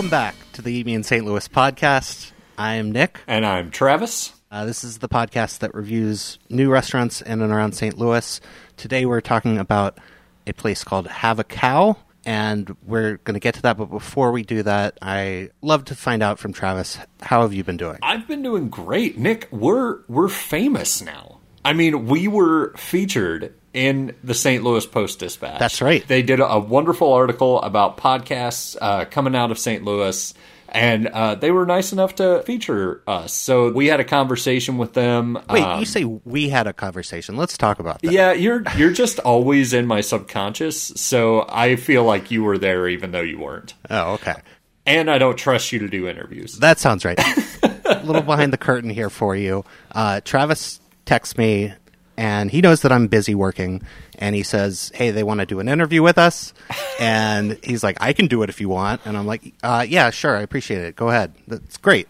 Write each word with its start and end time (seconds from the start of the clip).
Welcome 0.00 0.10
back 0.10 0.34
to 0.54 0.62
the 0.62 0.72
Eat 0.72 0.86
Me 0.86 0.94
in 0.94 1.02
St. 1.02 1.26
Louis 1.26 1.46
podcast. 1.46 2.32
I'm 2.56 2.90
Nick. 2.90 3.20
And 3.26 3.44
I'm 3.44 3.70
Travis. 3.70 4.32
Uh, 4.50 4.64
this 4.64 4.82
is 4.82 4.96
the 4.96 5.10
podcast 5.10 5.58
that 5.58 5.74
reviews 5.74 6.38
new 6.48 6.70
restaurants 6.70 7.20
in 7.20 7.42
and 7.42 7.52
around 7.52 7.72
St. 7.72 7.98
Louis. 7.98 8.40
Today 8.78 9.04
we're 9.04 9.20
talking 9.20 9.58
about 9.58 9.98
a 10.46 10.54
place 10.54 10.84
called 10.84 11.06
Have 11.06 11.38
a 11.38 11.44
Cow, 11.44 11.98
and 12.24 12.74
we're 12.86 13.18
going 13.18 13.34
to 13.34 13.40
get 13.40 13.56
to 13.56 13.62
that. 13.62 13.76
But 13.76 13.90
before 13.90 14.32
we 14.32 14.42
do 14.42 14.62
that, 14.62 14.96
I 15.02 15.50
love 15.60 15.84
to 15.84 15.94
find 15.94 16.22
out 16.22 16.38
from 16.38 16.54
Travis 16.54 16.96
how 17.20 17.42
have 17.42 17.52
you 17.52 17.62
been 17.62 17.76
doing? 17.76 17.98
I've 18.00 18.26
been 18.26 18.42
doing 18.42 18.70
great, 18.70 19.18
Nick. 19.18 19.48
We're 19.50 19.98
we're 20.08 20.30
famous 20.30 21.02
now. 21.02 21.40
I 21.62 21.74
mean, 21.74 22.06
we 22.06 22.26
were 22.26 22.72
featured 22.78 23.52
in 23.72 24.14
the 24.24 24.34
St. 24.34 24.62
Louis 24.64 24.84
Post 24.86 25.18
Dispatch. 25.20 25.58
That's 25.58 25.80
right. 25.80 26.06
They 26.06 26.22
did 26.22 26.40
a 26.40 26.58
wonderful 26.58 27.12
article 27.12 27.60
about 27.62 27.96
podcasts 27.96 28.76
uh, 28.80 29.04
coming 29.04 29.34
out 29.36 29.50
of 29.50 29.58
St. 29.58 29.84
Louis. 29.84 30.34
And 30.72 31.08
uh, 31.08 31.34
they 31.34 31.50
were 31.50 31.66
nice 31.66 31.92
enough 31.92 32.14
to 32.16 32.44
feature 32.46 33.02
us. 33.04 33.32
So 33.32 33.72
we 33.72 33.88
had 33.88 33.98
a 33.98 34.04
conversation 34.04 34.78
with 34.78 34.92
them. 34.94 35.36
Wait, 35.50 35.64
Um, 35.64 35.80
you 35.80 35.84
say 35.84 36.04
we 36.04 36.48
had 36.48 36.68
a 36.68 36.72
conversation? 36.72 37.36
Let's 37.36 37.58
talk 37.58 37.80
about 37.80 38.00
that. 38.02 38.12
yeah, 38.12 38.32
you're 38.32 38.62
you're 38.76 38.92
just 38.92 39.18
always 39.18 39.72
in 39.72 39.86
my 39.88 40.00
subconscious, 40.00 40.80
so 40.94 41.44
I 41.48 41.74
feel 41.74 42.04
like 42.04 42.30
you 42.30 42.44
were 42.44 42.56
there 42.56 42.86
even 42.86 43.10
though 43.10 43.20
you 43.20 43.40
weren't. 43.40 43.74
Oh, 43.90 44.12
okay. 44.12 44.34
And 44.86 45.10
I 45.10 45.18
don't 45.18 45.36
trust 45.36 45.72
you 45.72 45.80
to 45.80 45.88
do 45.88 46.06
interviews. 46.06 46.58
That 46.60 46.78
sounds 46.78 47.04
right. 47.04 47.18
a 47.64 48.00
little 48.04 48.22
behind 48.22 48.52
the 48.52 48.56
curtain 48.58 48.90
here 48.90 49.10
for 49.10 49.34
you. 49.34 49.64
Uh, 49.90 50.20
Travis 50.20 50.80
texts 51.04 51.36
me, 51.36 51.72
and 52.20 52.50
he 52.50 52.60
knows 52.60 52.82
that 52.82 52.92
I'm 52.92 53.06
busy 53.06 53.34
working, 53.34 53.80
and 54.18 54.34
he 54.34 54.42
says, 54.42 54.92
"Hey, 54.94 55.10
they 55.10 55.22
want 55.22 55.40
to 55.40 55.46
do 55.46 55.58
an 55.58 55.68
interview 55.70 56.02
with 56.02 56.18
us," 56.18 56.52
and 57.00 57.58
he's 57.64 57.82
like, 57.82 57.96
"I 57.98 58.12
can 58.12 58.26
do 58.26 58.42
it 58.42 58.50
if 58.50 58.60
you 58.60 58.68
want," 58.68 59.00
and 59.06 59.16
I'm 59.16 59.26
like, 59.26 59.54
uh, 59.62 59.86
"Yeah, 59.88 60.10
sure, 60.10 60.36
I 60.36 60.42
appreciate 60.42 60.82
it. 60.82 60.96
Go 60.96 61.08
ahead. 61.08 61.32
That's 61.48 61.78
great." 61.78 62.08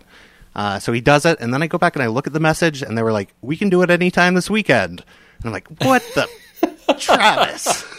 Uh, 0.57 0.81
so 0.81 0.93
he 0.93 1.01
does 1.01 1.25
it, 1.25 1.39
and 1.39 1.55
then 1.55 1.63
I 1.63 1.69
go 1.69 1.79
back 1.79 1.95
and 1.95 2.03
I 2.03 2.09
look 2.09 2.27
at 2.27 2.33
the 2.33 2.41
message, 2.41 2.83
and 2.83 2.99
they 2.99 3.05
were 3.05 3.13
like, 3.13 3.33
"We 3.41 3.57
can 3.57 3.71
do 3.71 3.83
it 3.83 3.91
anytime 3.91 4.35
this 4.35 4.51
weekend," 4.51 5.05
and 5.39 5.47
I'm 5.47 5.53
like, 5.53 5.69
"What 5.81 6.03
the." 6.17 6.29
Travis. 6.99 7.85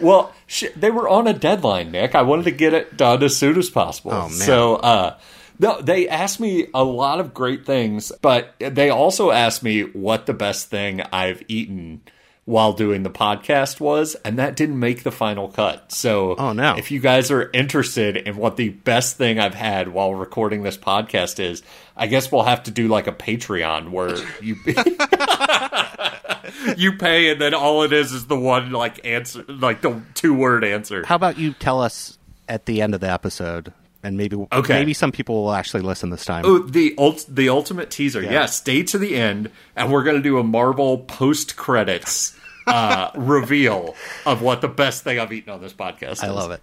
Well, 0.00 0.34
sh- 0.48 0.64
they 0.74 0.90
were 0.90 1.08
on 1.08 1.28
a 1.28 1.32
deadline, 1.32 1.92
Nick. 1.92 2.16
I 2.16 2.22
wanted 2.22 2.46
to 2.46 2.50
get 2.50 2.74
it 2.74 2.96
done 2.96 3.22
as 3.22 3.36
soon 3.36 3.56
as 3.56 3.70
possible. 3.70 4.10
Oh, 4.12 4.22
man. 4.22 4.30
So, 4.30 4.74
uh, 4.74 5.16
no, 5.58 5.80
they 5.80 6.08
asked 6.08 6.40
me 6.40 6.68
a 6.74 6.84
lot 6.84 7.20
of 7.20 7.34
great 7.34 7.66
things, 7.66 8.12
but 8.22 8.54
they 8.58 8.90
also 8.90 9.30
asked 9.30 9.62
me 9.62 9.82
what 9.82 10.26
the 10.26 10.34
best 10.34 10.68
thing 10.70 11.02
I've 11.12 11.42
eaten 11.48 12.02
while 12.44 12.72
doing 12.72 13.02
the 13.02 13.10
podcast 13.10 13.80
was, 13.80 14.14
and 14.24 14.38
that 14.38 14.54
didn't 14.54 14.78
make 14.78 15.02
the 15.02 15.10
final 15.10 15.48
cut. 15.48 15.90
So, 15.90 16.36
Oh, 16.36 16.52
no. 16.52 16.76
if 16.76 16.92
you 16.92 17.00
guys 17.00 17.32
are 17.32 17.50
interested 17.52 18.16
in 18.16 18.36
what 18.36 18.56
the 18.56 18.68
best 18.68 19.16
thing 19.16 19.40
I've 19.40 19.54
had 19.54 19.88
while 19.88 20.14
recording 20.14 20.62
this 20.62 20.76
podcast 20.78 21.40
is, 21.40 21.64
I 21.96 22.06
guess 22.06 22.30
we'll 22.30 22.44
have 22.44 22.62
to 22.64 22.70
do 22.70 22.86
like 22.86 23.08
a 23.08 23.12
Patreon 23.12 23.90
where 23.90 24.16
you 24.40 24.54
you 26.76 26.92
pay 26.96 27.30
and 27.32 27.40
then 27.40 27.54
all 27.54 27.82
it 27.82 27.92
is 27.92 28.12
is 28.12 28.26
the 28.26 28.38
one 28.38 28.70
like 28.70 29.04
answer 29.04 29.44
like 29.48 29.80
the 29.82 30.00
two 30.14 30.34
word 30.34 30.64
answer. 30.64 31.04
How 31.04 31.16
about 31.16 31.38
you 31.38 31.52
tell 31.52 31.80
us 31.80 32.18
at 32.48 32.66
the 32.66 32.82
end 32.82 32.94
of 32.94 33.00
the 33.00 33.10
episode, 33.10 33.72
and 34.02 34.16
maybe 34.16 34.36
Okay. 34.52 34.74
maybe 34.74 34.94
some 34.94 35.10
people 35.12 35.42
will 35.44 35.52
actually 35.52 35.82
listen 35.82 36.10
this 36.10 36.24
time. 36.24 36.44
Oh, 36.46 36.58
the 36.58 36.94
ult- 36.98 37.26
the 37.28 37.48
ultimate 37.48 37.90
teaser. 37.90 38.22
Yeah. 38.22 38.46
stay 38.46 38.82
to 38.84 38.98
the 38.98 39.16
end 39.16 39.50
and 39.74 39.90
we're 39.92 40.02
going 40.04 40.16
to 40.16 40.22
do 40.22 40.38
a 40.38 40.44
Marvel 40.44 40.98
post 40.98 41.56
credits 41.56 42.36
uh 42.66 43.10
reveal 43.16 43.94
of 44.24 44.42
what 44.42 44.60
the 44.60 44.68
best 44.68 45.04
thing 45.04 45.18
I've 45.20 45.32
eaten 45.32 45.52
on 45.52 45.60
this 45.60 45.72
podcast 45.72 46.22
I 46.22 46.28
is. 46.28 46.34
love 46.34 46.50
it. 46.52 46.62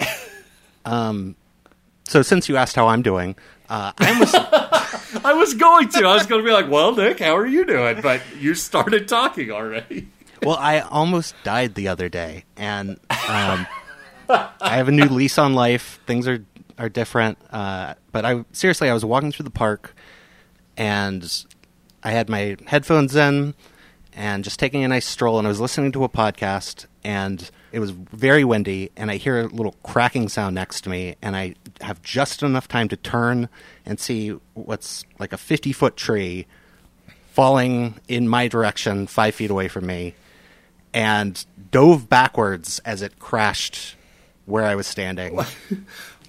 um, 0.84 1.36
so 2.04 2.22
since 2.22 2.48
you 2.48 2.56
asked 2.56 2.76
how 2.76 2.88
I'm 2.88 3.02
doing, 3.02 3.36
uh, 3.68 3.92
I 3.98 4.12
almost 4.12 4.34
I 5.24 5.32
was 5.34 5.54
going 5.54 5.88
to. 5.90 6.06
I 6.06 6.14
was 6.14 6.26
going 6.26 6.42
to 6.42 6.46
be 6.46 6.52
like, 6.52 6.68
"Well, 6.70 6.94
Nick, 6.94 7.20
how 7.20 7.36
are 7.36 7.46
you 7.46 7.64
doing?" 7.64 8.00
But 8.00 8.20
you 8.38 8.54
started 8.54 9.08
talking 9.08 9.50
already. 9.50 10.08
well, 10.42 10.56
I 10.56 10.80
almost 10.80 11.34
died 11.44 11.74
the 11.74 11.88
other 11.88 12.08
day, 12.08 12.44
and 12.56 12.98
um, 13.28 13.66
I 14.28 14.76
have 14.76 14.88
a 14.88 14.92
new 14.92 15.06
lease 15.06 15.38
on 15.38 15.54
life. 15.54 16.00
Things 16.06 16.26
are 16.28 16.44
are 16.78 16.88
different, 16.88 17.38
uh, 17.50 17.94
but 18.12 18.24
I 18.24 18.44
seriously, 18.52 18.88
I 18.88 18.94
was 18.94 19.04
walking 19.04 19.30
through 19.30 19.44
the 19.44 19.50
park, 19.50 19.94
and 20.76 21.44
I 22.02 22.10
had 22.12 22.28
my 22.28 22.56
headphones 22.66 23.14
in, 23.14 23.54
and 24.14 24.42
just 24.42 24.58
taking 24.58 24.82
a 24.84 24.88
nice 24.88 25.06
stroll, 25.06 25.38
and 25.38 25.46
I 25.46 25.50
was 25.50 25.60
listening 25.60 25.92
to 25.92 26.04
a 26.04 26.08
podcast, 26.08 26.86
and 27.04 27.50
it 27.72 27.78
was 27.78 27.90
very 27.90 28.44
windy, 28.44 28.90
and 28.96 29.10
I 29.10 29.16
hear 29.16 29.40
a 29.40 29.46
little 29.46 29.76
cracking 29.82 30.28
sound 30.28 30.54
next 30.54 30.82
to 30.82 30.90
me, 30.90 31.16
and 31.22 31.36
I 31.36 31.54
have 31.80 32.02
just 32.02 32.42
enough 32.42 32.68
time 32.68 32.88
to 32.88 32.96
turn 32.96 33.48
and 33.84 34.00
see 34.00 34.30
what's 34.54 35.04
like 35.18 35.32
a 35.32 35.38
fifty 35.38 35.72
foot 35.72 35.96
tree 35.96 36.46
falling 37.32 38.00
in 38.08 38.28
my 38.28 38.48
direction, 38.48 39.06
five 39.06 39.34
feet 39.34 39.50
away 39.50 39.68
from 39.68 39.86
me, 39.86 40.14
and 40.92 41.44
dove 41.70 42.08
backwards 42.08 42.78
as 42.80 43.02
it 43.02 43.18
crashed 43.18 43.96
where 44.46 44.64
I 44.64 44.74
was 44.74 44.86
standing. 44.86 45.38
uh, 45.40 45.44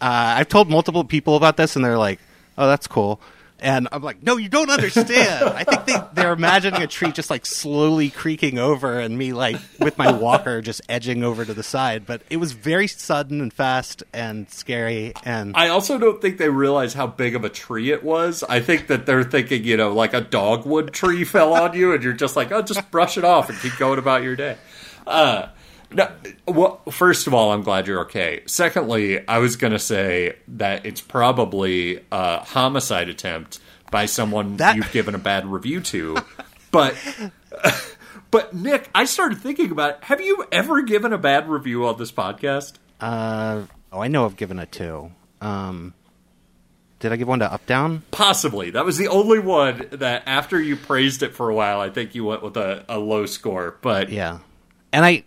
I've 0.02 0.50
told 0.50 0.70
multiple 0.70 1.04
people 1.04 1.36
about 1.36 1.58
this, 1.58 1.76
and 1.76 1.84
they're 1.84 1.98
like, 1.98 2.20
"Oh, 2.58 2.68
that's 2.68 2.88
cool." 2.88 3.22
And 3.60 3.88
I'm 3.94 4.04
like, 4.04 4.22
"No, 4.22 4.36
you 4.36 4.50
don't 4.50 4.70
understand." 4.70 5.50
I 5.50 5.64
think 5.64 5.86
they, 5.86 5.96
they're 6.14 6.34
imagining 6.34 6.82
a 6.82 6.88
tree 6.88 7.14
just 7.14 7.30
like 7.30 7.46
slowly 7.46 8.10
creaking 8.10 8.60
over, 8.60 9.00
and 9.00 9.18
me 9.18 9.32
like 9.32 9.56
with 9.80 9.98
my 9.98 10.12
walker 10.12 10.62
just 10.62 10.82
edging 10.90 11.24
over 11.24 11.46
to 11.46 11.54
the 11.54 11.64
side. 11.64 12.06
But 12.06 12.24
it 12.30 12.38
was 12.38 12.52
very 12.52 12.88
sudden 12.88 13.40
and 13.40 13.54
fast 13.54 14.04
and 14.14 14.50
scary. 14.50 15.14
And 15.24 15.56
I 15.56 15.70
also 15.70 15.98
don't 15.98 16.22
think 16.22 16.38
they 16.40 16.50
realize 16.50 16.94
how 16.94 17.08
big 17.08 17.36
of 17.36 17.46
a 17.46 17.50
tree 17.50 17.92
it 17.92 18.04
was. 18.04 18.44
I 18.44 18.60
think 18.60 18.88
that 18.88 19.06
they're 19.06 19.24
thinking, 19.24 19.64
you 19.64 19.78
know, 19.78 19.94
like 19.94 20.14
a 20.14 20.22
dogwood 20.22 20.92
tree 20.92 21.24
fell 21.24 21.54
on 21.54 21.74
you, 21.74 21.94
and 21.94 22.04
you're 22.04 22.14
just 22.14 22.36
like, 22.36 22.52
oh, 22.52 22.62
just 22.62 22.92
brush 22.92 23.18
it 23.18 23.24
off 23.24 23.50
and 23.50 23.58
keep 23.60 23.78
going 23.78 23.98
about 23.98 24.24
your 24.24 24.36
day. 24.36 24.58
Uh, 25.08 25.48
no, 25.94 26.12
well, 26.48 26.82
first 26.92 27.28
of 27.28 27.34
all, 27.34 27.52
I'm 27.52 27.62
glad 27.64 27.88
you're 27.88 28.02
okay. 28.02 28.42
Secondly, 28.46 29.28
I 29.28 29.38
was 29.40 29.56
going 29.56 29.74
to 29.74 29.80
say 29.80 30.36
that 30.50 30.86
it's 30.86 31.02
probably 31.02 32.04
a 32.12 32.40
homicide 32.44 33.10
attempt 33.10 33.60
by 33.92 34.06
someone 34.06 34.58
That- 34.58 34.76
you've 34.76 34.92
given 34.92 35.16
a 35.16 35.20
bad 35.20 35.46
review 35.46 35.80
to, 35.82 36.18
but. 36.72 36.96
But 38.32 38.52
Nick, 38.52 38.90
I 38.96 39.06
started 39.06 39.38
thinking 39.38 39.70
about 39.70 39.92
it. 39.92 39.98
Have 40.06 40.20
you 40.20 40.44
ever 40.52 40.82
given 40.82 41.14
a 41.14 41.20
bad 41.20 41.48
review 41.48 41.86
on 41.86 42.00
this 42.00 42.12
podcast? 42.12 42.74
uh, 43.00 43.62
oh, 43.92 44.00
I 44.00 44.08
know 44.08 44.26
I've 44.26 44.36
given 44.36 44.58
a 44.58 44.66
two. 44.66 45.12
Um, 45.40 45.94
did 47.00 47.12
I 47.12 47.16
give 47.18 47.28
one 47.28 47.38
to 47.40 47.54
Up 47.54 47.64
Down? 47.68 48.02
Possibly. 48.10 48.72
That 48.72 48.86
was 48.86 48.98
the 48.98 49.08
only 49.10 49.38
one 49.38 49.88
that 49.92 50.24
after 50.26 50.60
you 50.60 50.76
praised 50.76 51.22
it 51.22 51.36
for 51.36 51.48
a 51.48 51.54
while, 51.54 51.80
I 51.80 51.92
think 51.92 52.16
you 52.16 52.26
went 52.26 52.42
with 52.42 52.58
a, 52.58 52.84
a 52.90 52.98
low 52.98 53.28
score. 53.28 53.78
But 53.84 54.10
Yeah, 54.10 54.40
and 54.92 55.06
I 55.06 55.26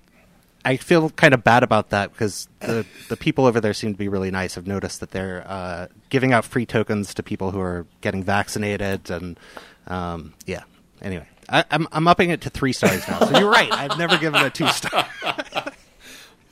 I 0.66 0.76
feel 0.78 1.10
kind 1.10 1.32
of 1.32 1.44
bad 1.44 1.62
about 1.62 1.90
that 1.90 2.10
because 2.10 2.48
the 2.58 2.84
the 3.08 3.16
people 3.16 3.46
over 3.46 3.60
there 3.60 3.72
seem 3.72 3.92
to 3.92 3.98
be 3.98 4.08
really 4.08 4.32
nice. 4.32 4.58
I've 4.58 4.66
noticed 4.66 4.98
that 4.98 5.12
they're 5.12 5.44
uh, 5.46 5.86
giving 6.10 6.32
out 6.32 6.44
free 6.44 6.66
tokens 6.66 7.14
to 7.14 7.22
people 7.22 7.52
who 7.52 7.60
are 7.60 7.86
getting 8.00 8.24
vaccinated, 8.24 9.08
and 9.08 9.38
um, 9.86 10.34
yeah. 10.44 10.64
Anyway, 11.00 11.28
I, 11.48 11.64
I'm 11.70 11.86
I'm 11.92 12.08
upping 12.08 12.30
it 12.30 12.40
to 12.40 12.50
three 12.50 12.72
stars 12.72 13.06
now. 13.06 13.20
So 13.20 13.38
you're 13.38 13.48
right. 13.48 13.70
I've 13.70 13.96
never 13.96 14.18
given 14.18 14.44
a 14.44 14.50
two 14.50 14.66
star. 14.66 15.06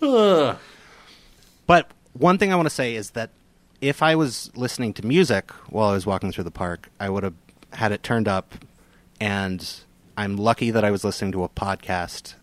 but 1.66 1.90
one 2.12 2.38
thing 2.38 2.52
I 2.52 2.56
want 2.56 2.66
to 2.66 2.74
say 2.74 2.94
is 2.94 3.10
that 3.10 3.30
if 3.80 4.00
I 4.00 4.14
was 4.14 4.52
listening 4.54 4.92
to 4.94 5.04
music 5.04 5.50
while 5.70 5.88
I 5.88 5.92
was 5.92 6.06
walking 6.06 6.30
through 6.30 6.44
the 6.44 6.52
park, 6.52 6.88
I 7.00 7.10
would 7.10 7.24
have 7.24 7.34
had 7.72 7.90
it 7.90 8.04
turned 8.04 8.28
up, 8.28 8.54
and 9.20 9.68
I'm 10.16 10.36
lucky 10.36 10.70
that 10.70 10.84
I 10.84 10.92
was 10.92 11.02
listening 11.02 11.32
to 11.32 11.42
a 11.42 11.48
podcast. 11.48 12.34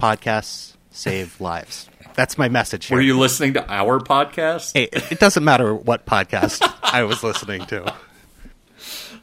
Podcasts 0.00 0.76
save 0.90 1.40
lives. 1.40 1.88
That's 2.14 2.38
my 2.38 2.48
message 2.48 2.86
here. 2.86 2.96
were 2.96 3.02
you 3.02 3.18
listening 3.18 3.52
to 3.54 3.70
our 3.70 4.00
podcast? 4.00 4.72
Hey, 4.72 4.88
it 4.92 5.20
doesn't 5.20 5.44
matter 5.44 5.74
what 5.74 6.06
podcast 6.06 6.60
I 6.82 7.02
was 7.04 7.22
listening 7.22 7.66
to. 7.66 7.94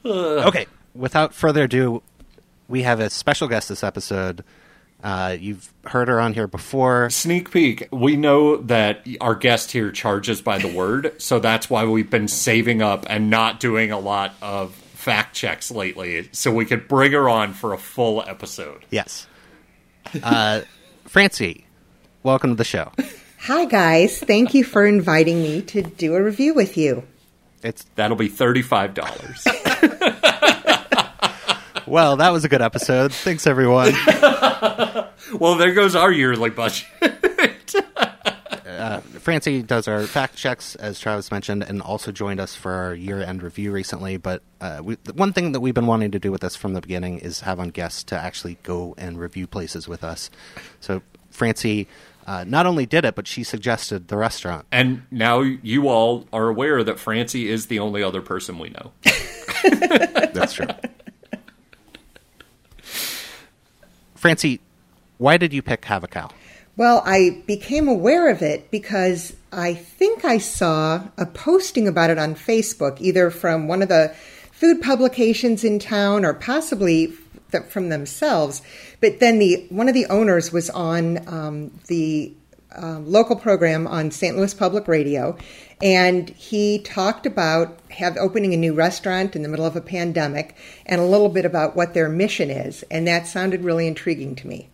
Okay, 0.05 0.67
without 0.93 1.33
further 1.33 1.63
ado, 1.63 2.03
we 2.67 2.83
have 2.83 2.99
a 2.99 3.09
special 3.09 3.47
guest 3.47 3.69
this 3.69 3.83
episode. 3.83 4.43
Uh, 5.03 5.35
you've 5.39 5.73
heard 5.85 6.07
her 6.07 6.19
on 6.19 6.33
here 6.33 6.47
before. 6.47 7.09
Sneak 7.09 7.51
peek. 7.51 7.87
We 7.91 8.15
know 8.15 8.57
that 8.57 9.05
our 9.21 9.35
guest 9.35 9.71
here 9.71 9.91
charges 9.91 10.41
by 10.41 10.59
the 10.59 10.67
word, 10.73 11.19
so 11.21 11.39
that's 11.39 11.69
why 11.69 11.85
we've 11.85 12.09
been 12.09 12.27
saving 12.27 12.81
up 12.81 13.05
and 13.09 13.29
not 13.29 13.59
doing 13.59 13.91
a 13.91 13.99
lot 13.99 14.33
of 14.41 14.73
fact 14.75 15.35
checks 15.35 15.71
lately, 15.71 16.29
so 16.31 16.51
we 16.51 16.65
could 16.65 16.87
bring 16.87 17.11
her 17.13 17.27
on 17.29 17.53
for 17.53 17.73
a 17.73 17.77
full 17.77 18.23
episode. 18.27 18.85
Yes. 18.89 19.27
Uh, 20.23 20.61
Francie, 21.05 21.65
welcome 22.23 22.51
to 22.51 22.55
the 22.55 22.63
show. 22.63 22.91
Hi, 23.41 23.65
guys. 23.65 24.19
Thank 24.19 24.53
you 24.53 24.63
for 24.63 24.85
inviting 24.85 25.41
me 25.41 25.61
to 25.63 25.81
do 25.81 26.15
a 26.15 26.23
review 26.23 26.53
with 26.53 26.77
you. 26.77 27.03
It's 27.63 27.83
That'll 27.95 28.17
be 28.17 28.27
thirty-five 28.27 28.93
dollars. 28.93 29.43
well, 31.87 32.17
that 32.17 32.29
was 32.31 32.45
a 32.45 32.49
good 32.49 32.61
episode. 32.61 33.13
Thanks, 33.13 33.47
everyone. 33.47 33.93
well, 35.39 35.55
there 35.55 35.73
goes 35.73 35.95
our 35.95 36.11
yearly 36.11 36.49
budget. 36.49 36.85
Uh, 38.77 38.99
Francie 38.99 39.61
does 39.61 39.87
our 39.87 40.03
fact 40.03 40.35
checks, 40.35 40.75
as 40.75 40.99
Travis 40.99 41.31
mentioned, 41.31 41.63
and 41.63 41.81
also 41.81 42.11
joined 42.11 42.39
us 42.39 42.55
for 42.55 42.71
our 42.71 42.93
year-end 42.93 43.41
review 43.43 43.71
recently. 43.71 44.17
But 44.17 44.43
uh, 44.61 44.81
we, 44.83 44.97
the 45.03 45.13
one 45.13 45.33
thing 45.33 45.51
that 45.53 45.59
we've 45.59 45.73
been 45.73 45.87
wanting 45.87 46.11
to 46.11 46.19
do 46.19 46.31
with 46.31 46.41
this 46.41 46.55
from 46.55 46.73
the 46.73 46.81
beginning 46.81 47.19
is 47.19 47.41
have 47.41 47.59
on 47.59 47.69
guests 47.69 48.03
to 48.05 48.17
actually 48.17 48.57
go 48.63 48.93
and 48.97 49.19
review 49.19 49.47
places 49.47 49.87
with 49.87 50.03
us. 50.03 50.29
So 50.79 51.01
Francie 51.31 51.87
uh, 52.27 52.43
not 52.45 52.65
only 52.65 52.85
did 52.85 53.05
it, 53.05 53.15
but 53.15 53.25
she 53.25 53.43
suggested 53.43 54.09
the 54.09 54.17
restaurant. 54.17 54.65
And 54.71 55.03
now 55.09 55.39
you 55.39 55.87
all 55.87 56.27
are 56.33 56.49
aware 56.49 56.83
that 56.83 56.99
Francie 56.99 57.49
is 57.49 57.67
the 57.67 57.79
only 57.79 58.03
other 58.03 58.21
person 58.21 58.59
we 58.59 58.69
know. 58.69 58.91
That's 60.33 60.53
true. 60.53 60.67
Francie, 64.15 64.59
why 65.17 65.37
did 65.37 65.53
you 65.53 65.61
pick 65.61 65.85
Have 65.85 66.03
a 66.03 66.07
Cow? 66.07 66.29
Well, 66.77 67.01
I 67.07 67.41
became 67.47 67.87
aware 67.87 68.29
of 68.29 68.43
it 68.43 68.69
because 68.69 69.35
I 69.51 69.73
think 69.73 70.23
I 70.23 70.37
saw 70.37 71.07
a 71.17 71.25
posting 71.25 71.87
about 71.87 72.11
it 72.11 72.19
on 72.19 72.35
Facebook, 72.35 73.01
either 73.01 73.31
from 73.31 73.67
one 73.67 73.81
of 73.81 73.89
the 73.89 74.13
food 74.51 74.79
publications 74.83 75.63
in 75.63 75.79
town 75.79 76.23
or 76.23 76.35
possibly 76.35 77.07
from 77.69 77.89
themselves. 77.89 78.61
But 79.01 79.19
then 79.19 79.39
the 79.39 79.65
one 79.69 79.87
of 79.87 79.95
the 79.95 80.05
owners 80.05 80.51
was 80.51 80.69
on 80.69 81.27
um, 81.27 81.71
the 81.87 82.31
uh, 82.79 82.99
local 82.99 83.35
program 83.35 83.87
on 83.87 84.11
St. 84.11 84.37
Louis 84.37 84.53
Public 84.53 84.87
Radio, 84.87 85.35
and 85.81 86.29
he 86.29 86.77
talked 86.79 87.25
about 87.25 87.79
have 87.89 88.17
opening 88.17 88.53
a 88.53 88.57
new 88.57 88.75
restaurant 88.75 89.35
in 89.35 89.41
the 89.41 89.49
middle 89.49 89.65
of 89.65 89.75
a 89.75 89.81
pandemic, 89.81 90.55
and 90.85 91.01
a 91.01 91.05
little 91.05 91.29
bit 91.29 91.45
about 91.45 91.75
what 91.75 91.95
their 91.95 92.07
mission 92.07 92.51
is, 92.51 92.83
and 92.91 93.07
that 93.07 93.25
sounded 93.25 93.63
really 93.63 93.87
intriguing 93.87 94.35
to 94.35 94.47
me. 94.47 94.69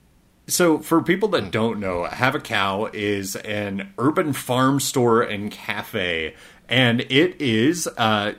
So, 0.47 0.79
for 0.79 1.01
people 1.01 1.29
that 1.29 1.51
don't 1.51 1.79
know, 1.79 2.03
Have 2.03 2.35
a 2.35 2.39
Cow 2.39 2.89
is 2.91 3.37
an 3.37 3.93
urban 3.97 4.33
farm 4.33 4.81
store 4.81 5.21
and 5.21 5.49
cafe, 5.49 6.35
and 6.67 7.01
it 7.01 7.39
is. 7.41 7.87
Uh, 7.97 8.33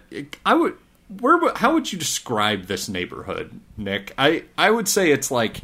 I 0.45 0.55
would. 0.55 0.77
Where? 1.21 1.55
How 1.55 1.73
would 1.73 1.93
you 1.93 1.99
describe 1.99 2.67
this 2.67 2.89
neighborhood, 2.91 3.59
Nick? 3.79 4.13
I 4.19 4.45
I 4.59 4.71
would 4.71 4.87
say 4.87 5.13
it's 5.13 5.31
like 5.31 5.63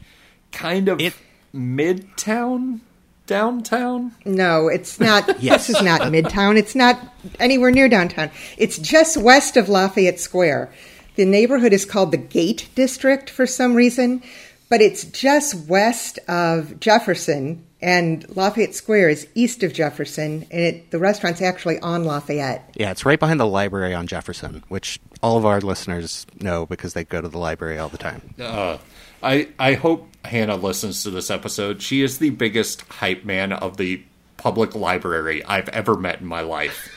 kind 0.50 0.88
of 0.88 0.98
it, 1.00 1.14
midtown, 1.54 2.80
downtown. 3.26 4.12
No, 4.24 4.68
it's 4.68 4.98
not. 4.98 5.28
yes. 5.42 5.66
This 5.66 5.76
is 5.76 5.82
not 5.82 6.00
midtown. 6.02 6.56
It's 6.56 6.74
not 6.74 6.98
anywhere 7.38 7.70
near 7.70 7.88
downtown. 7.88 8.30
It's 8.56 8.78
just 8.78 9.18
west 9.18 9.58
of 9.58 9.68
Lafayette 9.68 10.20
Square. 10.20 10.72
The 11.16 11.26
neighborhood 11.26 11.74
is 11.74 11.84
called 11.84 12.12
the 12.12 12.16
Gate 12.16 12.70
District 12.74 13.28
for 13.28 13.46
some 13.46 13.74
reason 13.74 14.22
but 14.70 14.80
it's 14.80 15.04
just 15.04 15.68
west 15.68 16.18
of 16.28 16.80
Jefferson, 16.80 17.66
and 17.82 18.24
Lafayette 18.36 18.74
Square 18.74 19.10
is 19.10 19.26
east 19.34 19.62
of 19.64 19.74
Jefferson, 19.74 20.46
and 20.50 20.60
it, 20.60 20.90
the 20.92 20.98
restaurant's 20.98 21.42
actually 21.42 21.78
on 21.80 22.04
Lafayette. 22.04 22.72
Yeah, 22.76 22.92
it's 22.92 23.04
right 23.04 23.18
behind 23.18 23.40
the 23.40 23.46
library 23.46 23.94
on 23.94 24.06
Jefferson, 24.06 24.62
which 24.68 25.00
all 25.22 25.36
of 25.36 25.44
our 25.44 25.60
listeners 25.60 26.24
know 26.40 26.66
because 26.66 26.94
they 26.94 27.04
go 27.04 27.20
to 27.20 27.28
the 27.28 27.38
library 27.38 27.78
all 27.78 27.88
the 27.88 27.98
time. 27.98 28.34
Uh, 28.40 28.78
I 29.22 29.48
I 29.58 29.74
hope 29.74 30.08
Hannah 30.24 30.56
listens 30.56 31.02
to 31.02 31.10
this 31.10 31.30
episode. 31.30 31.82
She 31.82 32.02
is 32.02 32.18
the 32.18 32.30
biggest 32.30 32.82
hype 32.82 33.24
man 33.24 33.52
of 33.52 33.76
the 33.76 34.02
public 34.36 34.74
library 34.74 35.44
I've 35.44 35.68
ever 35.70 35.96
met 35.96 36.20
in 36.20 36.26
my 36.26 36.42
life. 36.42 36.88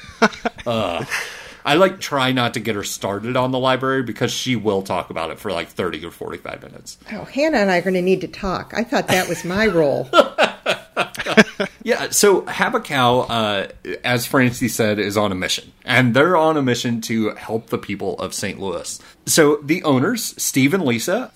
uh, 0.67 1.03
I 1.65 1.75
like 1.75 1.99
try 1.99 2.31
not 2.31 2.53
to 2.55 2.59
get 2.59 2.75
her 2.75 2.83
started 2.83 3.37
on 3.37 3.51
the 3.51 3.59
library 3.59 4.03
because 4.03 4.31
she 4.31 4.55
will 4.55 4.81
talk 4.81 5.09
about 5.09 5.31
it 5.31 5.39
for 5.39 5.51
like 5.51 5.69
30 5.69 6.05
or 6.05 6.11
45 6.11 6.63
minutes. 6.63 6.97
Oh, 7.11 7.23
Hannah 7.25 7.57
and 7.57 7.71
I 7.71 7.77
are 7.77 7.81
going 7.81 7.93
to 7.93 8.01
need 8.01 8.21
to 8.21 8.27
talk. 8.27 8.73
I 8.75 8.83
thought 8.83 9.07
that 9.07 9.29
was 9.29 9.43
my 9.45 9.67
role. 9.67 10.09
yeah, 11.83 12.09
so 12.09 12.45
Have 12.45 12.75
uh, 12.75 13.67
as 14.03 14.25
Francie 14.25 14.67
said, 14.67 14.99
is 14.99 15.17
on 15.17 15.31
a 15.31 15.35
mission. 15.35 15.71
And 15.85 16.13
they're 16.13 16.37
on 16.37 16.57
a 16.57 16.61
mission 16.61 17.01
to 17.01 17.29
help 17.35 17.67
the 17.67 17.77
people 17.77 18.19
of 18.19 18.33
St. 18.33 18.59
Louis. 18.59 18.99
So 19.25 19.57
the 19.63 19.83
owners, 19.83 20.33
Steve 20.41 20.73
and 20.73 20.83
Lisa, 20.83 21.31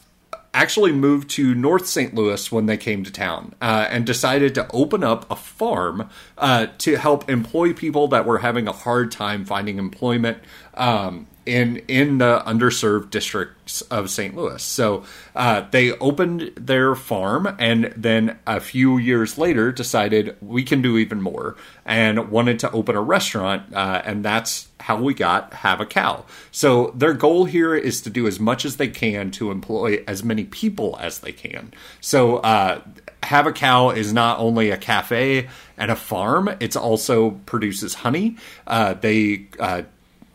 actually 0.58 0.92
moved 0.92 1.30
to 1.30 1.54
North 1.54 1.86
St. 1.86 2.16
Louis 2.16 2.52
when 2.52 2.66
they 2.66 2.78
came 2.78 3.04
to 3.04 3.12
town 3.12 3.54
uh, 3.62 3.86
and 3.92 4.08
decided 4.08 4.56
to 4.56 4.68
open 4.74 5.04
up 5.04 5.30
a 5.30 5.36
farm 5.36 6.10
uh, 6.36 6.66
to 6.80 6.96
help 6.96 7.30
employ 7.30 7.74
people 7.74 8.08
that 8.08 8.26
were 8.26 8.40
having 8.40 8.68
a 8.68 8.72
hard 8.72 9.12
time 9.12 9.46
finding 9.46 9.78
employment 9.78 10.40
um, 10.74 11.28
in 11.46 11.78
in 11.88 12.18
the 12.18 12.42
underserved 12.48 13.12
districts 13.12 13.82
of 13.84 14.10
St. 14.10 14.36
Louis. 14.36 14.62
So 14.64 15.04
uh, 15.36 15.66
they 15.70 15.92
opened 15.94 16.52
their 16.56 16.96
farm, 16.96 17.56
and 17.60 17.94
then 17.96 18.40
a 18.48 18.60
few 18.60 18.98
years 18.98 19.38
later 19.38 19.72
decided 19.72 20.36
we 20.42 20.64
can 20.64 20.82
do 20.82 20.98
even 20.98 21.22
more, 21.22 21.56
and 21.86 22.32
wanted 22.32 22.58
to 22.60 22.72
open 22.72 22.96
a 22.96 23.02
restaurant, 23.02 23.74
uh, 23.76 24.02
and 24.04 24.26
that's 24.26 24.67
how 24.88 24.96
we 24.96 25.14
got 25.14 25.54
Have 25.54 25.82
a 25.82 25.86
Cow. 25.86 26.24
So 26.50 26.94
their 26.96 27.14
goal 27.14 27.44
here 27.44 27.76
is 27.76 28.00
to 28.04 28.10
do 28.10 28.26
as 28.26 28.40
much 28.40 28.64
as 28.64 28.78
they 28.78 28.88
can 28.88 29.32
to 29.32 29.52
employ 29.52 30.02
as 30.08 30.24
many 30.24 30.46
people 30.46 30.98
as 31.02 31.20
they 31.20 31.34
can. 31.34 31.74
So. 32.00 32.38
Uh, 32.38 32.82
have 33.24 33.46
a 33.46 33.52
Cow 33.52 33.90
is 33.90 34.14
not 34.14 34.40
only 34.40 34.70
a 34.70 34.78
cafe 34.78 35.50
and 35.76 35.92
a 35.92 35.98
farm, 35.98 36.50
it 36.62 36.78
also 36.78 37.32
produces 37.46 37.96
honey. 37.96 38.38
Uh, 38.66 38.94
they 38.94 39.48
uh, 39.60 39.82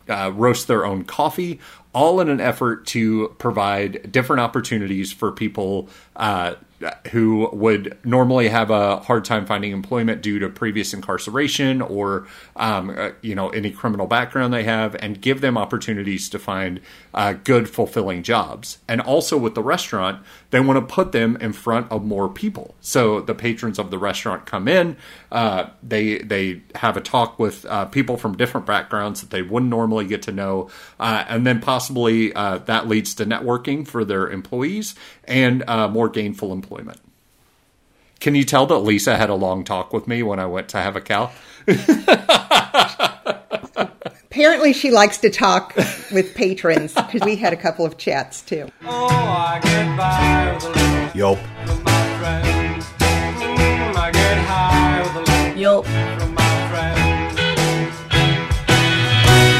uh, 0.07 0.31
roast 0.35 0.67
their 0.67 0.85
own 0.85 1.03
coffee, 1.03 1.59
all 1.93 2.19
in 2.19 2.29
an 2.29 2.39
effort 2.39 2.85
to 2.87 3.33
provide 3.39 4.11
different 4.11 4.41
opportunities 4.41 5.11
for 5.11 5.31
people 5.31 5.89
uh, 6.17 6.53
who 7.11 7.49
would 7.53 7.97
normally 8.03 8.49
have 8.49 8.69
a 8.69 8.97
hard 8.97 9.25
time 9.25 9.45
finding 9.45 9.71
employment 9.71 10.21
due 10.21 10.39
to 10.39 10.49
previous 10.49 10.93
incarceration 10.93 11.81
or 11.81 12.27
um, 12.55 12.89
uh, 12.89 13.11
you 13.21 13.35
know 13.35 13.49
any 13.49 13.71
criminal 13.71 14.07
background 14.07 14.53
they 14.53 14.63
have, 14.63 14.95
and 14.95 15.21
give 15.21 15.41
them 15.41 15.57
opportunities 15.57 16.29
to 16.29 16.39
find 16.39 16.79
uh, 17.13 17.33
good, 17.33 17.69
fulfilling 17.69 18.23
jobs. 18.23 18.79
And 18.87 19.01
also 19.01 19.37
with 19.37 19.55
the 19.55 19.63
restaurant, 19.63 20.23
they 20.49 20.59
want 20.59 20.77
to 20.77 20.93
put 20.93 21.11
them 21.11 21.37
in 21.37 21.53
front 21.53 21.91
of 21.91 22.03
more 22.03 22.29
people. 22.29 22.75
So 22.81 23.21
the 23.21 23.35
patrons 23.35 23.79
of 23.79 23.91
the 23.91 23.97
restaurant 23.97 24.45
come 24.45 24.67
in, 24.67 24.97
uh, 25.31 25.67
they 25.81 26.19
they 26.19 26.63
have 26.75 26.97
a 26.97 27.01
talk 27.01 27.39
with 27.39 27.65
uh, 27.65 27.85
people 27.85 28.17
from 28.17 28.37
different 28.37 28.65
backgrounds 28.65 29.21
that 29.21 29.29
they 29.29 29.41
wouldn't 29.41 29.69
normally 29.69 30.05
get 30.05 30.21
to 30.23 30.31
know, 30.31 30.69
uh, 30.99 31.25
and 31.27 31.45
then 31.45 31.59
possibly 31.59 32.31
that 32.31 32.87
leads 32.87 33.15
to 33.15 33.25
networking 33.25 33.87
for 33.87 34.05
their 34.05 34.29
employees 34.29 34.95
and 35.25 35.63
uh, 35.67 35.87
more 35.87 36.09
gainful 36.09 36.51
employment. 36.51 36.99
Can 38.19 38.35
you 38.35 38.43
tell 38.43 38.65
that 38.67 38.77
Lisa 38.77 39.17
had 39.17 39.29
a 39.29 39.35
long 39.35 39.63
talk 39.63 39.91
with 39.91 40.07
me 40.07 40.23
when 40.23 40.39
I 40.39 40.45
went 40.45 40.69
to 40.69 40.77
have 40.77 40.95
a 40.95 41.01
cow? 41.01 41.31
Apparently, 44.33 44.73
she 44.73 44.91
likes 44.91 45.17
to 45.19 45.29
talk 45.29 45.75
with 46.11 46.33
patrons 46.33 46.93
because 46.93 47.21
we 47.23 47.35
had 47.35 47.53
a 47.53 47.57
couple 47.57 47.85
of 47.85 47.97
chats 47.97 48.41
too. 48.41 48.71
Oh, 48.83 49.07
I 49.07 49.59
get 49.61 49.97
by 49.97 50.53
with 50.55 50.75
a 50.77 51.17
Yup. 51.17 51.37
Yup. 55.55 55.85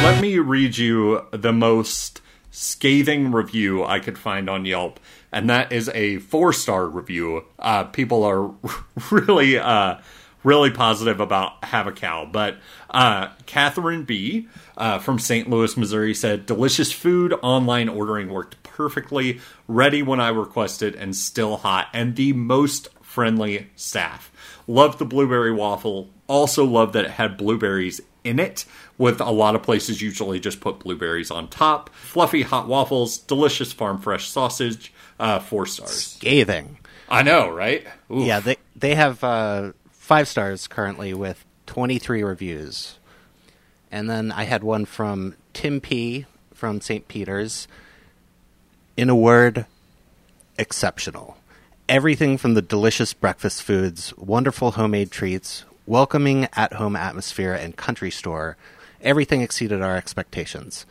Let 0.03 0.21
me 0.21 0.39
read 0.39 0.77
you 0.77 1.25
the 1.31 1.53
most 1.53 2.21
scathing 2.53 3.31
review 3.31 3.83
I 3.83 3.99
could 3.99 4.17
find 4.17 4.47
on 4.47 4.63
Yelp, 4.63 4.99
and 5.31 5.49
that 5.49 5.71
is 5.71 5.89
a 5.89 6.19
four 6.19 6.53
star 6.53 6.87
review. 6.87 7.43
Uh, 7.57 7.85
people 7.85 8.23
are 8.23 8.51
really, 9.11 9.57
uh, 9.57 9.97
really 10.43 10.69
positive 10.69 11.19
about 11.19 11.63
Have 11.65 11.87
a 11.87 11.91
Cow, 11.91 12.29
but 12.31 12.57
uh, 12.91 13.29
Catherine 13.47 14.03
B 14.03 14.47
uh, 14.77 14.99
from 14.99 15.17
St. 15.17 15.49
Louis, 15.49 15.75
Missouri 15.75 16.13
said, 16.13 16.45
Delicious 16.45 16.91
food, 16.91 17.33
online 17.41 17.89
ordering 17.89 18.29
worked 18.29 18.61
perfectly, 18.61 19.41
ready 19.67 20.03
when 20.03 20.19
I 20.19 20.29
requested, 20.29 20.95
and 20.95 21.15
still 21.15 21.57
hot, 21.57 21.87
and 21.91 22.15
the 22.15 22.33
most 22.33 22.87
friendly 23.01 23.69
staff. 23.75 24.31
Loved 24.67 24.99
the 24.99 25.05
blueberry 25.05 25.51
waffle. 25.51 26.09
Also 26.27 26.63
loved 26.63 26.93
that 26.93 27.05
it 27.05 27.11
had 27.11 27.35
blueberries 27.35 27.99
in 28.23 28.39
it, 28.39 28.65
with 28.97 29.19
a 29.19 29.31
lot 29.31 29.55
of 29.55 29.63
places 29.63 30.01
usually 30.01 30.39
just 30.39 30.61
put 30.61 30.79
blueberries 30.79 31.31
on 31.31 31.47
top. 31.47 31.89
Fluffy 31.93 32.41
hot 32.43 32.67
waffles, 32.67 33.17
delicious 33.17 33.73
farm 33.73 33.99
fresh 33.99 34.29
sausage, 34.29 34.93
uh, 35.19 35.39
four 35.39 35.65
stars. 35.65 35.91
Scathing. 35.91 36.79
I 37.09 37.21
know, 37.23 37.49
right? 37.49 37.85
Oof. 38.11 38.25
Yeah, 38.25 38.39
they 38.39 38.57
they 38.75 38.95
have 38.95 39.23
uh, 39.23 39.73
five 39.91 40.27
stars 40.27 40.67
currently 40.67 41.13
with 41.13 41.43
23 41.67 42.23
reviews. 42.23 42.97
And 43.91 44.09
then 44.09 44.31
I 44.31 44.43
had 44.43 44.63
one 44.63 44.85
from 44.85 45.35
Tim 45.53 45.79
P. 45.79 46.25
from 46.53 46.81
St. 46.81 47.07
Peter's. 47.07 47.67
In 48.97 49.09
a 49.09 49.15
word, 49.15 49.65
exceptional. 50.57 51.37
Everything 51.89 52.37
from 52.37 52.53
the 52.53 52.61
delicious 52.61 53.13
breakfast 53.13 53.61
foods, 53.61 54.13
wonderful 54.17 54.71
homemade 54.71 55.11
treats, 55.11 55.65
welcoming 55.85 56.47
at 56.53 56.73
home 56.73 56.95
atmosphere, 56.95 57.53
and 57.53 57.75
country 57.75 58.11
store, 58.11 58.57
everything 59.01 59.41
exceeded 59.41 59.81
our 59.81 59.95
expectations. 59.95 60.85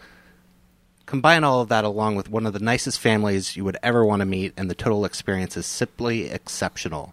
Combine 1.07 1.45
all 1.45 1.61
of 1.61 1.69
that 1.69 1.85
along 1.85 2.17
with 2.17 2.31
one 2.31 2.47
of 2.47 2.53
the 2.53 2.59
nicest 2.59 3.01
families 3.01 3.57
you 3.57 3.65
would 3.65 3.77
ever 3.83 4.05
want 4.05 4.21
to 4.21 4.27
meet, 4.27 4.53
and 4.57 4.71
the 4.71 4.75
total 4.75 5.05
experience 5.05 5.57
is 5.57 5.67
simply 5.67 6.31
exceptional 6.31 7.13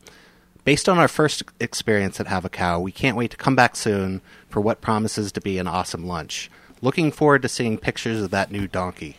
Based 0.69 0.87
on 0.87 0.99
our 0.99 1.07
first 1.07 1.41
experience 1.59 2.19
at 2.19 2.27
Have 2.27 2.45
a 2.45 2.49
Cow, 2.49 2.79
we 2.79 2.91
can't 2.91 3.17
wait 3.17 3.31
to 3.31 3.37
come 3.37 3.55
back 3.55 3.75
soon 3.75 4.21
for 4.49 4.61
what 4.61 4.81
promises 4.81 5.31
to 5.31 5.41
be 5.41 5.57
an 5.57 5.65
awesome 5.65 6.05
lunch. 6.05 6.51
Looking 6.79 7.11
forward 7.11 7.41
to 7.41 7.49
seeing 7.49 7.79
pictures 7.79 8.21
of 8.21 8.29
that 8.29 8.51
new 8.51 8.67
donkey. 8.67 9.17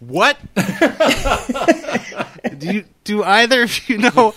What? 0.00 0.36
do 2.58 2.70
you, 2.70 2.84
do 3.04 3.22
either 3.24 3.62
of 3.62 3.88
you 3.88 3.96
know 3.96 4.34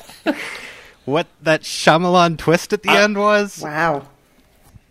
what 1.06 1.28
that 1.42 1.62
Shyamalan 1.62 2.38
twist 2.38 2.74
at 2.74 2.84
the 2.84 2.92
end 2.92 3.18
was? 3.18 3.62
Wow. 3.62 4.08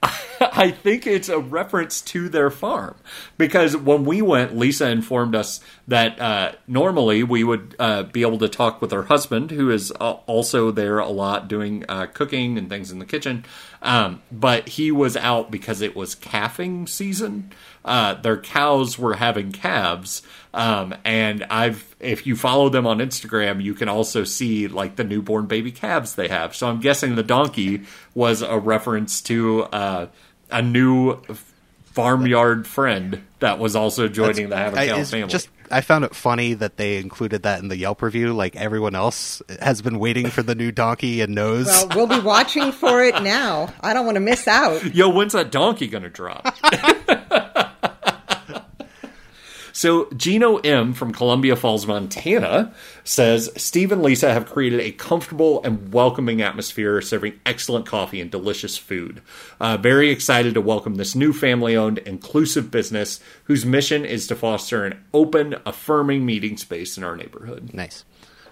I 0.41 0.73
think 0.73 1.07
it's 1.07 1.29
a 1.29 1.39
reference 1.39 2.01
to 2.03 2.29
their 2.29 2.51
farm 2.51 2.97
because 3.39 3.77
when 3.77 4.05
we 4.05 4.21
went, 4.21 4.57
Lisa 4.57 4.89
informed 4.89 5.37
us 5.37 5.61
that 5.87 6.21
uh, 6.21 6.53
normally 6.67 7.23
we 7.23 7.45
would 7.45 7.77
uh, 7.79 8.03
be 8.05 8.23
able 8.23 8.39
to 8.39 8.49
talk 8.49 8.81
with 8.81 8.91
her 8.91 9.05
husband, 9.05 9.53
who 9.53 9.71
is 9.71 9.93
uh, 10.01 10.15
also 10.27 10.73
there 10.73 10.99
a 10.99 11.09
lot 11.09 11.47
doing 11.47 11.85
uh, 11.89 12.07
cooking 12.07 12.59
and 12.59 12.69
things 12.69 12.91
in 12.91 12.99
the 12.99 13.05
kitchen. 13.05 13.45
Um, 13.81 14.23
but 14.33 14.71
he 14.71 14.91
was 14.91 15.17
out 15.17 15.51
because 15.51 15.81
it 15.81 15.95
was 15.95 16.15
calving 16.17 16.87
season. 16.87 17.53
Uh, 17.85 18.15
their 18.15 18.37
cows 18.37 18.99
were 18.99 19.15
having 19.15 19.51
calves, 19.53 20.23
um, 20.55 20.95
and 21.05 21.45
I've 21.51 21.95
if 21.99 22.27
you 22.27 22.37
follow 22.37 22.69
them 22.69 22.87
on 22.87 22.99
Instagram, 22.99 23.63
you 23.63 23.75
can 23.75 23.89
also 23.89 24.23
see 24.25 24.69
like 24.69 24.97
the 24.97 25.05
newborn 25.05 25.47
baby 25.47 25.73
calves 25.73 26.15
they 26.15 26.29
have. 26.29 26.55
So 26.55 26.69
I'm 26.69 26.81
guessing 26.81 27.17
the 27.17 27.23
donkey 27.25 27.83
was 28.15 28.43
a 28.43 28.59
reference 28.59 29.21
to 29.23 29.63
uh, 29.65 30.07
a 30.51 30.63
new 30.63 31.21
farmyard 31.93 32.67
friend 32.67 33.23
that 33.41 33.59
was 33.59 33.77
also 33.77 34.09
joining 34.09 34.49
the 34.49 34.57
Have 34.57 34.75
a 34.75 34.81
I- 34.81 34.87
Cow 34.89 35.05
family. 35.05 35.29
Just, 35.29 35.49
I 35.71 35.81
found 35.81 36.05
it 36.05 36.15
funny 36.15 36.55
that 36.55 36.77
they 36.77 36.99
included 36.99 37.43
that 37.45 37.61
in 37.61 37.69
the 37.69 37.77
Yelp 37.77 38.03
review. 38.03 38.33
Like 38.35 38.57
everyone 38.57 38.95
else 38.95 39.41
has 39.61 39.81
been 39.83 39.99
waiting 39.99 40.29
for 40.29 40.43
the 40.43 40.55
new 40.55 40.71
donkey 40.71 41.21
and 41.23 41.35
knows. 41.35 41.67
Well, 41.67 41.89
we'll 41.95 42.07
be 42.07 42.21
watching 42.21 42.73
for 42.73 43.03
it 43.03 43.23
now. 43.23 43.73
I 43.81 43.93
don't 43.95 44.05
want 44.07 44.17
to 44.17 44.21
miss 44.21 44.47
out. 44.47 44.95
Yo, 44.95 45.09
when's 45.09 45.33
that 45.33 45.51
donkey 45.51 45.87
gonna 45.89 46.11
drop? 46.11 46.55
so 49.73 50.09
Gino 50.17 50.59
M 50.59 50.93
from 50.93 51.13
Columbia 51.13 51.57
Falls, 51.57 51.87
Montana 51.87 52.75
says 53.05 53.51
Steve 53.57 53.93
and 53.93 54.03
Lisa 54.03 54.33
have 54.33 54.51
created 54.51 54.81
a 54.81 54.93
comfortable 54.93 55.63
and 55.65 55.93
welcoming 55.93 56.43
atmosphere, 56.43 57.01
serving 57.01 57.41
excellent 57.45 57.87
coffee 57.87 58.21
and 58.21 58.31
delicious 58.31 58.77
food. 58.77 59.23
Uh, 59.61 59.77
very 59.77 60.11
excited 60.11 60.55
to 60.55 60.61
welcome 60.61 60.97
this 60.97 61.15
new 61.15 61.33
family-owned, 61.33 61.99
inclusive 61.99 62.71
business 62.71 63.21
whose 63.45 63.65
mission 63.65 64.05
is 64.05 64.27
to 64.27 64.37
foster 64.37 64.85
an 64.85 65.03
open, 65.13 65.57
affirming 65.65 66.25
meeting 66.25 66.57
space 66.57 66.97
in 66.97 67.05
our 67.05 67.17
neighborhood. 67.17 67.71
Nice. 67.73 68.05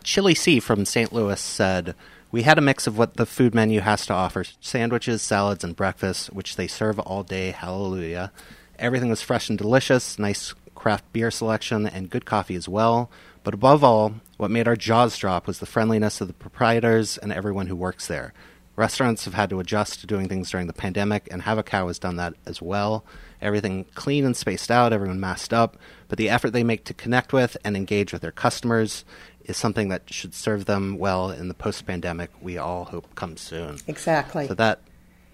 Chili 0.03 0.35
C 0.35 0.61
from 0.61 0.85
St. 0.85 1.13
Louis 1.13 1.41
said, 1.41 1.95
We 2.31 2.43
had 2.43 2.59
a 2.59 2.63
mix 2.63 2.87
of 2.87 2.97
what 2.97 3.15
the 3.15 3.27
food 3.27 3.55
menu 3.55 3.81
has 3.81 4.07
to 4.07 4.15
offer 4.15 4.45
sandwiches, 4.61 5.23
salads, 5.23 5.63
and 5.63 5.77
breakfast, 5.77 6.33
which 6.33 6.57
they 6.57 6.67
serve 6.67 6.99
all 6.99 7.23
day. 7.23 7.51
Hallelujah. 7.51 8.33
Everything 8.79 9.11
was 9.11 9.21
fresh 9.21 9.51
and 9.51 9.59
delicious, 9.59 10.19
nice 10.19 10.55
craft 10.81 11.13
beer 11.13 11.31
selection, 11.31 11.87
and 11.87 12.09
good 12.09 12.25
coffee 12.25 12.55
as 12.55 12.67
well. 12.67 13.11
But 13.45 13.53
above 13.53 13.85
all, 13.85 14.15
what 14.39 14.51
made 14.51 14.67
our 14.67 14.77
jaws 14.77 15.15
drop 15.19 15.47
was 15.47 15.59
the 15.59 15.67
friendliness 15.67 16.23
of 16.23 16.27
the 16.27 16.33
proprietors 16.33 17.19
and 17.19 17.31
everyone 17.31 17.67
who 17.67 17.77
works 17.77 18.07
there. 18.07 18.33
Restaurants 18.77 19.27
have 19.27 19.35
had 19.35 19.51
to 19.51 19.61
adjust 19.61 20.01
to 20.01 20.07
doing 20.07 20.27
things 20.27 20.51
during 20.51 20.69
the 20.69 20.73
pandemic, 20.73 21.29
and 21.31 21.43
Have 21.43 21.59
a 21.59 21.63
Cow 21.63 21.89
has 21.89 21.99
done 21.99 22.17
that 22.17 22.33
as 22.47 22.63
well. 22.63 23.05
Everything 23.43 23.85
clean 23.95 24.25
and 24.25 24.35
spaced 24.35 24.71
out, 24.71 24.95
everyone 24.95 25.21
masked 25.21 25.53
up, 25.53 25.77
but 26.09 26.17
the 26.17 26.31
effort 26.31 26.51
they 26.51 26.65
make 26.65 26.85
to 26.85 26.95
connect 26.95 27.35
with 27.35 27.59
and 27.63 27.77
engage 27.77 28.11
with 28.11 28.23
their 28.23 28.33
customers 28.33 29.05
is 29.45 29.59
something 29.59 29.91
that 29.91 30.11
should 30.11 30.35
serve 30.35 30.65
them 30.65 30.97
well 30.97 31.31
in 31.31 31.49
the 31.49 31.55
post 31.55 31.85
pandemic 31.87 32.31
we 32.41 32.57
all 32.57 32.87
hope 32.87 33.15
comes 33.15 33.43
soon. 33.43 33.77
Exactly. 33.87 34.47
So 34.47 34.55
that 34.55 34.81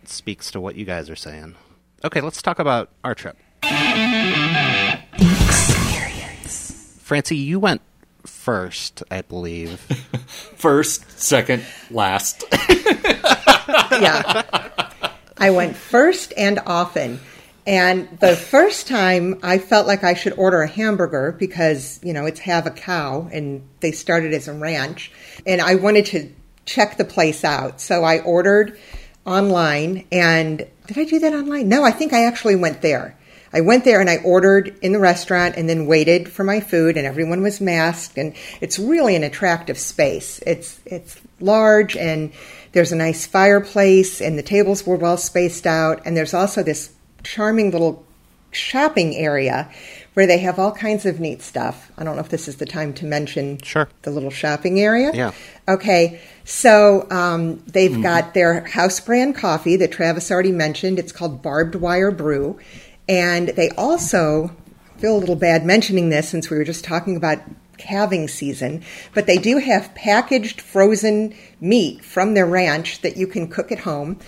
speaks 0.02 0.50
to 0.50 0.60
what 0.60 0.74
you 0.74 0.84
guys 0.84 1.08
are 1.08 1.14
saying. 1.14 1.54
Okay, 2.04 2.20
let's 2.20 2.42
talk 2.42 2.58
about 2.58 2.90
our 3.04 3.14
trip. 3.14 3.36
Francie, 7.06 7.36
you 7.36 7.60
went 7.60 7.82
first, 8.24 9.02
I 9.10 9.22
believe. 9.22 9.80
First, 10.56 11.18
second, 11.18 11.64
last. 11.90 12.44
yeah. 12.68 14.42
I 15.38 15.50
went 15.50 15.76
first 15.76 16.32
and 16.36 16.58
often. 16.66 17.20
And 17.66 18.08
the 18.20 18.36
first 18.36 18.86
time 18.86 19.38
I 19.42 19.58
felt 19.58 19.86
like 19.86 20.04
I 20.04 20.14
should 20.14 20.32
order 20.34 20.62
a 20.62 20.68
hamburger 20.68 21.32
because, 21.32 22.00
you 22.02 22.12
know, 22.12 22.26
it's 22.26 22.40
Have 22.40 22.66
a 22.66 22.70
Cow 22.70 23.28
and 23.32 23.68
they 23.80 23.92
started 23.92 24.32
as 24.32 24.48
a 24.48 24.52
ranch. 24.52 25.10
And 25.46 25.60
I 25.60 25.74
wanted 25.74 26.06
to 26.06 26.32
check 26.64 26.96
the 26.96 27.04
place 27.04 27.44
out. 27.44 27.80
So 27.80 28.04
I 28.04 28.20
ordered 28.20 28.78
online 29.24 30.06
and 30.12 30.66
did 30.86 30.98
I 30.98 31.04
do 31.04 31.18
that 31.18 31.32
online? 31.32 31.68
No, 31.68 31.82
I 31.82 31.90
think 31.90 32.12
I 32.12 32.24
actually 32.24 32.56
went 32.56 32.82
there. 32.82 33.15
I 33.56 33.62
went 33.62 33.84
there 33.84 34.02
and 34.02 34.10
I 34.10 34.18
ordered 34.18 34.76
in 34.82 34.92
the 34.92 34.98
restaurant 34.98 35.54
and 35.56 35.66
then 35.66 35.86
waited 35.86 36.28
for 36.28 36.44
my 36.44 36.60
food 36.60 36.98
and 36.98 37.06
everyone 37.06 37.40
was 37.40 37.58
masked 37.58 38.18
and 38.18 38.34
it's 38.60 38.78
really 38.78 39.16
an 39.16 39.24
attractive 39.24 39.78
space. 39.78 40.40
It's 40.46 40.78
it's 40.84 41.18
large 41.40 41.96
and 41.96 42.32
there's 42.72 42.92
a 42.92 42.96
nice 42.96 43.24
fireplace 43.24 44.20
and 44.20 44.38
the 44.38 44.42
tables 44.42 44.86
were 44.86 44.96
well 44.96 45.16
spaced 45.16 45.66
out 45.66 46.02
and 46.04 46.14
there's 46.14 46.34
also 46.34 46.62
this 46.62 46.92
charming 47.22 47.70
little 47.70 48.04
shopping 48.50 49.16
area 49.16 49.70
where 50.12 50.26
they 50.26 50.38
have 50.38 50.58
all 50.58 50.72
kinds 50.72 51.04
of 51.06 51.20
neat 51.20 51.40
stuff. 51.40 51.90
I 51.96 52.04
don't 52.04 52.16
know 52.16 52.22
if 52.22 52.30
this 52.30 52.48
is 52.48 52.56
the 52.56 52.66
time 52.66 52.92
to 52.94 53.04
mention 53.04 53.58
Sure. 53.62 53.88
the 54.02 54.10
little 54.10 54.30
shopping 54.30 54.80
area. 54.80 55.12
Yeah. 55.14 55.32
Okay, 55.68 56.20
so 56.44 57.06
um, 57.10 57.62
they've 57.66 58.02
got 58.02 58.32
their 58.32 58.66
house 58.66 58.98
brand 59.00 59.34
coffee 59.34 59.76
that 59.76 59.92
Travis 59.92 60.30
already 60.30 60.52
mentioned. 60.52 60.98
It's 60.98 61.12
called 61.12 61.42
Barbed 61.42 61.74
Wire 61.74 62.10
Brew. 62.10 62.58
And 63.08 63.48
they 63.48 63.70
also 63.70 64.50
feel 64.98 65.16
a 65.16 65.18
little 65.18 65.36
bad 65.36 65.64
mentioning 65.64 66.08
this 66.08 66.28
since 66.28 66.50
we 66.50 66.56
were 66.56 66.64
just 66.64 66.84
talking 66.84 67.16
about 67.16 67.38
calving 67.76 68.26
season, 68.26 68.82
but 69.14 69.26
they 69.26 69.36
do 69.36 69.58
have 69.58 69.94
packaged 69.94 70.60
frozen 70.60 71.34
meat 71.60 72.04
from 72.04 72.34
their 72.34 72.46
ranch 72.46 73.02
that 73.02 73.16
you 73.16 73.26
can 73.26 73.48
cook 73.48 73.70
at 73.70 73.80
home. 73.80 74.18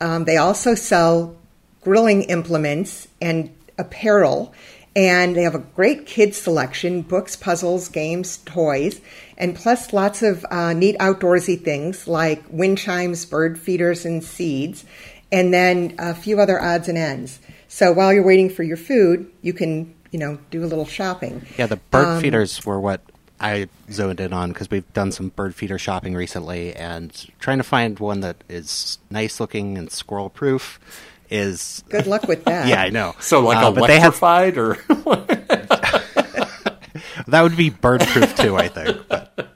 Um, 0.00 0.24
they 0.24 0.36
also 0.36 0.74
sell 0.74 1.36
grilling 1.80 2.24
implements 2.24 3.08
and 3.20 3.54
apparel. 3.78 4.52
And 4.96 5.36
they 5.36 5.42
have 5.42 5.54
a 5.54 5.60
great 5.60 6.06
kids 6.06 6.36
selection 6.36 7.02
books, 7.02 7.36
puzzles, 7.36 7.88
games, 7.88 8.38
toys, 8.38 9.00
and 9.36 9.54
plus 9.54 9.92
lots 9.92 10.22
of 10.22 10.44
uh, 10.50 10.72
neat 10.72 10.98
outdoorsy 10.98 11.62
things 11.62 12.08
like 12.08 12.42
wind 12.50 12.78
chimes, 12.78 13.24
bird 13.24 13.60
feeders, 13.60 14.04
and 14.04 14.24
seeds, 14.24 14.84
and 15.30 15.54
then 15.54 15.94
a 15.98 16.14
few 16.14 16.40
other 16.40 16.60
odds 16.60 16.88
and 16.88 16.98
ends. 16.98 17.38
So 17.68 17.92
while 17.92 18.12
you're 18.12 18.24
waiting 18.26 18.48
for 18.50 18.62
your 18.62 18.76
food, 18.78 19.30
you 19.42 19.52
can, 19.52 19.94
you 20.10 20.18
know, 20.18 20.38
do 20.50 20.64
a 20.64 20.66
little 20.66 20.86
shopping. 20.86 21.46
Yeah, 21.58 21.66
the 21.66 21.76
bird 21.76 22.06
Um, 22.06 22.20
feeders 22.20 22.64
were 22.64 22.80
what 22.80 23.02
I 23.40 23.68
zoned 23.92 24.20
in 24.20 24.32
on 24.32 24.52
because 24.52 24.70
we've 24.70 24.90
done 24.94 25.12
some 25.12 25.28
bird 25.28 25.54
feeder 25.54 25.78
shopping 25.78 26.14
recently, 26.14 26.74
and 26.74 27.12
trying 27.38 27.58
to 27.58 27.64
find 27.64 27.98
one 28.00 28.20
that 28.20 28.36
is 28.48 28.98
nice 29.10 29.38
looking 29.38 29.76
and 29.78 29.92
squirrel 29.92 30.30
proof 30.30 30.80
is. 31.30 31.84
Good 31.90 32.06
luck 32.06 32.26
with 32.26 32.44
that. 32.46 32.66
Yeah, 32.68 32.82
I 32.82 32.88
know. 32.88 33.14
So 33.20 33.40
like 33.40 33.58
Uh, 33.58 33.70
but 33.70 33.86
they 33.86 34.00
have 34.00 34.20
electrified 34.20 34.56
or 34.58 34.78
that 37.28 37.42
would 37.42 37.56
be 37.56 37.70
bird 37.70 38.00
proof 38.00 38.34
too, 38.36 38.56
I 38.56 38.68
think. 38.68 38.96
But, 39.08 39.48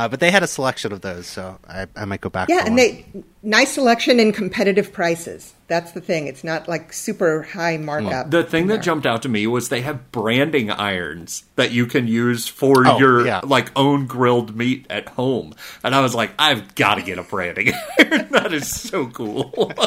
uh, 0.00 0.08
but 0.08 0.18
they 0.20 0.30
had 0.30 0.42
a 0.42 0.46
selection 0.46 0.92
of 0.92 1.02
those, 1.02 1.26
so 1.26 1.58
I, 1.68 1.86
I 1.94 2.04
might 2.06 2.20
go 2.22 2.30
back. 2.30 2.48
Yeah, 2.48 2.60
and 2.60 2.70
one. 2.70 2.76
they 2.76 3.04
nice 3.42 3.72
selection 3.74 4.18
and 4.18 4.32
competitive 4.34 4.92
prices. 4.92 5.52
That's 5.66 5.92
the 5.92 6.00
thing. 6.00 6.26
It's 6.26 6.42
not 6.42 6.68
like 6.68 6.92
super 6.92 7.42
high 7.42 7.76
markup. 7.76 8.30
The 8.30 8.42
thing 8.42 8.68
that 8.68 8.82
jumped 8.82 9.06
out 9.06 9.22
to 9.22 9.28
me 9.28 9.46
was 9.46 9.68
they 9.68 9.82
have 9.82 10.10
branding 10.10 10.70
irons 10.70 11.44
that 11.56 11.70
you 11.70 11.86
can 11.86 12.06
use 12.08 12.48
for 12.48 12.86
Oh, 12.86 12.98
your 12.98 13.26
yeah. 13.26 13.40
like 13.44 13.70
own 13.76 14.06
grilled 14.06 14.56
meat 14.56 14.86
at 14.90 15.08
home. 15.10 15.54
And 15.84 15.94
I 15.94 16.00
was 16.00 16.14
like, 16.14 16.32
I've 16.38 16.74
got 16.74 16.94
to 16.96 17.02
get 17.02 17.18
a 17.18 17.22
branding 17.22 17.72
iron. 17.98 18.28
that 18.30 18.52
is 18.54 18.68
so 18.68 19.06
cool. 19.08 19.70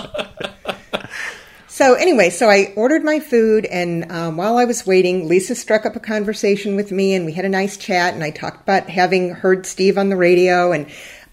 So 1.74 1.96
anyway, 1.96 2.30
so 2.30 2.51
I 2.51 2.72
ordered 2.75 3.03
my 3.03 3.20
food, 3.20 3.65
and 3.65 4.12
um, 4.12 4.38
while 4.38 4.58
I 4.58 4.65
was 4.65 4.86
waiting, 4.86 5.27
Lisa 5.27 5.56
struck 5.56 5.88
up 5.88 5.96
a 5.96 6.00
conversation 6.00 6.75
with 6.75 6.92
me, 6.92 7.15
and 7.15 7.25
we 7.25 7.32
had 7.34 7.46
a 7.46 7.50
nice 7.50 7.77
chat. 7.77 8.13
And 8.13 8.24
I 8.24 8.30
talked 8.30 8.62
about 8.62 8.92
having 8.92 9.32
heard 9.32 9.65
Steve 9.65 9.98
on 9.98 10.10
the 10.10 10.15
radio, 10.15 10.72
and 10.72 10.86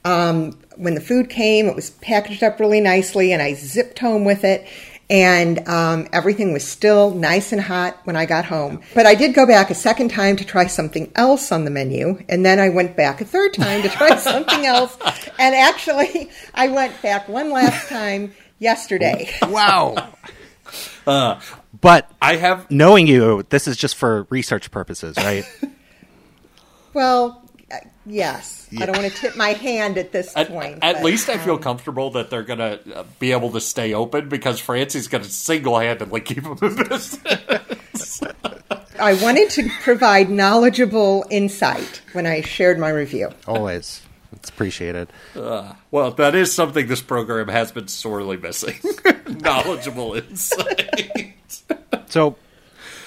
um, 0.02 0.58
when 0.76 0.94
the 0.94 1.00
food 1.02 1.28
came, 1.28 1.66
it 1.66 1.76
was 1.76 1.90
packaged 1.90 2.42
up 2.42 2.58
really 2.58 2.80
nicely, 2.80 3.34
and 3.34 3.42
I 3.42 3.52
zipped 3.52 3.98
home 3.98 4.24
with 4.24 4.44
it. 4.44 4.66
And 5.10 5.68
um, 5.68 6.08
everything 6.10 6.54
was 6.54 6.66
still 6.66 7.10
nice 7.10 7.52
and 7.52 7.60
hot 7.60 7.98
when 8.04 8.16
I 8.16 8.24
got 8.24 8.46
home. 8.46 8.80
But 8.94 9.04
I 9.04 9.14
did 9.14 9.34
go 9.34 9.44
back 9.46 9.68
a 9.68 9.74
second 9.74 10.08
time 10.08 10.36
to 10.36 10.44
try 10.46 10.68
something 10.68 11.12
else 11.16 11.52
on 11.52 11.64
the 11.66 11.70
menu. 11.70 12.24
And 12.30 12.46
then 12.46 12.58
I 12.60 12.70
went 12.70 12.96
back 12.96 13.20
a 13.20 13.26
third 13.26 13.52
time 13.52 13.82
to 13.82 13.90
try 13.90 14.16
something 14.16 14.64
else. 14.64 14.96
And 15.38 15.54
actually, 15.54 16.30
I 16.54 16.68
went 16.68 17.02
back 17.02 17.28
one 17.28 17.50
last 17.50 17.88
time 17.88 18.32
yesterday. 18.60 19.28
wow. 19.42 20.12
Uh, 21.04 21.40
but 21.80 22.08
I 22.22 22.36
have 22.36 22.70
knowing 22.70 23.08
you, 23.08 23.44
this 23.48 23.66
is 23.66 23.76
just 23.76 23.96
for 23.96 24.28
research 24.30 24.70
purposes, 24.70 25.16
right? 25.16 25.44
Well, 26.92 27.42
yes. 28.04 28.68
I 28.76 28.86
don't 28.86 28.96
want 28.96 29.12
to 29.12 29.16
tip 29.16 29.36
my 29.36 29.50
hand 29.50 29.96
at 29.96 30.10
this 30.10 30.36
At, 30.36 30.48
point. 30.48 30.78
at 30.82 30.96
but, 30.96 31.04
least 31.04 31.28
I 31.28 31.38
feel 31.38 31.54
um, 31.54 31.62
comfortable 31.62 32.10
that 32.10 32.30
they're 32.30 32.42
gonna 32.42 32.80
uh, 32.94 33.04
be 33.18 33.30
able 33.32 33.50
to 33.52 33.60
stay 33.60 33.94
open 33.94 34.28
because 34.28 34.58
Francie's 34.58 35.06
gonna 35.06 35.22
single-handedly 35.22 36.20
keep 36.22 36.42
them 36.42 36.58
in 36.60 36.88
business. 36.88 38.20
I 38.98 39.14
wanted 39.14 39.50
to 39.50 39.68
provide 39.82 40.30
knowledgeable 40.30 41.24
insight 41.30 42.02
when 42.12 42.26
I 42.26 42.40
shared 42.42 42.78
my 42.78 42.90
review. 42.90 43.30
Always. 43.46 44.02
It's 44.40 44.48
appreciated. 44.48 45.08
Uh, 45.36 45.74
well, 45.90 46.10
that 46.12 46.34
is 46.34 46.52
something 46.52 46.86
this 46.86 47.02
program 47.02 47.48
has 47.48 47.72
been 47.72 47.88
sorely 47.88 48.36
missing: 48.36 48.78
knowledgeable 49.28 50.14
insight. 50.14 51.62
So 52.08 52.36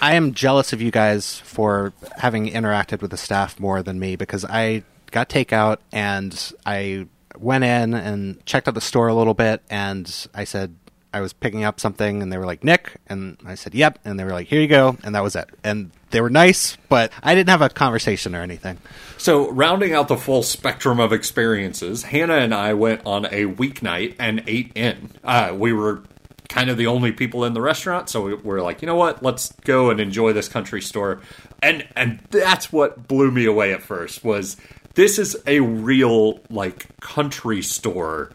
I 0.02 0.14
am 0.16 0.34
jealous 0.34 0.74
of 0.74 0.82
you 0.82 0.92
guys 0.92 1.40
for 1.40 1.94
having 2.18 2.48
interacted 2.48 3.02
with 3.02 3.12
the 3.12 3.18
staff 3.18 3.60
more 3.60 3.82
than 3.82 4.00
me 4.00 4.16
because 4.16 4.46
I 4.46 4.84
got 5.12 5.30
takeout 5.30 5.78
and 5.92 6.54
I 6.66 7.08
went 7.38 7.64
in 7.64 7.94
and 7.94 8.46
checked 8.46 8.68
out 8.68 8.76
the 8.76 8.82
store 8.82 9.08
a 9.08 9.14
little 9.14 9.34
bit 9.34 9.62
and 9.70 10.28
I 10.34 10.44
said 10.44 10.76
I 11.14 11.22
was 11.22 11.32
picking 11.32 11.64
up 11.64 11.80
something 11.80 12.22
and 12.22 12.32
they 12.32 12.38
were 12.38 12.46
like, 12.46 12.64
Nick. 12.64 12.98
And 13.08 13.38
I 13.46 13.56
said, 13.56 13.76
yep. 13.76 14.00
And 14.04 14.20
they 14.20 14.24
were 14.24 14.32
like, 14.32 14.48
here 14.48 14.60
you 14.60 14.68
go. 14.68 14.98
And 15.04 15.14
that 15.16 15.24
was 15.24 15.36
it. 15.36 15.50
And 15.64 15.92
they 16.14 16.22
were 16.22 16.30
nice, 16.30 16.78
but 16.88 17.12
I 17.22 17.36
didn't 17.36 17.50
have 17.50 17.62
a 17.62 17.70
conversation 17.70 18.36
or 18.36 18.42
anything. 18.42 18.78
So, 19.18 19.50
rounding 19.52 19.94
out 19.94 20.08
the 20.08 20.16
full 20.16 20.44
spectrum 20.44 21.00
of 21.00 21.12
experiences, 21.12 22.04
Hannah 22.04 22.38
and 22.38 22.54
I 22.54 22.74
went 22.74 23.02
on 23.06 23.26
a 23.26 23.46
weeknight 23.46 24.16
and 24.20 24.44
ate 24.48 24.72
in. 24.76 25.10
Uh, 25.24 25.54
we 25.58 25.74
were 25.74 26.04
kind 26.50 26.70
of 26.70 26.78
the 26.78 26.88
only 26.88 27.12
people 27.12 27.44
in 27.46 27.54
the 27.54 27.62
restaurant, 27.62 28.10
so 28.10 28.22
we 28.22 28.36
were 28.36 28.62
like, 28.62 28.82
you 28.82 28.86
know 28.86 28.96
what, 28.96 29.24
let's 29.24 29.52
go 29.62 29.90
and 29.90 30.00
enjoy 30.00 30.34
this 30.34 30.48
country 30.48 30.82
store. 30.82 31.20
And 31.62 31.88
and 31.96 32.20
that's 32.30 32.72
what 32.72 33.08
blew 33.08 33.32
me 33.32 33.46
away 33.46 33.74
at 33.74 33.82
first 33.82 34.24
was 34.24 34.56
this 34.94 35.18
is 35.18 35.36
a 35.48 35.62
real 35.62 36.42
like 36.50 37.00
country 37.00 37.64
store 37.64 38.32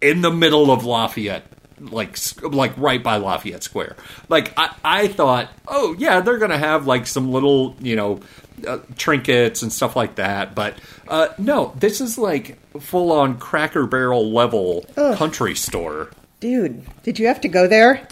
in 0.00 0.22
the 0.22 0.30
middle 0.30 0.70
of 0.70 0.86
Lafayette, 0.86 1.44
like 1.80 2.16
like 2.42 2.76
right 2.76 3.02
by 3.02 3.16
Lafayette 3.16 3.62
Square. 3.62 3.96
Like 4.28 4.52
I, 4.56 4.74
I 4.84 5.08
thought, 5.08 5.50
oh 5.66 5.94
yeah, 5.98 6.20
they're 6.20 6.38
gonna 6.38 6.58
have 6.58 6.86
like 6.86 7.06
some 7.06 7.32
little 7.32 7.76
you 7.80 7.96
know 7.96 8.20
uh, 8.66 8.78
trinkets 8.96 9.62
and 9.62 9.72
stuff 9.72 9.96
like 9.96 10.16
that, 10.16 10.54
but 10.54 10.74
uh, 11.08 11.28
no, 11.38 11.72
this 11.76 12.00
is 12.00 12.18
like 12.18 12.58
full 12.80 13.12
on 13.12 13.38
Cracker 13.38 13.86
Barrel 13.86 14.30
level 14.30 14.84
country 14.94 15.54
store. 15.54 16.10
Dude, 16.40 16.84
did 17.02 17.18
you 17.18 17.26
have 17.26 17.40
to 17.42 17.48
go 17.48 17.66
there? 17.66 18.06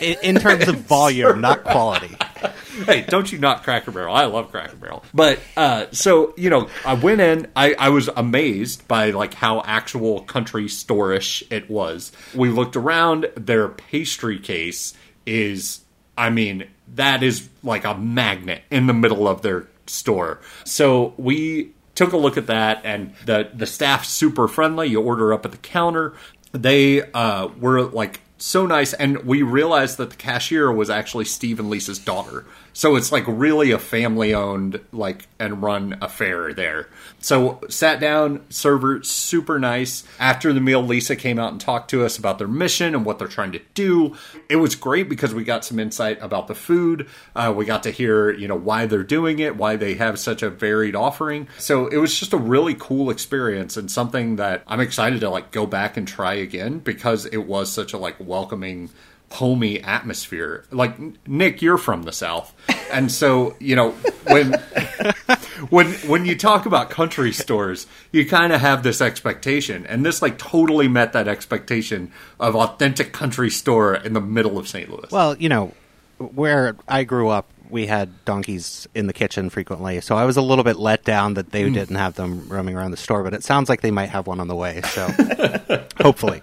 In, 0.00 0.16
in 0.22 0.34
terms 0.36 0.68
of 0.68 0.76
volume, 0.88 1.40
not 1.40 1.64
quality. 1.64 2.16
hey, 2.86 3.02
don't 3.02 3.30
you 3.30 3.38
not 3.38 3.62
Cracker 3.62 3.90
Barrel? 3.90 4.14
I 4.14 4.24
love 4.24 4.50
Cracker 4.50 4.76
Barrel. 4.76 5.04
But 5.12 5.38
uh, 5.56 5.86
so 5.92 6.34
you 6.36 6.50
know, 6.50 6.68
I 6.84 6.94
went 6.94 7.20
in. 7.20 7.50
I, 7.54 7.74
I 7.74 7.88
was 7.90 8.08
amazed 8.08 8.86
by 8.88 9.10
like 9.10 9.34
how 9.34 9.62
actual 9.62 10.22
country 10.22 10.68
store-ish 10.68 11.44
it 11.50 11.70
was. 11.70 12.12
We 12.34 12.50
looked 12.50 12.76
around. 12.76 13.30
Their 13.36 13.68
pastry 13.68 14.38
case 14.38 14.94
is, 15.26 15.82
I 16.16 16.30
mean, 16.30 16.68
that 16.94 17.22
is 17.22 17.48
like 17.62 17.84
a 17.84 17.96
magnet 17.96 18.62
in 18.70 18.86
the 18.86 18.94
middle 18.94 19.28
of 19.28 19.42
their 19.42 19.68
store. 19.86 20.40
So 20.64 21.14
we 21.16 21.72
took 21.94 22.12
a 22.12 22.16
look 22.16 22.36
at 22.36 22.46
that, 22.46 22.82
and 22.84 23.14
the 23.26 23.50
the 23.52 23.66
staff 23.66 24.04
super 24.04 24.48
friendly. 24.48 24.88
You 24.88 25.00
order 25.00 25.32
up 25.32 25.44
at 25.44 25.52
the 25.52 25.58
counter. 25.58 26.14
They 26.52 27.02
uh, 27.02 27.48
were 27.58 27.82
like 27.82 28.20
so 28.42 28.66
nice 28.66 28.92
and 28.94 29.18
we 29.18 29.40
realized 29.42 29.96
that 29.98 30.10
the 30.10 30.16
cashier 30.16 30.70
was 30.72 30.90
actually 30.90 31.24
steve 31.24 31.60
and 31.60 31.70
lisa's 31.70 31.98
daughter 31.98 32.44
so 32.72 32.96
it's 32.96 33.12
like 33.12 33.24
really 33.26 33.70
a 33.70 33.78
family 33.78 34.34
owned 34.34 34.80
like 34.92 35.28
and 35.38 35.62
run 35.62 35.98
affair 36.00 36.52
there. 36.52 36.88
So 37.20 37.60
sat 37.68 38.00
down 38.00 38.44
server 38.50 39.02
super 39.02 39.58
nice. 39.58 40.04
After 40.18 40.52
the 40.52 40.60
meal 40.60 40.82
lisa 40.82 41.16
came 41.16 41.38
out 41.38 41.52
and 41.52 41.60
talked 41.60 41.90
to 41.90 42.04
us 42.04 42.18
about 42.18 42.38
their 42.38 42.48
mission 42.48 42.94
and 42.94 43.04
what 43.04 43.18
they're 43.18 43.28
trying 43.28 43.52
to 43.52 43.60
do. 43.74 44.16
It 44.48 44.56
was 44.56 44.74
great 44.74 45.08
because 45.08 45.34
we 45.34 45.44
got 45.44 45.64
some 45.64 45.78
insight 45.78 46.18
about 46.20 46.48
the 46.48 46.54
food. 46.54 47.08
Uh, 47.34 47.52
we 47.56 47.64
got 47.64 47.82
to 47.84 47.90
hear 47.90 48.30
you 48.30 48.48
know 48.48 48.56
why 48.56 48.86
they're 48.86 49.02
doing 49.02 49.38
it 49.38 49.56
why 49.56 49.76
they 49.76 49.94
have 49.94 50.18
such 50.18 50.42
a 50.42 50.50
varied 50.50 50.96
offering. 50.96 51.48
So 51.58 51.86
it 51.86 51.98
was 51.98 52.18
just 52.18 52.32
a 52.32 52.38
really 52.38 52.74
cool 52.74 53.10
experience 53.10 53.76
and 53.76 53.90
something 53.90 54.36
that 54.36 54.62
i'm 54.66 54.80
excited 54.80 55.20
to 55.20 55.30
like 55.30 55.50
go 55.50 55.66
back 55.66 55.96
and 55.96 56.06
try 56.06 56.34
again 56.34 56.78
because 56.78 57.26
it 57.26 57.46
was 57.46 57.70
such 57.70 57.92
a 57.92 57.98
like 57.98 58.16
welcoming 58.18 58.90
homey 59.32 59.80
atmosphere. 59.80 60.64
Like 60.70 60.96
nick 61.26 61.62
you're 61.62 61.78
from 61.78 62.02
the 62.02 62.12
south. 62.12 62.54
And 62.92 63.10
so 63.10 63.56
you 63.58 63.76
know 63.76 63.90
when 64.28 64.52
when 65.70 65.92
when 66.08 66.26
you 66.26 66.36
talk 66.36 66.66
about 66.66 66.90
country 66.90 67.32
stores 67.32 67.86
you 68.12 68.26
kind 68.26 68.52
of 68.52 68.60
have 68.60 68.82
this 68.82 69.00
expectation. 69.00 69.86
And 69.86 70.04
this 70.04 70.22
like 70.22 70.38
totally 70.38 70.88
met 70.88 71.12
that 71.12 71.28
expectation 71.28 72.12
of 72.38 72.54
authentic 72.54 73.12
country 73.12 73.50
store 73.50 73.94
in 73.94 74.12
the 74.12 74.20
middle 74.20 74.58
of 74.58 74.68
st 74.68 74.90
louis. 74.90 75.10
Well, 75.10 75.36
you 75.36 75.48
know, 75.48 75.72
where 76.18 76.76
I 76.88 77.04
grew 77.04 77.28
up, 77.28 77.48
we 77.70 77.86
had 77.86 78.24
donkeys 78.24 78.86
in 78.94 79.06
the 79.06 79.12
kitchen 79.12 79.50
frequently, 79.50 80.00
so 80.00 80.16
I 80.16 80.24
was 80.24 80.36
a 80.36 80.42
little 80.42 80.62
bit 80.62 80.76
let 80.76 81.04
down 81.04 81.34
that 81.34 81.50
they 81.50 81.66
hmm. 81.66 81.72
didn't 81.72 81.96
have 81.96 82.14
them 82.14 82.48
roaming 82.48 82.76
around 82.76 82.90
the 82.90 82.96
store. 82.96 83.22
But 83.22 83.34
it 83.34 83.42
sounds 83.42 83.68
like 83.68 83.80
they 83.80 83.90
might 83.90 84.10
have 84.10 84.26
one 84.26 84.40
on 84.40 84.48
the 84.48 84.54
way, 84.54 84.82
so 84.82 85.08
hopefully, 86.00 86.42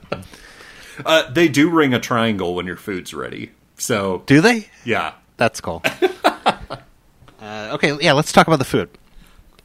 uh, 1.05 1.29
they 1.31 1.47
do 1.47 1.69
ring 1.69 1.93
a 1.93 1.99
triangle 1.99 2.55
when 2.55 2.65
your 2.65 2.77
food's 2.77 3.13
ready 3.13 3.51
so 3.77 4.23
do 4.25 4.41
they? 4.41 4.67
yeah 4.83 5.13
That's 5.37 5.61
cool. 5.61 5.81
uh, 7.41 7.69
okay, 7.71 7.97
yeah, 8.01 8.11
let's 8.13 8.31
talk 8.31 8.47
about 8.47 8.59
the 8.59 8.65
food. 8.65 8.89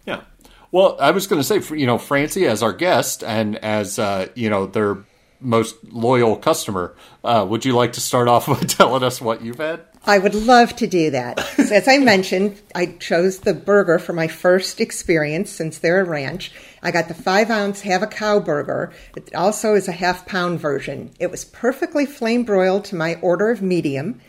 Yeah. 0.06 0.22
Well, 0.70 0.96
I 1.00 1.10
was 1.10 1.26
going 1.26 1.42
to 1.42 1.44
say, 1.44 1.76
you 1.76 1.86
know, 1.86 1.98
Francie 1.98 2.46
as 2.46 2.62
our 2.62 2.72
guest 2.72 3.24
and 3.24 3.56
as 3.56 3.98
uh, 3.98 4.28
you 4.34 4.48
know 4.50 4.66
their 4.66 4.98
most 5.40 5.76
loyal 5.92 6.36
customer, 6.36 6.94
uh, 7.22 7.44
would 7.48 7.64
you 7.64 7.74
like 7.74 7.92
to 7.94 8.00
start 8.00 8.28
off 8.28 8.46
by 8.48 8.60
telling 8.60 9.02
us 9.02 9.20
what 9.20 9.42
you've 9.42 9.58
had? 9.58 9.80
I 10.06 10.18
would 10.18 10.34
love 10.34 10.76
to 10.76 10.86
do 10.86 11.10
that. 11.12 11.40
So 11.40 11.74
as 11.74 11.88
I 11.88 11.96
mentioned, 11.96 12.60
I 12.74 12.86
chose 12.86 13.38
the 13.38 13.54
burger 13.54 13.98
for 13.98 14.12
my 14.12 14.28
first 14.28 14.80
experience 14.80 15.50
since 15.50 15.78
they're 15.78 16.00
a 16.00 16.04
ranch. 16.04 16.52
I 16.82 16.90
got 16.90 17.08
the 17.08 17.14
five 17.14 17.50
ounce 17.50 17.80
have 17.82 18.02
a 18.02 18.06
cow 18.06 18.38
burger. 18.38 18.92
It 19.16 19.34
also 19.34 19.74
is 19.74 19.88
a 19.88 19.92
half 19.92 20.26
pound 20.26 20.60
version. 20.60 21.10
It 21.18 21.30
was 21.30 21.46
perfectly 21.46 22.04
flame 22.04 22.44
broiled 22.44 22.84
to 22.86 22.96
my 22.96 23.14
order 23.22 23.48
of 23.48 23.62
medium, 23.62 24.20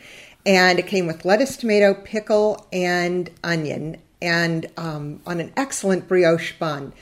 and 0.46 0.78
it 0.78 0.86
came 0.86 1.06
with 1.06 1.26
lettuce, 1.26 1.58
tomato, 1.58 1.92
pickle, 1.92 2.66
and 2.72 3.28
onion, 3.44 4.00
and 4.22 4.66
um, 4.78 5.20
on 5.26 5.40
an 5.40 5.52
excellent 5.58 6.08
brioche 6.08 6.52
bun. 6.58 6.94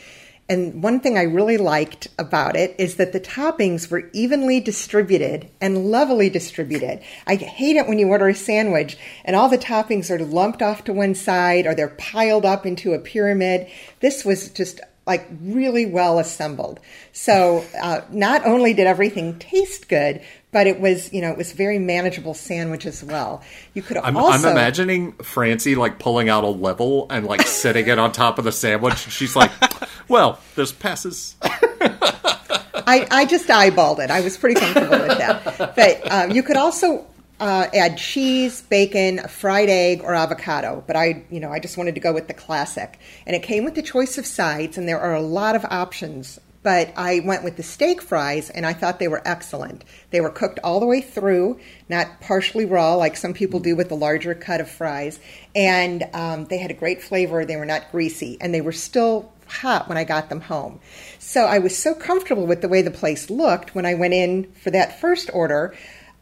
And 0.47 0.83
one 0.83 1.01
thing 1.01 1.17
I 1.17 1.23
really 1.23 1.57
liked 1.57 2.09
about 2.19 2.55
it 2.55 2.75
is 2.79 2.97
that 2.97 3.13
the 3.13 3.21
toppings 3.21 3.91
were 3.91 4.11
evenly 4.13 4.61
distributed 4.61 5.49
and 5.61 5.91
levelly 5.91 6.29
distributed. 6.29 7.01
I 7.27 7.37
hate 7.37 7.77
it 7.77 7.89
when 7.89 7.99
you 7.99 8.09
order 8.09 8.29
a 8.29 8.35
sandwich 8.35 8.99
and 9.25 9.35
all 9.35 9.49
the 9.49 9.57
toppings 9.57 10.11
are 10.11 10.23
lumped 10.23 10.61
off 10.61 10.85
to 10.85 10.93
one 10.93 11.15
side 11.15 11.67
or 11.67 11.75
they're 11.75 11.89
piled 11.89 12.45
up 12.45 12.67
into 12.67 12.93
a 12.93 12.99
pyramid. 12.99 13.69
This 14.01 14.23
was 14.23 14.51
just 14.51 14.81
like 15.07 15.27
really 15.41 15.87
well 15.87 16.19
assembled. 16.19 16.81
So 17.13 17.65
uh, 17.81 18.03
not 18.11 18.45
only 18.47 18.75
did 18.75 18.87
everything 18.87 19.39
taste 19.39 19.89
good, 19.89 20.23
but 20.55 20.69
it 20.69 20.79
was 20.79 21.13
you 21.13 21.21
know 21.21 21.33
it 21.33 21.37
was 21.37 21.53
very 21.53 21.81
manageable 21.81 22.33
sandwich 22.33 22.87
as 22.87 23.03
well. 23.03 23.43
You 23.75 23.83
could 23.83 23.97
I'm, 23.97 24.17
also 24.17 24.49
I'm 24.49 24.53
imagining 24.53 25.13
Francie 25.15 25.75
like 25.75 25.99
pulling 25.99 26.29
out 26.29 26.45
a 26.45 26.49
level 26.49 27.09
and 27.11 27.27
like 27.27 27.43
setting 27.43 27.89
it 27.89 27.99
on 27.99 28.13
top 28.13 28.39
of 28.39 28.45
the 28.45 28.53
sandwich. 28.53 28.99
She's 29.11 29.35
like, 29.35 29.51
"Well, 30.09 30.39
this 30.55 30.71
passes." 30.71 31.35
I, 32.87 33.07
I 33.11 33.25
just 33.25 33.49
eyeballed 33.49 33.99
it. 33.99 34.11
I 34.11 34.21
was 34.21 34.37
pretty 34.37 34.61
comfortable 34.61 35.07
with 35.07 35.19
that. 35.19 35.75
But 35.75 36.13
um, 36.13 36.31
you 36.31 36.43
could 36.43 36.57
also 36.57 37.05
uh, 37.41 37.67
add 37.75 37.99
cheese, 37.99 38.63
bacon, 38.63 39.19
a 39.19 39.29
fried 39.29 39.69
egg, 39.69 40.03
or 40.05 40.15
avocado. 40.15 40.85
But 40.87 40.95
I, 40.95 41.25
you 41.31 41.41
know, 41.41 41.51
I 41.51 41.59
just 41.59 41.77
wanted 41.77 41.95
to 41.97 42.01
go 42.01 42.13
with 42.13 42.29
the 42.29 42.35
classic. 42.35 42.99
And 43.27 43.35
it 43.35 43.43
came 43.43 43.65
with 43.65 43.75
the 43.75 43.83
choice 43.83 44.19
of 44.19 44.27
sides, 44.27 44.79
and 44.79 44.87
there 44.87 45.01
are 45.01 45.15
a 45.15 45.23
lot 45.23 45.57
of 45.57 45.65
options. 45.65 46.39
But 46.65 46.95
I 46.97 47.21
went 47.21 47.45
with 47.45 47.57
the 47.57 47.63
steak 47.63 48.03
fries, 48.03 48.49
and 48.51 48.67
I 48.67 48.73
thought 48.73 48.99
they 48.99 49.07
were 49.07 49.23
excellent. 49.25 49.85
They 50.11 50.21
were 50.21 50.31
cooked 50.31 50.59
all 50.65 50.81
the 50.81 50.87
way 50.87 51.03
through, 51.03 51.61
not 51.89 52.21
partially 52.21 52.65
raw 52.65 52.95
like 52.95 53.17
some 53.17 53.35
people 53.35 53.61
do 53.61 53.77
with 53.77 53.91
the 53.91 53.97
larger 53.97 54.35
cut 54.35 54.63
of 54.63 54.69
fries. 54.71 55.21
And 55.55 56.09
um, 56.15 56.47
they 56.47 56.59
had 56.59 56.71
a 56.71 56.75
great 56.75 57.03
flavor. 57.03 57.45
They 57.45 57.57
were 57.57 57.67
not 57.67 57.93
greasy, 57.93 58.39
and 58.41 58.53
they 58.53 58.63
were 58.63 58.73
still 58.73 59.31
hot 59.47 59.89
when 59.89 59.99
I 59.99 60.05
got 60.05 60.31
them 60.31 60.41
home. 60.41 60.81
So 61.19 61.45
I 61.45 61.59
was 61.59 61.77
so 61.77 61.95
comfortable 61.95 62.47
with 62.47 62.63
the 62.63 62.69
way 62.69 62.81
the 62.81 62.91
place 62.91 63.29
looked 63.29 63.75
when 63.75 63.85
I 63.85 63.93
went 63.93 64.15
in 64.15 64.51
for 64.53 64.71
that 64.71 65.01
first 65.01 65.29
order. 65.35 65.75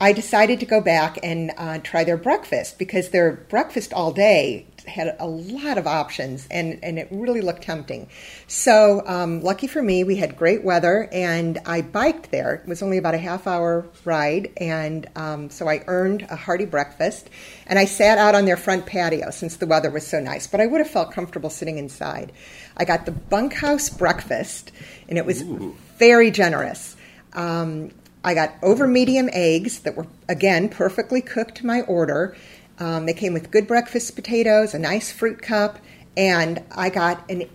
I 0.02 0.12
decided 0.12 0.58
to 0.58 0.66
go 0.66 0.80
back 0.80 1.20
and 1.22 1.52
uh, 1.56 1.78
try 1.78 2.02
their 2.02 2.16
breakfast 2.16 2.76
because 2.76 3.10
their 3.10 3.30
breakfast 3.30 3.92
all 3.92 4.10
day 4.10 4.66
had 4.84 5.14
a 5.20 5.28
lot 5.28 5.78
of 5.78 5.86
options 5.86 6.48
and, 6.50 6.80
and 6.82 6.98
it 6.98 7.06
really 7.12 7.40
looked 7.40 7.62
tempting. 7.62 8.08
So, 8.48 9.04
um, 9.06 9.42
lucky 9.42 9.68
for 9.68 9.80
me, 9.80 10.02
we 10.02 10.16
had 10.16 10.36
great 10.36 10.64
weather 10.64 11.08
and 11.12 11.60
I 11.66 11.82
biked 11.82 12.32
there. 12.32 12.54
It 12.54 12.68
was 12.68 12.82
only 12.82 12.98
about 12.98 13.14
a 13.14 13.18
half 13.18 13.46
hour 13.46 13.86
ride, 14.04 14.50
and 14.56 15.08
um, 15.14 15.50
so 15.50 15.68
I 15.68 15.84
earned 15.86 16.26
a 16.28 16.34
hearty 16.34 16.64
breakfast. 16.64 17.30
And 17.68 17.78
I 17.78 17.84
sat 17.84 18.18
out 18.18 18.34
on 18.34 18.44
their 18.44 18.56
front 18.56 18.86
patio 18.86 19.30
since 19.30 19.58
the 19.58 19.68
weather 19.68 19.88
was 19.88 20.04
so 20.04 20.18
nice, 20.18 20.48
but 20.48 20.60
I 20.60 20.66
would 20.66 20.80
have 20.80 20.90
felt 20.90 21.12
comfortable 21.12 21.48
sitting 21.48 21.78
inside. 21.78 22.32
I 22.76 22.84
got 22.86 23.06
the 23.06 23.12
bunkhouse 23.12 23.88
breakfast, 23.88 24.72
and 25.08 25.16
it 25.16 25.24
was 25.24 25.42
Ooh. 25.42 25.76
very 25.96 26.32
generous. 26.32 26.96
Um, 27.34 27.92
I 28.24 28.34
got 28.34 28.54
over 28.62 28.86
medium 28.86 29.28
eggs 29.32 29.80
that 29.80 29.96
were, 29.96 30.06
again, 30.28 30.68
perfectly 30.68 31.20
cooked 31.20 31.56
to 31.56 31.66
my 31.66 31.82
order. 31.82 32.36
Um, 32.78 33.06
they 33.06 33.14
came 33.14 33.32
with 33.32 33.50
good 33.50 33.66
breakfast 33.66 34.14
potatoes, 34.14 34.74
a 34.74 34.78
nice 34.78 35.10
fruit 35.10 35.42
cup, 35.42 35.78
and 36.16 36.62
I 36.70 36.90
got 36.90 37.28
an. 37.30 37.48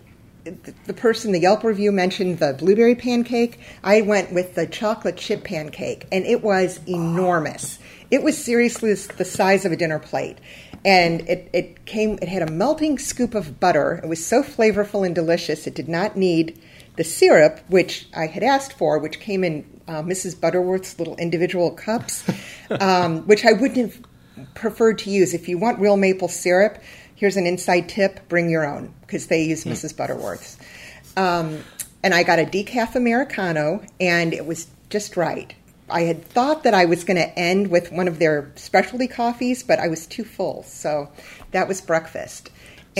The 0.86 0.94
person, 0.94 1.32
the 1.32 1.40
Yelp 1.40 1.62
review 1.62 1.92
mentioned 1.92 2.38
the 2.38 2.54
blueberry 2.54 2.94
pancake. 2.94 3.60
I 3.84 4.00
went 4.00 4.32
with 4.32 4.54
the 4.54 4.66
chocolate 4.66 5.18
chip 5.18 5.44
pancake, 5.44 6.06
and 6.10 6.24
it 6.24 6.42
was 6.42 6.80
enormous. 6.88 7.78
It 8.10 8.22
was 8.22 8.42
seriously 8.42 8.94
the 8.94 9.26
size 9.26 9.66
of 9.66 9.72
a 9.72 9.76
dinner 9.76 9.98
plate. 9.98 10.38
And 10.86 11.28
it, 11.28 11.50
it 11.52 11.84
came, 11.84 12.18
it 12.22 12.28
had 12.28 12.40
a 12.40 12.50
melting 12.50 12.98
scoop 12.98 13.34
of 13.34 13.60
butter. 13.60 14.00
It 14.02 14.08
was 14.08 14.24
so 14.24 14.42
flavorful 14.42 15.04
and 15.04 15.14
delicious. 15.14 15.66
It 15.66 15.74
did 15.74 15.88
not 15.88 16.16
need 16.16 16.58
the 16.96 17.04
syrup, 17.04 17.60
which 17.68 18.08
I 18.16 18.26
had 18.26 18.42
asked 18.42 18.72
for, 18.72 18.98
which 18.98 19.20
came 19.20 19.44
in 19.44 19.77
uh, 19.88 20.02
Mrs. 20.02 20.38
Butterworth's 20.38 20.98
little 20.98 21.16
individual 21.16 21.70
cups, 21.70 22.28
um, 22.80 23.22
which 23.26 23.44
I 23.44 23.52
wouldn't 23.52 23.78
have 23.78 24.54
preferred 24.54 24.98
to 24.98 25.10
use. 25.10 25.34
If 25.34 25.48
you 25.48 25.58
want 25.58 25.80
real 25.80 25.96
maple 25.96 26.28
syrup, 26.28 26.78
here's 27.14 27.36
an 27.36 27.46
inside 27.46 27.88
tip: 27.88 28.28
bring 28.28 28.50
your 28.50 28.66
own 28.66 28.94
because 29.00 29.26
they 29.26 29.42
use 29.42 29.64
Mrs. 29.64 29.96
Butterworth's. 29.96 30.58
Um, 31.16 31.64
and 32.02 32.14
I 32.14 32.22
got 32.22 32.38
a 32.38 32.44
decaf 32.44 32.94
americano, 32.94 33.82
and 33.98 34.32
it 34.32 34.46
was 34.46 34.68
just 34.90 35.16
right. 35.16 35.54
I 35.90 36.02
had 36.02 36.24
thought 36.24 36.64
that 36.64 36.74
I 36.74 36.84
was 36.84 37.02
going 37.02 37.16
to 37.16 37.38
end 37.38 37.68
with 37.70 37.90
one 37.90 38.08
of 38.08 38.18
their 38.18 38.52
specialty 38.56 39.08
coffees, 39.08 39.62
but 39.62 39.78
I 39.78 39.88
was 39.88 40.06
too 40.06 40.24
full, 40.24 40.62
so 40.64 41.10
that 41.52 41.66
was 41.66 41.80
breakfast. 41.80 42.50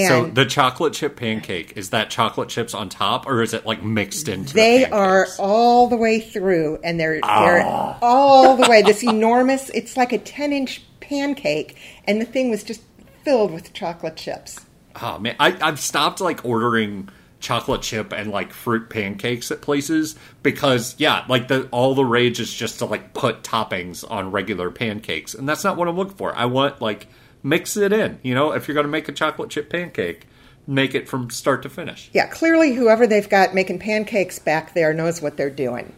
So 0.06 0.26
the 0.26 0.44
chocolate 0.44 0.92
chip 0.92 1.16
pancake 1.16 1.72
is 1.76 1.90
that 1.90 2.11
chocolate 2.11 2.48
chips 2.48 2.74
on 2.74 2.88
top, 2.88 3.26
or 3.26 3.42
is 3.42 3.54
it 3.54 3.66
like 3.66 3.82
mixed 3.82 4.28
into? 4.28 4.54
They 4.54 4.84
the 4.84 4.94
are 4.94 5.26
all 5.38 5.88
the 5.88 5.96
way 5.96 6.20
through, 6.20 6.78
and 6.84 7.00
they're 7.00 7.20
they're 7.20 7.62
ah. 7.64 7.98
all 8.00 8.56
the 8.56 8.68
way. 8.68 8.82
This 8.82 9.02
enormous, 9.02 9.70
it's 9.70 9.96
like 9.96 10.12
a 10.12 10.18
ten 10.18 10.52
inch 10.52 10.82
pancake, 11.00 11.76
and 12.04 12.20
the 12.20 12.26
thing 12.26 12.50
was 12.50 12.62
just 12.62 12.82
filled 13.24 13.52
with 13.52 13.72
chocolate 13.72 14.16
chips. 14.16 14.64
Oh 15.00 15.18
man, 15.18 15.37
I, 15.40 15.56
I've 15.61 15.80
stopped 15.80 16.20
like 16.20 16.44
ordering 16.44 17.08
chocolate 17.40 17.82
chip 17.82 18.12
and 18.12 18.30
like 18.30 18.52
fruit 18.52 18.90
pancakes 18.90 19.50
at 19.50 19.61
places 19.61 20.16
because 20.42 20.94
yeah, 20.98 21.24
like 21.28 21.48
the 21.48 21.68
all 21.70 21.94
the 21.94 22.04
rage 22.04 22.40
is 22.40 22.52
just 22.52 22.78
to 22.80 22.84
like 22.84 23.14
put 23.14 23.42
toppings 23.42 24.08
on 24.08 24.30
regular 24.30 24.70
pancakes, 24.70 25.34
and 25.34 25.48
that's 25.48 25.64
not 25.64 25.76
what 25.76 25.88
I'm 25.88 25.96
looking 25.96 26.16
for. 26.16 26.34
I 26.34 26.46
want 26.46 26.80
like 26.80 27.06
mix 27.42 27.77
it 27.77 27.92
in. 27.92 28.18
You 28.22 28.35
know, 28.35 28.53
if 28.53 28.68
you're 28.68 28.74
gonna 28.74 28.88
make 28.88 29.09
a 29.09 29.12
chocolate 29.12 29.51
chip 29.51 29.70
pancake, 29.70 30.27
make 30.66 30.94
it 30.94 31.09
from 31.09 31.31
start 31.31 31.62
to 31.62 31.68
finish. 31.68 32.11
Yeah, 32.12 32.27
clearly, 32.27 32.74
whoever 32.74 33.07
they've 33.07 33.29
got 33.29 33.55
making 33.55 33.79
pancakes 33.79 34.38
back 34.38 34.74
there 34.74 34.92
knows 34.92 35.22
what 35.22 35.37
they're 35.37 35.51
doing. 35.51 35.94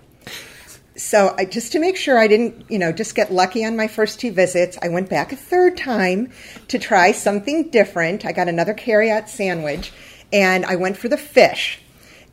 So, 0.96 1.34
I, 1.38 1.44
just 1.46 1.72
to 1.72 1.78
make 1.78 1.96
sure 1.96 2.18
I 2.18 2.28
didn't, 2.28 2.70
you 2.70 2.78
know, 2.78 2.92
just 2.92 3.14
get 3.14 3.32
lucky 3.32 3.64
on 3.64 3.76
my 3.76 3.88
first 3.88 4.20
two 4.20 4.32
visits, 4.32 4.78
I 4.82 4.88
went 4.88 5.08
back 5.08 5.32
a 5.32 5.36
third 5.36 5.76
time 5.76 6.30
to 6.68 6.78
try 6.78 7.12
something 7.12 7.70
different. 7.70 8.24
I 8.24 8.32
got 8.32 8.48
another 8.48 8.74
carryout 8.74 9.28
sandwich, 9.28 9.92
and 10.32 10.64
I 10.66 10.76
went 10.76 10.98
for 10.98 11.08
the 11.08 11.16
fish. 11.16 11.80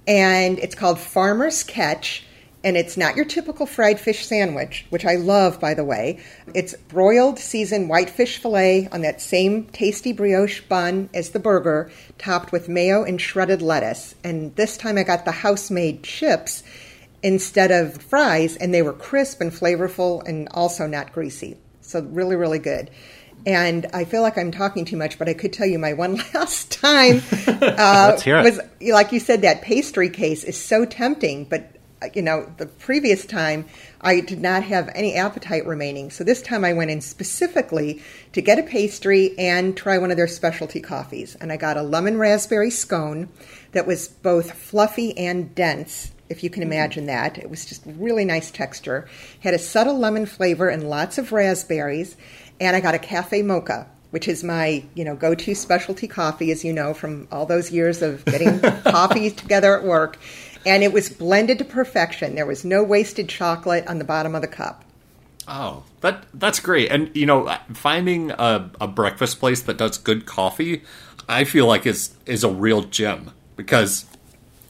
And 0.06 0.60
it's 0.60 0.76
called 0.76 1.00
Farmer's 1.00 1.64
Catch, 1.64 2.26
and 2.64 2.76
it's 2.76 2.98
not 2.98 3.16
your 3.16 3.26
typical 3.26 3.66
fried 3.66 4.00
fish 4.00 4.26
sandwich, 4.26 4.86
which 4.90 5.06
I 5.06 5.16
love, 5.16 5.60
by 5.60 5.74
the 5.74 5.86
way. 5.86 6.20
It's 6.54 6.76
broiled 6.76 7.40
seasoned 7.40 7.88
whitefish 7.90 8.40
fillet 8.40 8.90
on 8.92 9.02
that 9.02 9.22
same 9.22 9.66
tasty 9.66 10.12
brioche 10.12 10.62
bun 10.62 11.10
as 11.14 11.30
the 11.30 11.40
burger, 11.40 11.92
topped 12.18 12.52
with 12.52 12.68
mayo 12.68 13.04
and 13.04 13.22
shredded 13.22 13.62
lettuce. 13.62 14.16
And 14.24 14.56
this 14.56 14.76
time 14.76 14.98
I 14.98 15.04
got 15.04 15.24
the 15.24 15.32
house 15.32 15.70
made 15.70 16.04
chips 16.04 16.64
instead 17.24 17.72
of 17.72 18.02
fries, 18.02 18.58
and 18.58 18.74
they 18.74 18.82
were 18.82 18.94
crisp 18.94 19.40
and 19.42 19.52
flavorful 19.52 20.28
and 20.28 20.48
also 20.52 20.88
not 20.88 21.14
greasy. 21.14 21.58
So, 21.82 22.02
really, 22.02 22.36
really 22.36 22.60
good. 22.60 22.90
And 23.46 23.86
I 23.94 24.04
feel 24.04 24.22
like 24.24 24.38
I'm 24.38 24.52
talking 24.52 24.84
too 24.84 24.98
much, 24.98 25.18
but 25.18 25.30
I 25.30 25.34
could 25.34 25.54
tell 25.54 25.68
you 25.68 25.80
my 25.80 25.94
one 25.94 26.16
last 26.34 26.72
time 26.72 27.22
uh, 27.48 28.10
Let's 28.10 28.24
hear 28.24 28.40
it. 28.40 28.44
was 28.44 28.60
like 28.92 29.12
you 29.12 29.20
said 29.20 29.44
that 29.44 29.62
pastry 29.62 30.10
case 30.10 30.44
is 30.44 30.60
so 30.60 30.86
tempting, 30.86 31.46
but 31.46 31.77
you 32.14 32.22
know 32.22 32.52
the 32.58 32.66
previous 32.66 33.26
time 33.26 33.66
I 34.02 34.20
did 34.20 34.40
not 34.40 34.64
have 34.64 34.90
any 34.94 35.16
appetite 35.16 35.66
remaining. 35.66 36.12
So 36.12 36.24
this 36.24 36.42
time 36.42 36.64
I 36.64 36.74
went 36.74 36.92
in 36.92 37.02
specifically 37.02 38.02
to 38.34 38.42
get 38.42 38.60
a 38.60 38.64
pastry 38.64 39.38
and 39.38 39.76
try 39.76 39.98
one 39.98 40.12
of 40.12 40.18
their 40.18 40.28
specialty 40.28 40.80
coffees, 40.80 41.36
and 41.36 41.52
I 41.52 41.58
got 41.58 41.78
a 41.78 41.82
lemon 41.82 42.18
raspberry 42.18 42.70
scone 42.70 43.30
that 43.72 43.88
was 43.88 44.08
both 44.08 44.54
fluffy 44.54 45.18
and 45.18 45.54
dense. 45.56 46.12
If 46.30 46.44
you 46.44 46.50
can 46.50 46.64
mm-hmm. 46.64 46.74
imagine 46.74 47.06
that, 47.08 47.38
it 47.38 47.50
was 47.50 47.66
just 47.66 47.84
really 47.86 48.26
nice 48.26 48.52
texture. 48.52 49.08
Had 49.40 49.54
a 49.54 49.60
subtle 49.60 49.98
lemon 49.98 50.26
flavor 50.26 50.70
and 50.70 50.90
lots 50.90 51.18
of 51.18 51.32
raspberries, 51.32 52.16
and 52.60 52.76
I 52.76 52.80
got 52.80 52.96
a 52.96 53.00
cafe 53.00 53.42
mocha, 53.42 53.88
which 54.12 54.28
is 54.28 54.44
my 54.44 54.84
you 54.94 55.04
know 55.04 55.16
go-to 55.16 55.56
specialty 55.56 56.08
coffee, 56.08 56.52
as 56.52 56.64
you 56.64 56.74
know 56.74 56.94
from 56.94 57.28
all 57.32 57.46
those 57.46 57.72
years 57.72 58.02
of 58.02 58.24
getting 58.26 58.60
coffee 58.84 59.32
together 59.32 59.78
at 59.78 59.84
work. 59.84 60.20
And 60.68 60.84
it 60.84 60.92
was 60.92 61.10
blended 61.10 61.58
to 61.60 61.66
perfection. 61.66 62.36
There 62.36 62.46
was 62.46 62.66
no 62.66 62.84
wasted 62.84 63.30
chocolate 63.30 63.88
on 63.88 64.00
the 64.00 64.04
bottom 64.04 64.36
of 64.36 64.42
the 64.42 64.48
cup. 64.48 64.84
Oh, 65.48 65.84
that 66.02 66.26
that's 66.34 66.60
great. 66.60 66.92
And 66.92 67.16
you 67.16 67.26
know, 67.26 67.56
finding 67.74 68.32
a, 68.32 68.70
a 68.82 68.88
breakfast 68.88 69.40
place 69.40 69.62
that 69.62 69.78
does 69.78 69.98
good 69.98 70.26
coffee, 70.26 70.84
I 71.30 71.46
feel 71.46 71.66
like 71.66 71.86
is 71.86 72.14
is 72.26 72.44
a 72.44 72.50
real 72.50 72.84
gem 72.84 73.32
because 73.56 74.06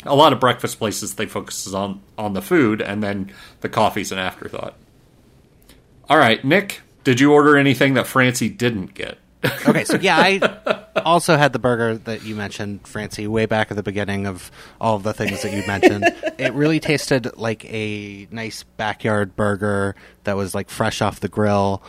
a 0.05 0.15
lot 0.15 0.33
of 0.33 0.39
breakfast 0.39 0.77
places 0.77 1.15
they 1.15 1.25
focus 1.25 1.73
on 1.73 2.01
on 2.17 2.33
the 2.33 2.41
food 2.41 2.81
and 2.81 3.01
then 3.01 3.33
the 3.62 3.69
coffee's 3.69 4.12
an 4.12 4.19
afterthought. 4.19 4.75
All 6.10 6.17
right, 6.17 6.43
Nick, 6.45 6.81
did 7.03 7.19
you 7.19 7.33
order 7.33 7.57
anything 7.57 7.95
that 7.95 8.07
Francie 8.07 8.49
didn't 8.49 8.93
get? 8.93 9.17
Okay, 9.43 9.84
so 9.84 9.97
yeah, 9.97 10.17
I 10.17 11.02
also 11.02 11.38
had 11.38 11.54
the 11.54 11.60
burger 11.60 11.97
that 11.97 12.23
you 12.23 12.36
mentioned, 12.36 12.88
Francie, 12.88 13.28
way 13.28 13.45
back 13.45 13.69
at 13.69 13.78
the 13.78 13.84
beginning 13.84 14.26
of 14.26 14.52
all 14.82 14.95
of 14.95 15.04
the 15.04 15.13
things 15.13 15.41
that 15.43 15.54
you 15.54 15.65
mentioned. 15.67 16.06
it 16.38 16.54
really 16.54 16.80
tasted 16.80 17.38
like 17.38 17.65
a 17.65 18.28
nice 18.32 18.63
backyard 18.63 19.36
burger 19.36 19.95
that 20.23 20.36
was 20.36 20.56
like 20.56 20.69
fresh 20.69 21.02
off 21.02 21.19
the 21.19 21.28
grill. 21.28 21.84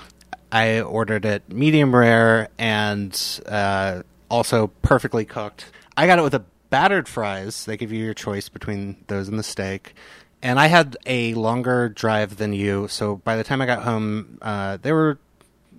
I 0.53 0.81
ordered 0.81 1.25
it 1.25 1.51
medium 1.51 1.95
rare 1.95 2.49
and 2.59 3.41
uh, 3.47 4.03
also 4.31 4.69
perfectly 4.83 5.25
cooked. 5.25 5.67
I 5.97 6.07
got 6.07 6.19
it 6.19 6.23
with 6.23 6.35
a 6.35 6.45
battered 6.71 7.09
fries. 7.09 7.65
They 7.65 7.77
give 7.77 7.93
you 7.93 8.05
your 8.05 8.15
choice 8.15 8.49
between 8.49 9.05
those 9.09 9.29
and 9.29 9.39
the 9.39 9.43
steak. 9.43 9.95
And 10.43 10.61
I 10.61 10.69
had 10.69 10.97
a 11.07 11.35
longer 11.35 11.89
drive 11.89 12.37
than 12.37 12.53
you, 12.53 12.87
so 12.89 13.17
by 13.17 13.37
the 13.37 13.43
time 13.43 13.61
I 13.61 13.67
got 13.67 13.83
home, 13.83 14.39
uh, 14.41 14.77
they 14.81 14.93
were 14.93 15.19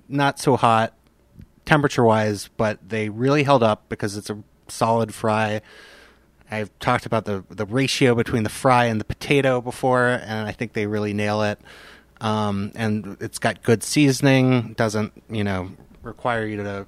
not 0.09 0.39
so 0.39 0.57
hot 0.57 0.93
temperature 1.69 2.03
wise, 2.03 2.49
but 2.57 2.79
they 2.89 3.09
really 3.09 3.43
held 3.43 3.61
up 3.61 3.87
because 3.89 4.17
it's 4.17 4.31
a 4.31 4.39
solid 4.67 5.13
fry. 5.13 5.61
I've 6.49 6.71
talked 6.79 7.05
about 7.05 7.25
the 7.25 7.43
the 7.51 7.67
ratio 7.67 8.15
between 8.15 8.41
the 8.41 8.49
fry 8.49 8.85
and 8.85 8.99
the 8.99 9.05
potato 9.05 9.61
before, 9.61 10.07
and 10.07 10.47
I 10.47 10.51
think 10.51 10.73
they 10.73 10.87
really 10.87 11.13
nail 11.13 11.43
it. 11.43 11.59
Um, 12.21 12.71
and 12.73 13.17
it's 13.21 13.37
got 13.37 13.61
good 13.61 13.83
seasoning. 13.83 14.73
Doesn't 14.73 15.13
you 15.29 15.43
know 15.43 15.69
require 16.01 16.43
you 16.47 16.57
to 16.57 16.87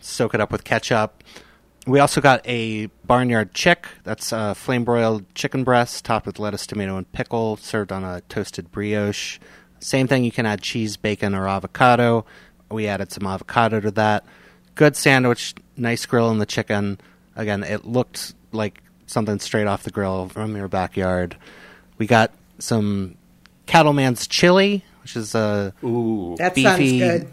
soak 0.00 0.34
it 0.34 0.40
up 0.40 0.50
with 0.50 0.64
ketchup. 0.64 1.22
We 1.86 2.00
also 2.00 2.20
got 2.20 2.46
a 2.48 2.86
barnyard 3.06 3.54
chick. 3.54 3.86
That's 4.02 4.32
a 4.32 4.56
flame 4.56 4.82
broiled 4.82 5.32
chicken 5.36 5.62
breast 5.62 6.04
topped 6.04 6.26
with 6.26 6.40
lettuce, 6.40 6.66
tomato, 6.66 6.96
and 6.96 7.10
pickle, 7.12 7.58
served 7.58 7.92
on 7.92 8.02
a 8.02 8.22
toasted 8.22 8.72
brioche. 8.72 9.38
Same 9.78 10.08
thing, 10.08 10.24
you 10.24 10.32
can 10.32 10.46
add 10.46 10.62
cheese, 10.62 10.96
bacon, 10.96 11.32
or 11.34 11.48
avocado. 11.48 12.26
We 12.70 12.86
added 12.86 13.10
some 13.12 13.26
avocado 13.26 13.80
to 13.80 13.90
that. 13.92 14.24
Good 14.74 14.96
sandwich, 14.96 15.54
nice 15.76 16.06
grill 16.06 16.30
in 16.30 16.38
the 16.38 16.46
chicken. 16.46 16.98
Again, 17.36 17.62
it 17.64 17.84
looked 17.84 18.34
like 18.52 18.82
something 19.06 19.38
straight 19.40 19.66
off 19.66 19.82
the 19.82 19.90
grill 19.90 20.28
from 20.28 20.56
your 20.56 20.68
backyard. 20.68 21.36
We 21.98 22.06
got 22.06 22.32
some 22.58 23.16
Cattleman's 23.66 24.26
chili, 24.26 24.84
which 25.02 25.16
is 25.16 25.34
a 25.34 25.74
Ooh, 25.82 26.36
That 26.38 26.54
beefy. 26.54 27.00
sounds 27.00 27.22
good. 27.24 27.30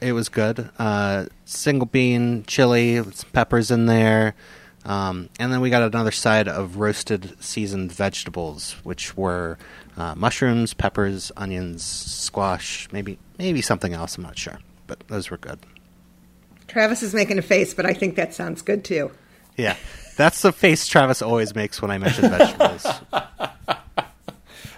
It 0.00 0.12
was 0.12 0.28
good. 0.28 0.70
Uh, 0.78 1.26
single 1.46 1.86
bean 1.86 2.44
chili 2.46 3.00
with 3.00 3.16
some 3.16 3.30
peppers 3.30 3.70
in 3.70 3.86
there. 3.86 4.34
Um, 4.84 5.30
and 5.40 5.52
then 5.52 5.60
we 5.60 5.70
got 5.70 5.82
another 5.82 6.12
side 6.12 6.46
of 6.46 6.76
roasted 6.76 7.42
seasoned 7.42 7.90
vegetables, 7.90 8.76
which 8.84 9.16
were 9.16 9.58
uh, 9.96 10.14
mushrooms, 10.14 10.74
peppers, 10.74 11.32
onions, 11.36 11.82
squash, 11.82 12.86
maybe 12.92 13.18
maybe 13.36 13.62
something 13.62 13.94
else. 13.94 14.16
I'm 14.16 14.22
not 14.22 14.38
sure, 14.38 14.58
but 14.86 15.06
those 15.08 15.30
were 15.30 15.36
good. 15.36 15.58
Travis 16.68 17.02
is 17.02 17.14
making 17.14 17.38
a 17.38 17.42
face, 17.42 17.74
but 17.74 17.86
I 17.86 17.92
think 17.92 18.16
that 18.16 18.34
sounds 18.34 18.62
good 18.62 18.84
too. 18.84 19.10
Yeah, 19.56 19.76
that's 20.16 20.42
the 20.42 20.52
face 20.52 20.86
Travis 20.86 21.22
always 21.22 21.54
makes 21.54 21.80
when 21.80 21.90
I 21.90 21.98
mention 21.98 22.30
vegetables. 22.30 22.86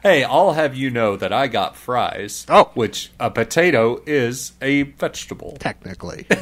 Hey, 0.03 0.23
I'll 0.23 0.53
have 0.53 0.77
you 0.77 0.91
know 0.91 1.17
that 1.17 1.33
I 1.33 1.49
got 1.49 1.77
fries. 1.77 2.47
Oh. 2.49 2.71
which 2.75 3.11
a 3.19 3.31
potato 3.31 4.01
is 4.07 4.53
a 4.63 4.83
vegetable. 4.83 5.57
Technically, 5.59 6.27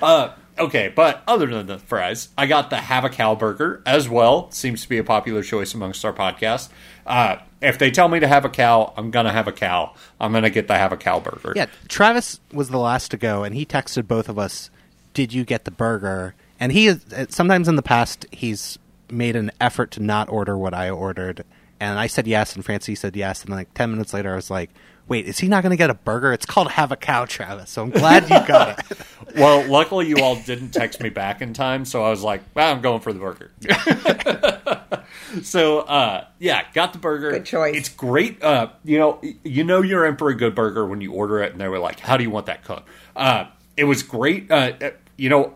uh, 0.00 0.30
Okay, 0.58 0.90
but 0.94 1.22
other 1.28 1.46
than 1.46 1.66
the 1.66 1.78
fries, 1.78 2.30
I 2.38 2.46
got 2.46 2.70
the 2.70 2.76
Have 2.76 3.04
a 3.04 3.10
Cow 3.10 3.34
burger 3.34 3.82
as 3.84 4.08
well. 4.08 4.50
Seems 4.50 4.82
to 4.82 4.88
be 4.88 4.96
a 4.96 5.04
popular 5.04 5.42
choice 5.42 5.74
amongst 5.74 6.02
our 6.02 6.14
podcast. 6.14 6.70
Uh, 7.06 7.36
if 7.60 7.78
they 7.78 7.90
tell 7.90 8.08
me 8.08 8.20
to 8.20 8.26
have 8.26 8.44
a 8.44 8.48
cow, 8.48 8.92
I'm 8.96 9.10
gonna 9.10 9.32
have 9.32 9.46
a 9.48 9.52
cow. 9.52 9.94
I'm 10.20 10.32
gonna 10.32 10.50
get 10.50 10.68
the 10.68 10.74
Have 10.76 10.92
a 10.92 10.96
Cow 10.96 11.20
burger. 11.20 11.52
yeah. 11.56 11.66
Travis 11.88 12.40
was 12.52 12.68
the 12.68 12.78
last 12.78 13.10
to 13.12 13.16
go, 13.16 13.44
and 13.44 13.54
he 13.54 13.64
texted 13.64 14.06
both 14.08 14.28
of 14.28 14.38
us, 14.38 14.70
"Did 15.14 15.32
you 15.32 15.44
get 15.44 15.64
the 15.64 15.70
burger?" 15.70 16.34
And 16.58 16.72
he 16.72 16.86
is 16.86 17.04
sometimes 17.28 17.68
in 17.68 17.76
the 17.76 17.82
past 17.82 18.26
he's 18.32 18.78
made 19.10 19.36
an 19.36 19.50
effort 19.60 19.90
to 19.92 20.02
not 20.02 20.28
order 20.28 20.58
what 20.58 20.74
I 20.74 20.90
ordered, 20.90 21.44
and 21.78 21.98
I 21.98 22.08
said 22.08 22.26
yes, 22.26 22.54
and 22.56 22.64
Francie 22.64 22.94
said 22.94 23.14
yes, 23.16 23.42
and 23.42 23.50
like 23.50 23.72
ten 23.74 23.90
minutes 23.90 24.12
later, 24.12 24.32
I 24.32 24.36
was 24.36 24.50
like. 24.50 24.70
Wait, 25.08 25.26
is 25.26 25.38
he 25.38 25.46
not 25.46 25.62
going 25.62 25.70
to 25.70 25.76
get 25.76 25.88
a 25.88 25.94
burger? 25.94 26.32
It's 26.32 26.46
called 26.46 26.72
Have 26.72 26.90
a 26.90 26.96
Cow, 26.96 27.26
Travis. 27.26 27.70
So 27.70 27.82
I'm 27.82 27.90
glad 27.90 28.24
you 28.24 28.46
got 28.46 28.78
it. 28.78 28.98
Well, 29.36 29.68
luckily 29.70 30.08
you 30.08 30.16
all 30.22 30.36
didn't 30.36 30.70
text 30.70 31.02
me 31.02 31.10
back 31.10 31.42
in 31.42 31.52
time, 31.52 31.84
so 31.84 32.02
I 32.02 32.08
was 32.08 32.22
like, 32.22 32.42
well, 32.54 32.72
I'm 32.72 32.80
going 32.80 33.02
for 33.02 33.12
the 33.12 33.18
burger. 33.18 33.50
so 35.42 35.80
uh, 35.80 36.24
yeah, 36.38 36.62
got 36.72 36.94
the 36.94 36.98
burger. 36.98 37.32
Good 37.32 37.44
choice. 37.44 37.76
It's 37.76 37.88
great. 37.90 38.42
Uh, 38.42 38.68
you 38.82 38.98
know, 38.98 39.20
you 39.44 39.62
know 39.62 39.82
you're 39.82 40.06
in 40.06 40.16
for 40.16 40.30
a 40.30 40.34
good 40.34 40.54
burger 40.54 40.86
when 40.86 41.02
you 41.02 41.12
order 41.12 41.42
it, 41.42 41.52
and 41.52 41.60
they 41.60 41.68
were 41.68 41.78
like, 41.78 42.00
"How 42.00 42.16
do 42.16 42.22
you 42.24 42.30
want 42.30 42.46
that 42.46 42.64
cooked?" 42.64 42.88
Uh, 43.14 43.46
it 43.76 43.84
was 43.84 44.02
great. 44.02 44.50
Uh, 44.50 44.92
you 45.18 45.28
know, 45.28 45.54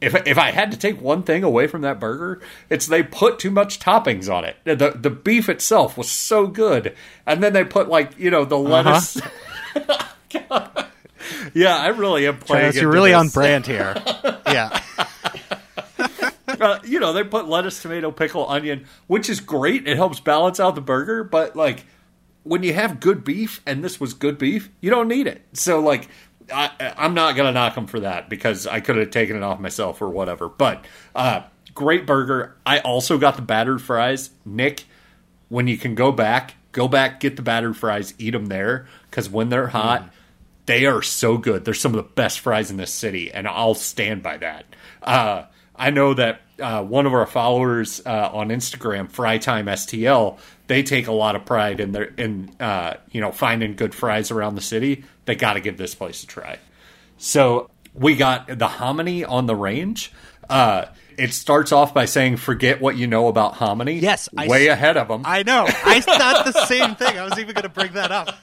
if 0.00 0.14
if 0.26 0.38
I 0.38 0.50
had 0.50 0.70
to 0.72 0.78
take 0.78 1.00
one 1.00 1.22
thing 1.22 1.44
away 1.44 1.66
from 1.66 1.82
that 1.82 2.00
burger, 2.00 2.40
it's 2.70 2.86
they 2.86 3.02
put 3.02 3.38
too 3.38 3.50
much 3.50 3.78
toppings 3.78 4.32
on 4.32 4.44
it. 4.44 4.56
The 4.64 4.96
the 4.98 5.10
beef 5.10 5.48
itself 5.48 5.98
was 5.98 6.10
so 6.10 6.46
good, 6.46 6.94
and 7.26 7.42
then 7.42 7.52
they 7.52 7.64
put 7.64 7.88
like 7.88 8.18
you 8.18 8.30
know 8.30 8.44
the 8.44 8.58
lettuce. 8.58 9.20
yeah, 11.54 11.76
I 11.76 11.88
really 11.88 12.26
am 12.26 12.38
playing. 12.38 12.62
Travis, 12.64 12.80
you're 12.80 12.90
really 12.90 13.12
on 13.12 13.28
brand 13.28 13.66
here. 13.66 13.94
Yeah. 14.50 14.82
Uh, 16.48 16.80
you 16.84 16.98
know, 16.98 17.12
they 17.12 17.22
put 17.22 17.46
lettuce, 17.46 17.80
tomato, 17.80 18.10
pickle, 18.10 18.48
onion, 18.48 18.84
which 19.06 19.30
is 19.30 19.38
great. 19.38 19.86
It 19.86 19.96
helps 19.96 20.18
balance 20.18 20.58
out 20.58 20.74
the 20.74 20.80
burger, 20.80 21.22
but 21.22 21.54
like 21.54 21.84
when 22.42 22.64
you 22.64 22.74
have 22.74 22.98
good 22.98 23.22
beef, 23.22 23.60
and 23.64 23.84
this 23.84 24.00
was 24.00 24.12
good 24.12 24.38
beef, 24.38 24.70
you 24.80 24.90
don't 24.90 25.08
need 25.08 25.28
it. 25.28 25.42
So 25.52 25.78
like. 25.78 26.08
I, 26.52 26.94
I'm 26.96 27.14
not 27.14 27.36
gonna 27.36 27.52
knock 27.52 27.74
them 27.74 27.86
for 27.86 28.00
that 28.00 28.28
because 28.28 28.66
I 28.66 28.80
could 28.80 28.96
have 28.96 29.10
taken 29.10 29.36
it 29.36 29.42
off 29.42 29.60
myself 29.60 30.00
or 30.02 30.08
whatever. 30.08 30.48
But 30.48 30.84
uh, 31.14 31.42
great 31.74 32.06
burger. 32.06 32.56
I 32.64 32.78
also 32.80 33.18
got 33.18 33.36
the 33.36 33.42
battered 33.42 33.82
fries. 33.82 34.30
Nick, 34.44 34.84
when 35.48 35.66
you 35.66 35.78
can 35.78 35.94
go 35.94 36.12
back, 36.12 36.54
go 36.72 36.88
back, 36.88 37.20
get 37.20 37.36
the 37.36 37.42
battered 37.42 37.76
fries, 37.76 38.14
eat 38.18 38.30
them 38.30 38.46
there 38.46 38.86
because 39.10 39.28
when 39.28 39.48
they're 39.48 39.68
hot, 39.68 40.10
they 40.66 40.86
are 40.86 41.02
so 41.02 41.36
good. 41.36 41.64
They're 41.64 41.74
some 41.74 41.94
of 41.94 41.96
the 41.96 42.10
best 42.14 42.40
fries 42.40 42.70
in 42.70 42.76
this 42.76 42.92
city, 42.92 43.32
and 43.32 43.48
I'll 43.48 43.74
stand 43.74 44.22
by 44.22 44.36
that. 44.38 44.66
Uh, 45.02 45.44
I 45.74 45.90
know 45.90 46.14
that 46.14 46.42
uh, 46.60 46.84
one 46.84 47.06
of 47.06 47.14
our 47.14 47.26
followers 47.26 48.02
uh, 48.04 48.30
on 48.32 48.50
Instagram, 48.50 49.10
Frytime 49.10 49.64
STL, 49.64 50.38
they 50.66 50.82
take 50.82 51.08
a 51.08 51.12
lot 51.12 51.34
of 51.34 51.44
pride 51.46 51.80
in 51.80 51.92
their 51.92 52.04
in 52.04 52.54
uh, 52.60 52.94
you 53.10 53.20
know 53.20 53.32
finding 53.32 53.74
good 53.74 53.94
fries 53.94 54.30
around 54.30 54.54
the 54.54 54.60
city. 54.60 55.04
They 55.30 55.36
got 55.36 55.52
to 55.52 55.60
give 55.60 55.76
this 55.76 55.94
place 55.94 56.24
a 56.24 56.26
try. 56.26 56.58
So 57.16 57.70
we 57.94 58.16
got 58.16 58.58
the 58.58 58.66
hominy 58.66 59.24
on 59.24 59.46
the 59.46 59.54
range. 59.54 60.10
Uh, 60.48 60.86
it 61.16 61.32
starts 61.32 61.70
off 61.70 61.94
by 61.94 62.06
saying, 62.06 62.38
"Forget 62.38 62.80
what 62.80 62.96
you 62.96 63.06
know 63.06 63.28
about 63.28 63.54
hominy." 63.54 64.00
Yes, 64.00 64.28
I 64.36 64.48
way 64.48 64.68
s- 64.68 64.72
ahead 64.72 64.96
of 64.96 65.06
them. 65.06 65.22
I 65.24 65.44
know. 65.44 65.66
I 65.68 66.00
thought 66.00 66.46
the 66.46 66.66
same 66.66 66.96
thing. 66.96 67.16
I 67.16 67.22
was 67.22 67.38
even 67.38 67.54
going 67.54 67.62
to 67.62 67.68
bring 67.68 67.92
that 67.92 68.10
up. 68.10 68.34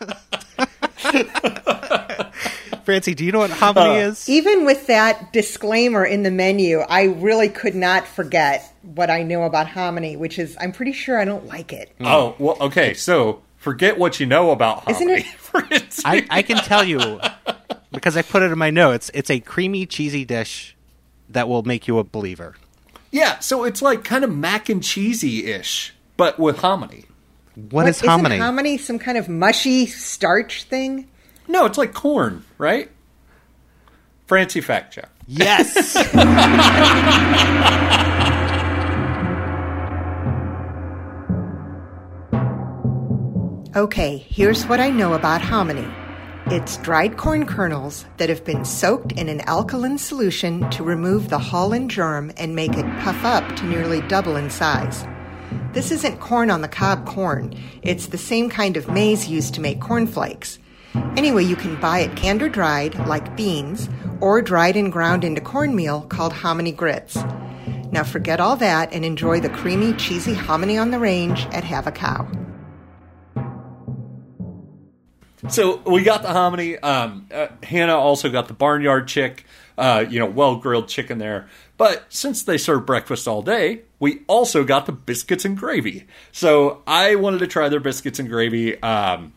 Francie, 2.86 3.14
do 3.14 3.26
you 3.26 3.34
know 3.34 3.40
what 3.40 3.50
hominy 3.52 3.98
is? 3.98 4.30
Even 4.30 4.66
with 4.66 4.88
that 4.88 5.34
disclaimer 5.34 6.06
in 6.06 6.24
the 6.24 6.32
menu, 6.32 6.80
I 6.80 7.04
really 7.04 7.50
could 7.50 7.76
not 7.76 8.08
forget 8.08 8.74
what 8.82 9.10
I 9.10 9.24
know 9.24 9.44
about 9.44 9.68
hominy, 9.68 10.16
which 10.16 10.40
is 10.40 10.56
I'm 10.62 10.72
pretty 10.72 10.94
sure 10.94 11.20
I 11.20 11.26
don't 11.26 11.48
like 11.48 11.74
it. 11.74 11.94
Oh 12.00 12.34
well, 12.40 12.56
okay. 12.62 12.94
So 12.94 13.42
forget 13.58 13.98
what 13.98 14.20
you 14.20 14.26
know 14.26 14.52
about 14.52 14.90
Isn't 14.90 15.08
hominy. 15.08 15.26
it- 15.26 16.02
I, 16.06 16.26
I 16.30 16.42
can 16.44 16.58
tell 16.58 16.84
you 16.84 17.20
because 17.92 18.16
I 18.16 18.22
put 18.22 18.44
it 18.44 18.52
in 18.52 18.58
my 18.58 18.70
notes. 18.70 19.10
It's 19.14 19.30
a 19.30 19.40
creamy, 19.40 19.86
cheesy 19.86 20.24
dish 20.26 20.76
that 21.30 21.50
will 21.50 21.64
make 21.64 21.88
you 21.88 21.98
a 22.00 22.04
believer. 22.04 22.56
yeah, 23.12 23.40
so 23.40 23.64
it's 23.64 23.82
like 23.82 24.04
kind 24.04 24.24
of 24.24 24.34
mac 24.36 24.70
and 24.70 24.84
cheesy 24.84 25.46
ish, 25.52 25.94
but 26.16 26.38
with 26.40 26.60
hominy. 26.60 27.06
what 27.72 27.88
is 27.88 27.98
isn't 27.98 28.08
hominy? 28.10 28.38
hominy 28.38 28.78
some 28.78 29.00
kind 29.00 29.18
of 29.18 29.28
mushy 29.28 29.86
starch 29.88 30.64
thing? 30.64 31.08
No, 31.48 31.66
it's 31.66 31.78
like 31.78 31.94
corn, 31.94 32.44
right? 32.58 32.90
Francie 34.28 34.62
fact 34.62 34.94
check. 34.94 35.10
yes. 35.26 35.96
Okay, 43.78 44.26
here's 44.28 44.66
what 44.66 44.80
I 44.80 44.90
know 44.90 45.14
about 45.14 45.40
hominy. 45.40 45.88
It's 46.48 46.78
dried 46.78 47.16
corn 47.16 47.46
kernels 47.46 48.06
that 48.18 48.28
have 48.28 48.44
been 48.44 48.66
soaked 48.66 49.12
in 49.12 49.30
an 49.30 49.42
alkaline 49.42 50.00
solution 50.00 50.68
to 50.72 50.84
remove 50.84 51.30
the 51.30 51.38
hull 51.38 51.74
and 51.74 51.88
germ 51.88 52.32
and 52.38 52.56
make 52.56 52.76
it 52.76 53.00
puff 53.02 53.24
up 53.24 53.56
to 53.56 53.66
nearly 53.68 54.02
double 54.02 54.36
in 54.36 54.50
size. 54.50 55.06
This 55.74 55.92
isn't 55.92 56.20
corn 56.20 56.50
on 56.50 56.62
the 56.62 56.68
cob 56.68 57.06
corn, 57.06 57.54
it's 57.84 58.08
the 58.08 58.18
same 58.18 58.50
kind 58.50 58.78
of 58.78 58.90
maize 58.90 59.28
used 59.28 59.54
to 59.54 59.62
make 59.62 59.80
cornflakes. 59.80 60.58
Anyway, 61.16 61.44
you 61.44 61.56
can 61.56 61.80
buy 61.80 62.00
it 62.00 62.16
canned 62.16 62.42
or 62.42 62.50
dried, 62.50 62.96
like 63.08 63.38
beans, 63.38 63.90
or 64.22 64.42
dried 64.42 64.76
and 64.76 64.92
ground 64.92 65.24
into 65.24 65.40
cornmeal 65.40 66.02
called 66.10 66.34
hominy 66.34 66.72
grits. 66.72 67.16
Now 67.92 68.04
forget 68.04 68.40
all 68.40 68.56
that 68.56 68.92
and 68.92 69.06
enjoy 69.06 69.40
the 69.40 69.50
creamy, 69.50 69.94
cheesy 69.94 70.34
hominy 70.34 70.80
on 70.80 70.90
the 70.90 70.98
range 70.98 71.46
at 71.52 71.64
Have 71.64 71.86
a 71.86 71.92
Cow. 71.92 72.28
So 75.50 75.82
we 75.86 76.04
got 76.04 76.24
the 76.24 76.34
hominy. 76.34 76.78
Um, 76.78 77.28
uh, 77.32 77.48
Hannah 77.64 77.98
also 77.98 78.30
got 78.30 78.48
the 78.48 78.54
barnyard 78.54 79.08
chick, 79.08 79.46
uh, 79.78 80.04
you 80.10 80.20
know, 80.20 80.26
well 80.26 80.56
grilled 80.56 80.88
chicken 80.88 81.20
there. 81.20 81.48
But 81.78 82.06
since 82.10 82.42
they 82.42 82.58
serve 82.58 82.86
breakfast 82.86 83.28
all 83.28 83.44
day, 83.44 83.82
we 84.00 84.22
also 84.28 84.64
got 84.64 84.88
the 84.88 84.92
biscuits 84.92 85.46
and 85.46 85.56
gravy. 85.56 86.08
So 86.32 86.82
I 86.88 87.16
wanted 87.16 87.40
to 87.40 87.48
try 87.48 87.70
their 87.70 87.80
biscuits 87.80 88.18
and 88.20 88.28
gravy. 88.28 88.82
Um, 88.82 89.34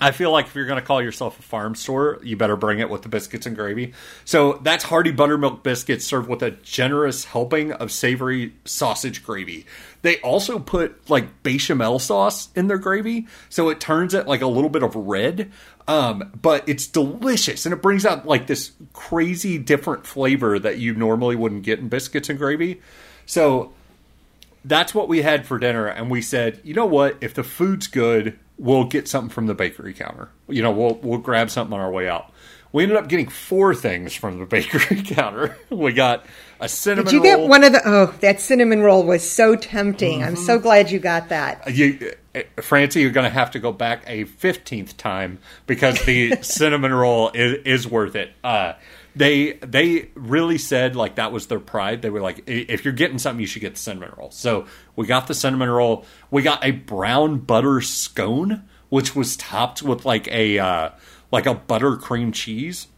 I 0.00 0.10
feel 0.10 0.32
like 0.32 0.46
if 0.46 0.56
you're 0.56 0.66
going 0.66 0.80
to 0.80 0.86
call 0.86 1.00
yourself 1.00 1.38
a 1.38 1.42
farm 1.42 1.76
store, 1.76 2.18
you 2.22 2.36
better 2.36 2.56
bring 2.56 2.80
it 2.80 2.90
with 2.90 3.02
the 3.02 3.08
biscuits 3.08 3.46
and 3.46 3.54
gravy. 3.54 3.94
So 4.24 4.54
that's 4.54 4.82
hearty 4.82 5.12
buttermilk 5.12 5.62
biscuits 5.62 6.04
served 6.04 6.28
with 6.28 6.42
a 6.42 6.50
generous 6.50 7.26
helping 7.26 7.70
of 7.72 7.92
savory 7.92 8.54
sausage 8.64 9.22
gravy. 9.24 9.66
They 10.02 10.20
also 10.20 10.58
put 10.58 11.08
like 11.08 11.44
bechamel 11.44 12.00
sauce 12.00 12.48
in 12.56 12.66
their 12.66 12.78
gravy, 12.78 13.28
so 13.48 13.68
it 13.68 13.78
turns 13.78 14.14
it 14.14 14.26
like 14.26 14.42
a 14.42 14.48
little 14.48 14.70
bit 14.70 14.82
of 14.82 14.96
red. 14.96 15.52
Um, 15.86 16.32
but 16.40 16.68
it's 16.68 16.88
delicious 16.88 17.64
and 17.64 17.72
it 17.72 17.80
brings 17.80 18.04
out 18.04 18.26
like 18.26 18.48
this 18.48 18.72
crazy 18.94 19.58
different 19.58 20.06
flavor 20.06 20.58
that 20.58 20.78
you 20.78 20.94
normally 20.94 21.36
wouldn't 21.36 21.62
get 21.62 21.78
in 21.78 21.88
biscuits 21.88 22.28
and 22.28 22.38
gravy. 22.38 22.80
So 23.26 23.72
that's 24.64 24.94
what 24.94 25.08
we 25.08 25.22
had 25.22 25.46
for 25.46 25.58
dinner 25.58 25.86
and 25.86 26.10
we 26.10 26.22
said 26.22 26.58
you 26.64 26.72
know 26.72 26.86
what 26.86 27.18
if 27.20 27.34
the 27.34 27.44
food's 27.44 27.86
good 27.86 28.38
we'll 28.58 28.84
get 28.84 29.08
something 29.08 29.30
from 29.30 29.46
the 29.46 29.54
bakery 29.54 29.94
counter 29.94 30.28
you 30.48 30.62
know 30.62 30.70
we'll 30.70 30.94
we'll 31.02 31.18
grab 31.18 31.50
something 31.50 31.74
on 31.74 31.80
our 31.80 31.90
way 31.90 32.08
out 32.08 32.30
we 32.72 32.82
ended 32.82 32.96
up 32.98 33.08
getting 33.08 33.28
four 33.28 33.74
things 33.74 34.14
from 34.14 34.38
the 34.38 34.46
bakery 34.46 35.02
counter 35.02 35.56
we 35.70 35.92
got 35.92 36.24
a 36.60 36.68
cinnamon 36.68 37.04
Did 37.06 37.12
you 37.12 37.22
get 37.22 37.38
roll. 37.38 37.48
one 37.48 37.64
of 37.64 37.72
the? 37.72 37.82
Oh, 37.84 38.14
that 38.20 38.40
cinnamon 38.40 38.80
roll 38.80 39.04
was 39.04 39.28
so 39.28 39.54
tempting. 39.56 40.22
I'm 40.22 40.36
so 40.36 40.58
glad 40.58 40.90
you 40.90 40.98
got 40.98 41.28
that. 41.28 41.74
you, 41.74 42.12
uh, 42.34 42.40
Francie, 42.62 43.02
you're 43.02 43.10
going 43.10 43.24
to 43.24 43.30
have 43.30 43.50
to 43.50 43.58
go 43.58 43.70
back 43.72 44.04
a 44.06 44.24
fifteenth 44.24 44.96
time 44.96 45.38
because 45.66 46.02
the 46.06 46.36
cinnamon 46.42 46.94
roll 46.94 47.30
is, 47.34 47.58
is 47.64 47.88
worth 47.88 48.14
it. 48.16 48.32
Uh, 48.42 48.74
they 49.16 49.52
they 49.54 50.08
really 50.14 50.58
said 50.58 50.96
like 50.96 51.16
that 51.16 51.32
was 51.32 51.46
their 51.46 51.60
pride. 51.60 52.02
They 52.02 52.10
were 52.10 52.20
like, 52.20 52.42
if 52.46 52.84
you're 52.84 52.94
getting 52.94 53.18
something, 53.18 53.40
you 53.40 53.46
should 53.46 53.62
get 53.62 53.74
the 53.74 53.80
cinnamon 53.80 54.12
roll. 54.16 54.30
So 54.30 54.66
we 54.96 55.06
got 55.06 55.26
the 55.26 55.34
cinnamon 55.34 55.70
roll. 55.70 56.04
We 56.30 56.42
got 56.42 56.64
a 56.64 56.72
brown 56.72 57.38
butter 57.38 57.80
scone, 57.80 58.68
which 58.88 59.14
was 59.14 59.36
topped 59.36 59.82
with 59.82 60.04
like 60.04 60.26
a 60.28 60.58
uh, 60.58 60.90
like 61.30 61.46
a 61.46 61.54
buttercream 61.54 62.32
cheese. 62.32 62.88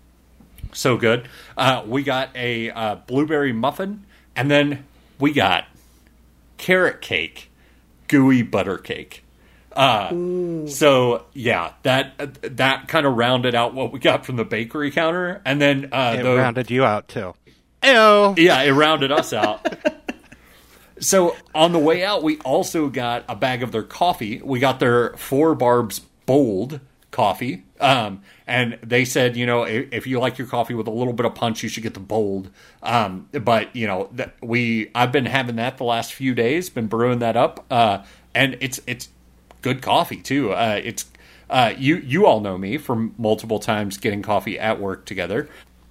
so 0.73 0.97
good. 0.97 1.29
Uh, 1.57 1.83
we 1.87 2.03
got 2.03 2.31
a 2.35 2.71
uh, 2.71 2.95
blueberry 3.07 3.53
muffin, 3.53 4.05
and 4.35 4.51
then 4.51 4.87
we 5.19 5.33
got 5.33 5.67
carrot 6.57 7.01
cake, 7.01 7.51
gooey 8.09 8.43
butter 8.43 8.79
cake. 8.79 9.23
Uh, 9.77 10.67
so 10.67 11.27
yeah, 11.35 11.73
that 11.83 12.57
that 12.57 12.89
kind 12.89 13.07
of 13.07 13.15
rounded 13.15 13.55
out 13.55 13.75
what 13.75 13.93
we 13.93 13.99
got 13.99 14.25
from 14.25 14.37
the 14.37 14.45
bakery 14.45 14.91
counter, 14.91 15.43
and 15.45 15.61
then 15.61 15.91
uh, 15.93 16.17
It 16.19 16.23
the, 16.23 16.35
rounded 16.35 16.71
you 16.71 16.85
out 16.85 17.09
too. 17.09 17.35
Ew. 17.85 18.35
yeah, 18.39 18.63
it 18.63 18.73
rounded 18.73 19.13
us 19.13 19.33
out. 19.33 19.67
so 20.99 21.37
on 21.55 21.73
the 21.73 21.79
way 21.79 22.05
out, 22.05 22.23
we 22.23 22.39
also 22.39 22.89
got 22.89 23.25
a 23.29 23.37
bag 23.37 23.63
of 23.63 23.71
their 23.71 23.83
coffee. 23.83 24.41
We 24.43 24.59
got 24.61 24.81
their 24.81 25.11
Four 25.17 25.55
Barbs 25.55 26.01
Bold 26.25 26.81
coffee. 27.11 27.65
Um, 27.81 28.23
and 28.47 28.79
they 28.83 29.05
said, 29.05 29.37
you 29.37 29.47
know, 29.47 29.65
if, 29.65 29.93
if 29.93 30.07
you 30.07 30.19
like 30.19 30.39
your 30.39 30.47
coffee 30.47 30.75
with 30.75 30.87
a 30.87 30.91
little 30.91 31.13
bit 31.13 31.27
of 31.27 31.35
punch, 31.35 31.63
you 31.63 31.69
should 31.69 31.83
get 31.83 31.95
the 31.95 32.01
bold. 32.01 32.51
Um, 32.83 33.29
but 33.33 33.75
you 33.77 33.87
know, 33.87 34.09
that 34.13 34.35
we 34.43 34.91
I've 34.95 35.13
been 35.13 35.27
having 35.27 35.57
that 35.57 35.77
the 35.79 35.85
last 35.85 36.15
few 36.15 36.35
days, 36.35 36.71
been 36.71 36.87
brewing 36.87 37.19
that 37.21 37.37
up, 37.37 37.65
uh, 37.71 38.05
and 38.35 38.57
it's 38.61 38.81
it's 38.87 39.09
good 39.67 39.83
coffee 39.83 40.23
too. 40.23 40.53
Uh, 40.53 40.81
it's 40.83 41.05
uh, 41.51 41.73
you 41.77 41.97
you 41.97 42.27
all 42.27 42.41
know 42.41 42.57
me 42.57 42.79
from 42.79 43.15
multiple 43.19 43.59
times 43.59 43.99
getting 43.99 44.23
coffee 44.23 44.59
at 44.59 44.81
work 44.81 45.05
together. 45.07 45.49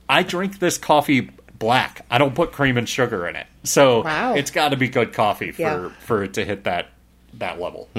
I 0.07 0.23
drink 0.23 0.59
this 0.59 0.77
coffee 0.77 1.29
black. 1.59 2.05
I 2.09 2.17
don't 2.17 2.35
put 2.35 2.51
cream 2.51 2.77
and 2.77 2.88
sugar 2.88 3.27
in 3.27 3.35
it, 3.35 3.47
so 3.63 4.03
Wow. 4.03 4.35
it's 4.35 4.51
got 4.51 4.69
to 4.69 4.77
be 4.77 4.88
good 4.88 5.11
coffee 5.13 5.51
for 5.51 5.61
Yeah. 5.61 5.89
for 5.99 6.23
it 6.23 6.33
to 6.35 6.45
hit 6.45 6.63
that 6.63 6.88
that 7.33 7.59
level. 7.59 7.89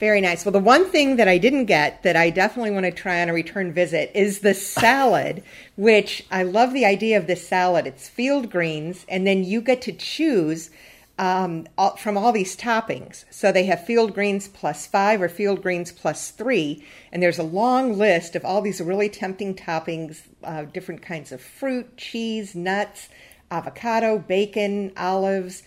Very 0.00 0.20
nice. 0.20 0.44
Well, 0.44 0.52
the 0.52 0.58
one 0.58 0.84
thing 0.90 1.16
that 1.16 1.28
I 1.28 1.38
didn't 1.38 1.64
get 1.66 2.02
that 2.02 2.16
I 2.16 2.28
definitely 2.30 2.72
want 2.72 2.84
to 2.84 2.90
try 2.92 3.22
on 3.22 3.28
a 3.28 3.32
return 3.32 3.72
visit 3.72 4.10
is 4.14 4.40
the 4.40 4.52
salad, 4.78 5.42
which 5.76 6.24
I 6.30 6.42
love 6.42 6.72
the 6.72 6.84
idea 6.84 7.16
of 7.16 7.26
this 7.26 7.46
salad. 7.46 7.86
It's 7.86 8.08
field 8.08 8.50
greens, 8.50 9.06
and 9.08 9.26
then 9.26 9.44
you 9.44 9.60
get 9.60 9.80
to 9.82 9.92
choose 9.92 10.70
um, 11.18 11.66
all, 11.78 11.96
from 11.96 12.16
all 12.16 12.32
these 12.32 12.56
toppings. 12.56 13.24
So 13.30 13.52
they 13.52 13.64
have 13.66 13.84
field 13.84 14.14
greens 14.14 14.48
plus 14.48 14.86
five 14.86 15.22
or 15.22 15.28
field 15.28 15.62
greens 15.62 15.92
plus 15.92 16.30
three, 16.30 16.84
and 17.12 17.22
there's 17.22 17.38
a 17.38 17.44
long 17.44 17.96
list 17.96 18.34
of 18.34 18.44
all 18.44 18.60
these 18.60 18.80
really 18.80 19.08
tempting 19.08 19.54
toppings, 19.54 20.22
uh, 20.42 20.64
different 20.64 21.02
kinds 21.02 21.30
of 21.32 21.40
fruit, 21.40 21.96
cheese, 21.96 22.54
nuts, 22.54 23.08
avocado, 23.50 24.18
bacon, 24.18 24.92
olives, 24.96 25.62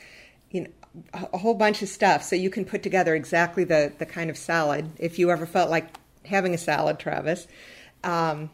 you 0.52 0.62
know, 0.62 0.70
a 1.14 1.38
whole 1.38 1.54
bunch 1.54 1.82
of 1.82 1.90
stuff. 1.90 2.24
So 2.24 2.36
you 2.36 2.50
can 2.50 2.66
put 2.66 2.84
together 2.84 3.16
exactly 3.16 3.64
the, 3.64 3.94
the 3.98 4.06
kind 4.06 4.30
of 4.30 4.38
salad 4.38 4.90
if 4.98 5.20
you 5.20 5.32
ever 5.32 5.46
felt 5.46 5.70
like 5.70 5.88
having 6.26 6.54
a 6.54 6.58
salad, 6.58 7.00
Travis. 7.00 7.48
Um, 8.04 8.50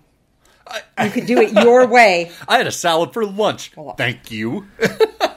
you 1.01 1.09
could 1.09 1.25
do 1.25 1.39
it 1.39 1.51
your 1.51 1.87
way. 1.91 2.31
I 2.47 2.57
had 2.57 2.67
a 2.67 2.71
salad 2.71 3.13
for 3.13 3.25
lunch. 3.25 3.71
Thank 3.97 4.31
you. 4.31 4.67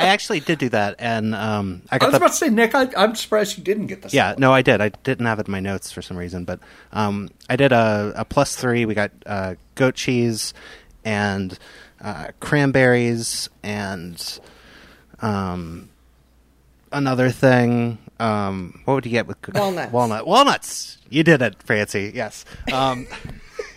I 0.00 0.06
actually 0.06 0.40
did 0.40 0.58
do 0.58 0.68
that, 0.70 0.96
and 0.98 1.34
um, 1.34 1.82
I 1.90 1.98
I 2.00 2.04
was 2.04 2.12
the 2.12 2.16
about 2.16 2.30
to 2.30 2.36
say, 2.36 2.48
Nick, 2.48 2.74
I, 2.74 2.88
I'm 2.96 3.14
surprised 3.14 3.58
you 3.58 3.64
didn't 3.64 3.86
get 3.86 4.02
this. 4.02 4.12
Yeah, 4.14 4.28
salad. 4.28 4.38
no, 4.38 4.52
I 4.52 4.62
did. 4.62 4.80
I 4.80 4.88
didn't 4.88 5.26
have 5.26 5.38
it 5.38 5.46
in 5.46 5.52
my 5.52 5.60
notes 5.60 5.92
for 5.92 6.02
some 6.02 6.16
reason, 6.16 6.44
but 6.44 6.60
um, 6.92 7.28
I 7.48 7.56
did 7.56 7.72
a, 7.72 8.12
a 8.16 8.24
plus 8.24 8.56
three. 8.56 8.84
We 8.86 8.94
got 8.94 9.10
uh, 9.26 9.54
goat 9.74 9.94
cheese 9.94 10.54
and 11.04 11.58
uh, 12.00 12.28
cranberries 12.40 13.48
and 13.62 14.40
um, 15.22 15.90
another 16.92 17.30
thing. 17.30 17.98
Um, 18.18 18.80
what 18.84 18.94
would 18.94 19.06
you 19.06 19.12
get 19.12 19.26
with 19.26 19.40
co- 19.42 19.52
Walnuts. 19.58 19.92
Walnut, 19.92 20.26
walnuts. 20.26 20.98
You 21.08 21.22
did 21.24 21.42
it, 21.42 21.62
Francie. 21.62 22.12
Yes. 22.14 22.44
Um, 22.72 23.06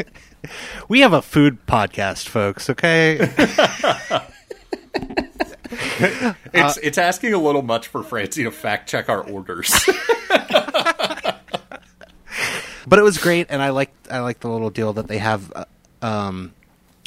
we 0.87 0.99
have 0.99 1.13
a 1.13 1.21
food 1.21 1.65
podcast, 1.65 2.27
folks. 2.27 2.69
Okay. 2.69 3.29
It's 6.53 6.77
it's 6.77 6.97
asking 6.99 7.33
a 7.33 7.39
little 7.39 7.63
much 7.63 7.87
for 7.87 8.03
Francie 8.03 8.43
to 8.43 8.51
fact 8.51 8.87
check 8.87 9.09
our 9.09 9.21
orders. 9.21 9.73
but 12.87 12.99
it 12.99 13.01
was 13.01 13.17
great, 13.17 13.47
and 13.49 13.61
I 13.61 13.69
liked 13.69 14.11
I 14.11 14.19
liked 14.19 14.41
the 14.41 14.49
little 14.49 14.69
deal 14.69 14.93
that 14.93 15.07
they 15.07 15.17
have, 15.17 15.51
uh, 15.55 15.65
um, 16.03 16.53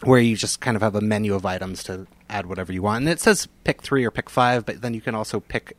where 0.03 0.19
you 0.19 0.37
just 0.37 0.61
kind 0.61 0.77
of 0.77 0.83
have 0.83 0.97
a 0.97 1.01
menu 1.01 1.35
of 1.35 1.47
items 1.47 1.85
to 1.85 2.09
add 2.29 2.47
whatever 2.47 2.73
you 2.73 2.83
want, 2.83 3.03
and 3.03 3.09
it 3.09 3.21
says 3.21 3.47
pick 3.63 3.83
three 3.83 4.05
or 4.05 4.11
pick 4.11 4.29
five, 4.29 4.67
but 4.67 4.83
then 4.83 4.95
you 4.95 5.01
can 5.01 5.15
also 5.15 5.39
pick 5.39 5.77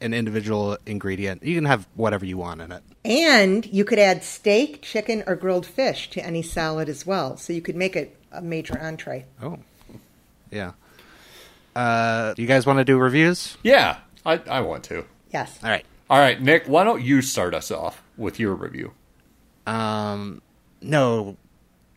an 0.00 0.14
individual 0.14 0.78
ingredient. 0.86 1.42
You 1.42 1.54
can 1.54 1.66
have 1.66 1.86
whatever 1.94 2.24
you 2.24 2.38
want 2.38 2.60
in 2.62 2.72
it. 2.72 2.82
And 3.04 3.66
you 3.66 3.84
could 3.84 3.98
add 3.98 4.24
steak, 4.24 4.82
chicken, 4.82 5.22
or 5.26 5.36
grilled 5.36 5.66
fish 5.66 6.10
to 6.10 6.24
any 6.24 6.42
salad 6.42 6.88
as 6.88 7.06
well. 7.06 7.36
So 7.36 7.52
you 7.52 7.60
could 7.60 7.76
make 7.76 7.96
it 7.96 8.16
a 8.32 8.40
major 8.40 8.78
entree. 8.80 9.26
Oh, 9.42 9.58
yeah. 10.50 10.72
Uh, 11.74 12.34
do 12.34 12.42
you 12.42 12.48
guys 12.48 12.66
want 12.66 12.78
to 12.78 12.84
do 12.84 12.98
reviews? 12.98 13.56
yeah, 13.62 13.98
I, 14.26 14.40
I 14.48 14.60
want 14.60 14.84
to. 14.84 15.04
Yes. 15.32 15.58
All 15.62 15.70
right. 15.70 15.84
All 16.08 16.18
right, 16.18 16.40
Nick, 16.42 16.66
why 16.66 16.82
don't 16.82 17.02
you 17.02 17.22
start 17.22 17.54
us 17.54 17.70
off 17.70 18.02
with 18.16 18.40
your 18.40 18.54
review? 18.54 18.92
Um, 19.66 20.42
no, 20.82 21.36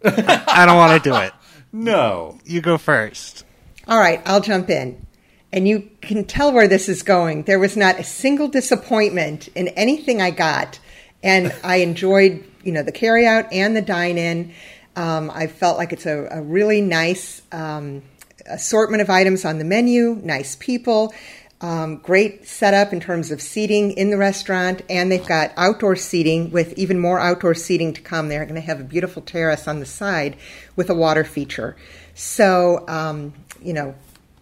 I, 0.06 0.44
I 0.48 0.66
don't 0.68 0.78
want 0.78 1.04
to 1.04 1.10
do 1.10 1.16
it. 1.16 1.34
No. 1.76 2.38
You 2.46 2.62
go 2.62 2.78
first. 2.78 3.46
All 3.88 3.98
right, 3.98 4.22
I'll 4.28 4.42
jump 4.42 4.70
in. 4.70 5.08
And 5.52 5.68
you 5.68 5.90
can 6.02 6.24
tell 6.24 6.54
where 6.54 6.68
this 6.68 6.88
is 6.88 7.02
going. 7.02 7.44
There 7.44 7.58
was 7.58 7.76
not 7.76 8.00
a 8.00 8.04
single 8.04 8.48
disappointment 8.48 9.48
in 9.56 9.70
anything 9.70 10.22
I 10.22 10.30
got. 10.30 10.78
And 11.24 11.52
I 11.64 11.78
enjoyed, 11.78 12.44
you 12.64 12.72
know, 12.74 12.84
the 12.84 12.92
carryout 12.92 13.48
and 13.52 13.76
the 13.76 13.82
dine 13.82 14.20
in. 14.20 14.54
Um, 14.96 15.32
I 15.34 15.48
felt 15.48 15.80
like 15.80 15.92
it's 15.94 16.06
a, 16.06 16.28
a 16.30 16.44
really 16.44 16.80
nice 16.82 17.42
um, 17.52 18.04
assortment 18.48 19.02
of 19.02 19.10
items 19.10 19.46
on 19.46 19.58
the 19.58 19.64
menu, 19.66 20.20
nice 20.24 20.56
people, 20.56 21.14
um, 21.62 21.98
great 21.98 22.46
setup 22.46 22.92
in 22.92 23.00
terms 23.00 23.32
of 23.32 23.42
seating 23.42 23.92
in 23.92 24.10
the 24.10 24.18
restaurant. 24.18 24.82
And 24.90 25.12
they've 25.12 25.26
got 25.26 25.54
outdoor 25.56 25.96
seating 25.96 26.52
with 26.52 26.78
even 26.78 27.00
more 27.00 27.20
outdoor 27.20 27.54
seating 27.54 27.94
to 27.94 28.02
come. 28.02 28.30
They're 28.30 28.46
going 28.46 28.56
to 28.56 28.62
have 28.62 28.80
a 28.80 28.84
beautiful 28.84 29.22
terrace 29.22 29.68
on 29.68 29.80
the 29.80 29.86
side 29.86 30.36
with 30.76 30.90
a 30.90 30.96
water 30.96 31.24
feature. 31.24 31.76
So, 32.16 32.86
um, 32.88 33.34
you 33.62 33.74
know, 33.74 33.96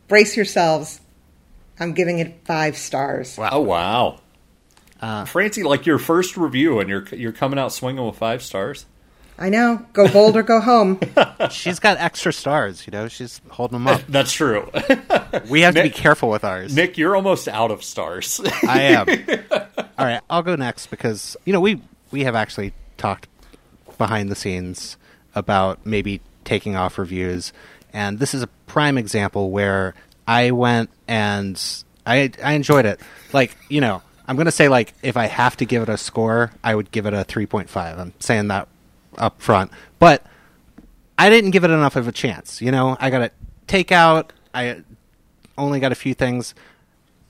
brace 0.07 0.35
yourselves. 0.35 0.99
I'm 1.79 1.93
giving 1.93 2.19
it 2.19 2.41
five 2.45 2.77
stars. 2.77 3.37
Oh 3.39 3.61
wow. 3.61 4.19
Francie, 5.25 5.63
like 5.63 5.85
your 5.85 5.97
first 5.97 6.37
review, 6.37 6.79
and 6.79 6.87
you're 6.89 7.05
you're 7.11 7.31
coming 7.31 7.57
out 7.57 7.73
swinging 7.73 8.05
with 8.05 8.17
five 8.17 8.43
stars. 8.43 8.85
I 9.37 9.49
know. 9.49 9.85
Go 9.93 10.07
bold 10.07 10.37
or 10.37 10.43
go 10.43 10.59
home. 10.59 10.99
She's 11.49 11.79
got 11.79 11.97
extra 11.97 12.31
stars. 12.31 12.85
You 12.85 12.91
know, 12.91 13.07
she's 13.07 13.41
holding 13.49 13.73
them 13.79 13.87
up. 13.87 14.01
That's 14.09 14.31
true. 14.31 14.69
We 15.49 15.61
have 15.61 15.73
to 15.75 15.83
be 15.83 15.89
careful 15.89 16.29
with 16.29 16.43
ours. 16.43 16.75
Nick, 16.75 16.97
you're 16.97 17.15
almost 17.15 17.47
out 17.47 17.71
of 17.71 17.83
stars. 17.83 18.39
I 18.67 18.81
am. 18.81 19.07
All 19.97 20.05
right, 20.05 20.21
I'll 20.29 20.43
go 20.43 20.55
next 20.55 20.87
because 20.87 21.35
you 21.45 21.53
know 21.53 21.59
we 21.59 21.81
we 22.11 22.23
have 22.23 22.35
actually 22.35 22.73
talked 22.97 23.27
behind 23.97 24.29
the 24.29 24.35
scenes 24.35 24.97
about 25.33 25.85
maybe 25.85 26.21
taking 26.43 26.75
off 26.75 26.97
reviews, 26.97 27.51
and 27.93 28.19
this 28.19 28.33
is 28.33 28.43
a 28.43 28.47
prime 28.67 28.97
example 28.97 29.49
where 29.49 29.95
I 30.27 30.51
went 30.51 30.89
and 31.07 31.61
I 32.05 32.31
I 32.43 32.53
enjoyed 32.53 32.85
it. 32.85 32.99
Like 33.33 33.57
you 33.69 33.81
know, 33.81 34.03
I'm 34.27 34.37
gonna 34.37 34.51
say 34.51 34.69
like 34.69 34.93
if 35.01 35.17
I 35.17 35.25
have 35.25 35.57
to 35.57 35.65
give 35.65 35.83
it 35.83 35.89
a 35.89 35.97
score, 35.97 36.51
I 36.63 36.75
would 36.75 36.91
give 36.91 37.05
it 37.05 37.13
a 37.13 37.25
3.5. 37.25 37.99
I'm 37.99 38.13
saying 38.19 38.49
that 38.49 38.67
up 39.17 39.41
front, 39.41 39.71
but 39.99 40.25
I 41.17 41.29
didn't 41.29 41.51
give 41.51 41.63
it 41.63 41.71
enough 41.71 41.95
of 41.95 42.07
a 42.07 42.11
chance. 42.11 42.61
You 42.61 42.71
know, 42.71 42.97
I 42.99 43.09
got 43.09 43.19
to 43.19 43.31
takeout. 43.67 44.31
I 44.53 44.83
only 45.57 45.79
got 45.79 45.91
a 45.91 45.95
few 45.95 46.13
things. 46.13 46.55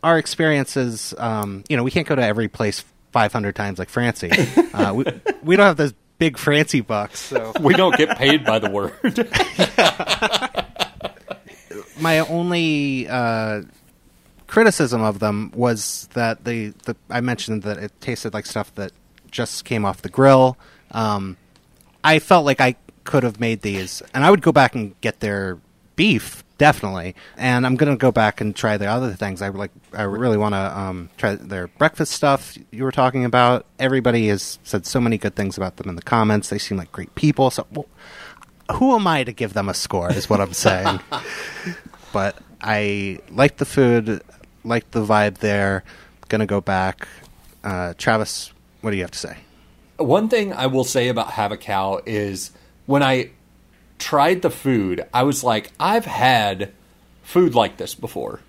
Our 0.03 0.17
experiences, 0.17 1.13
um, 1.17 1.63
you 1.69 1.77
know, 1.77 1.83
we 1.83 1.91
can't 1.91 2.07
go 2.07 2.15
to 2.15 2.23
every 2.23 2.47
place 2.47 2.83
500 3.11 3.55
times 3.55 3.79
like 3.79 3.89
Francie. 3.89 4.31
Uh, 4.73 4.93
we, 4.93 5.03
we 5.43 5.57
don't 5.57 5.65
have 5.65 5.75
those 5.75 5.93
big 6.17 6.37
Francie 6.37 6.79
bucks. 6.79 7.19
So 7.19 7.51
we 7.59 7.73
don't 7.73 7.95
get 7.97 8.17
paid 8.17 8.45
by 8.45 8.57
the 8.57 8.69
word. 8.69 8.93
my 11.99 12.19
only 12.19 13.05
uh, 13.09 13.63
criticism 14.47 15.01
of 15.01 15.19
them 15.19 15.51
was 15.53 16.07
that 16.13 16.45
they, 16.45 16.67
the, 16.85 16.95
I 17.09 17.19
mentioned 17.19 17.63
that 17.63 17.79
it 17.79 17.91
tasted 17.99 18.33
like 18.33 18.45
stuff 18.45 18.73
that 18.75 18.93
just 19.29 19.65
came 19.65 19.83
off 19.83 20.03
the 20.03 20.09
grill. 20.09 20.57
Um, 20.91 21.35
I 22.03 22.19
felt 22.19 22.45
like 22.45 22.61
I 22.61 22.75
could 23.03 23.23
have 23.23 23.39
made 23.39 23.61
these, 23.61 24.01
and 24.13 24.23
I 24.23 24.29
would 24.29 24.41
go 24.41 24.51
back 24.51 24.75
and 24.75 24.99
get 25.01 25.19
their 25.19 25.59
beef 25.95 26.43
definitely. 26.61 27.15
And 27.37 27.65
I'm 27.65 27.75
gonna 27.75 27.97
go 27.97 28.11
back 28.11 28.39
and 28.39 28.55
try 28.55 28.77
the 28.77 28.85
other 28.85 29.13
things. 29.13 29.41
I 29.41 29.49
like. 29.49 29.71
I 29.93 30.03
really 30.03 30.37
want 30.37 30.53
to 30.53 30.79
um, 30.79 31.09
try 31.17 31.33
their 31.33 31.67
breakfast 31.67 32.11
stuff 32.11 32.55
you 32.69 32.83
were 32.83 32.91
talking 32.91 33.25
about. 33.25 33.65
Everybody 33.79 34.27
has 34.27 34.59
said 34.63 34.85
so 34.85 35.01
many 35.01 35.17
good 35.17 35.35
things 35.35 35.57
about 35.57 35.77
them 35.77 35.89
in 35.89 35.95
the 35.95 36.03
comments. 36.03 36.49
They 36.49 36.59
seem 36.59 36.77
like 36.77 36.91
great 36.91 37.15
people. 37.15 37.49
So. 37.49 37.65
Well, 37.71 37.87
who 38.73 38.95
am 38.95 39.07
I 39.07 39.23
to 39.23 39.33
give 39.33 39.53
them 39.53 39.69
a 39.69 39.73
score? 39.73 40.11
Is 40.11 40.29
what 40.29 40.39
I'm 40.39 40.53
saying. 40.53 40.99
but 42.13 42.37
I 42.61 43.17
liked 43.31 43.57
the 43.57 43.65
food, 43.65 44.21
liked 44.63 44.91
the 44.91 45.03
vibe 45.03 45.39
there. 45.39 45.83
Gonna 46.29 46.45
go 46.45 46.61
back. 46.61 47.07
Uh, 47.63 47.95
Travis, 47.97 48.53
what 48.81 48.91
do 48.91 48.97
you 48.97 49.03
have 49.03 49.11
to 49.11 49.19
say? 49.19 49.37
One 50.01 50.29
thing 50.29 50.53
I 50.53 50.67
will 50.67 50.83
say 50.83 51.07
about 51.07 51.31
Have 51.31 51.51
a 51.51 51.57
Cow 51.57 52.01
is 52.05 52.51
when 52.85 53.03
I 53.03 53.31
tried 53.99 54.41
the 54.41 54.49
food, 54.49 55.05
I 55.13 55.23
was 55.23 55.43
like, 55.43 55.71
I've 55.79 56.05
had 56.05 56.71
food 57.21 57.55
like 57.55 57.77
this 57.77 57.95
before, 57.95 58.41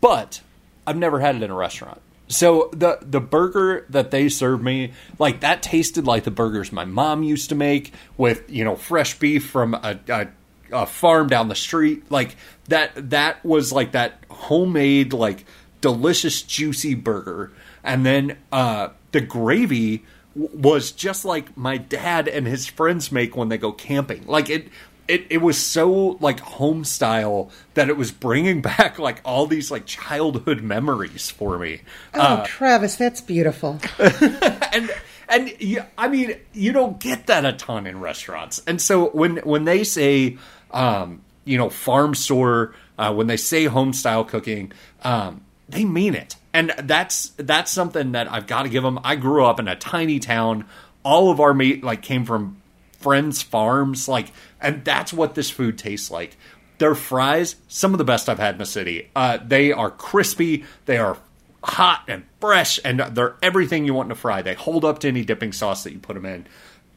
but 0.00 0.40
I've 0.86 0.96
never 0.96 1.20
had 1.20 1.36
it 1.36 1.42
in 1.42 1.50
a 1.50 1.54
restaurant. 1.54 2.00
So 2.28 2.70
the 2.72 2.98
the 3.02 3.20
burger 3.20 3.84
that 3.90 4.12
they 4.12 4.28
served 4.28 4.62
me, 4.62 4.92
like 5.18 5.40
that 5.40 5.62
tasted 5.62 6.06
like 6.06 6.22
the 6.22 6.30
burgers 6.30 6.70
my 6.70 6.84
mom 6.84 7.24
used 7.24 7.48
to 7.48 7.56
make 7.56 7.92
with 8.16 8.48
you 8.48 8.64
know 8.64 8.76
fresh 8.76 9.18
beef 9.18 9.46
from 9.46 9.74
a, 9.74 9.98
a, 10.08 10.28
a 10.70 10.86
farm 10.86 11.26
down 11.26 11.48
the 11.48 11.56
street. 11.56 12.08
Like 12.08 12.36
that 12.68 13.10
that 13.10 13.44
was 13.44 13.72
like 13.72 13.92
that 13.92 14.24
homemade 14.30 15.12
like 15.12 15.44
delicious 15.80 16.42
juicy 16.42 16.94
burger, 16.94 17.50
and 17.82 18.06
then 18.06 18.38
uh, 18.52 18.90
the 19.10 19.20
gravy 19.20 20.04
was 20.34 20.92
just 20.92 21.24
like 21.24 21.56
my 21.56 21.76
dad 21.76 22.28
and 22.28 22.46
his 22.46 22.66
friends 22.66 23.10
make 23.10 23.36
when 23.36 23.48
they 23.48 23.58
go 23.58 23.72
camping. 23.72 24.26
Like 24.26 24.48
it 24.48 24.68
it, 25.10 25.26
it 25.28 25.38
was 25.38 25.58
so 25.58 26.16
like 26.20 26.38
home 26.38 26.84
style 26.84 27.50
that 27.74 27.88
it 27.88 27.96
was 27.96 28.12
bringing 28.12 28.62
back 28.62 28.98
like 28.98 29.20
all 29.24 29.46
these 29.46 29.70
like 29.70 29.86
childhood 29.86 30.62
memories 30.62 31.30
for 31.30 31.58
me. 31.58 31.80
Oh, 32.14 32.44
Travis, 32.46 32.96
that's 32.96 33.20
beautiful. 33.20 33.80
and 33.98 34.90
and 35.28 35.54
you, 35.60 35.82
I 35.98 36.08
mean, 36.08 36.36
you 36.52 36.72
don't 36.72 36.98
get 36.98 37.26
that 37.26 37.44
a 37.44 37.52
ton 37.52 37.86
in 37.86 38.00
restaurants. 38.00 38.62
And 38.66 38.80
so 38.80 39.10
when 39.10 39.38
when 39.38 39.64
they 39.64 39.84
say, 39.84 40.38
um, 40.70 41.22
you 41.44 41.58
know, 41.58 41.70
farm 41.70 42.14
store, 42.14 42.74
uh, 42.98 43.12
when 43.12 43.26
they 43.26 43.36
say 43.36 43.64
home 43.64 43.92
style 43.92 44.24
cooking, 44.24 44.72
um, 45.02 45.42
they 45.68 45.84
mean 45.84 46.14
it. 46.14 46.36
And 46.52 46.72
that's 46.78 47.28
that's 47.36 47.70
something 47.70 48.12
that 48.12 48.30
I've 48.30 48.46
got 48.46 48.62
to 48.62 48.68
give 48.68 48.82
them. 48.82 48.98
I 49.04 49.16
grew 49.16 49.44
up 49.44 49.60
in 49.60 49.68
a 49.68 49.76
tiny 49.76 50.18
town. 50.18 50.66
All 51.02 51.30
of 51.30 51.40
our 51.40 51.54
meat 51.54 51.84
like 51.84 52.02
came 52.02 52.24
from 52.24 52.60
friends' 52.98 53.42
farms, 53.42 54.08
like, 54.08 54.32
and 54.60 54.84
that's 54.84 55.12
what 55.12 55.34
this 55.34 55.50
food 55.50 55.78
tastes 55.78 56.10
like. 56.10 56.36
Their 56.78 56.94
fries, 56.94 57.56
some 57.68 57.92
of 57.92 57.98
the 57.98 58.04
best 58.04 58.28
I've 58.28 58.38
had 58.38 58.54
in 58.54 58.58
the 58.58 58.66
city. 58.66 59.10
Uh, 59.14 59.38
they 59.42 59.72
are 59.72 59.90
crispy. 59.90 60.64
They 60.86 60.98
are 60.98 61.18
hot 61.62 62.04
and 62.08 62.24
fresh, 62.40 62.80
and 62.84 63.00
they're 63.00 63.36
everything 63.42 63.84
you 63.84 63.94
want 63.94 64.06
in 64.08 64.12
a 64.12 64.16
fry. 64.16 64.42
They 64.42 64.54
hold 64.54 64.84
up 64.84 64.98
to 65.00 65.08
any 65.08 65.24
dipping 65.24 65.52
sauce 65.52 65.84
that 65.84 65.92
you 65.92 65.98
put 65.98 66.14
them 66.14 66.26
in. 66.26 66.46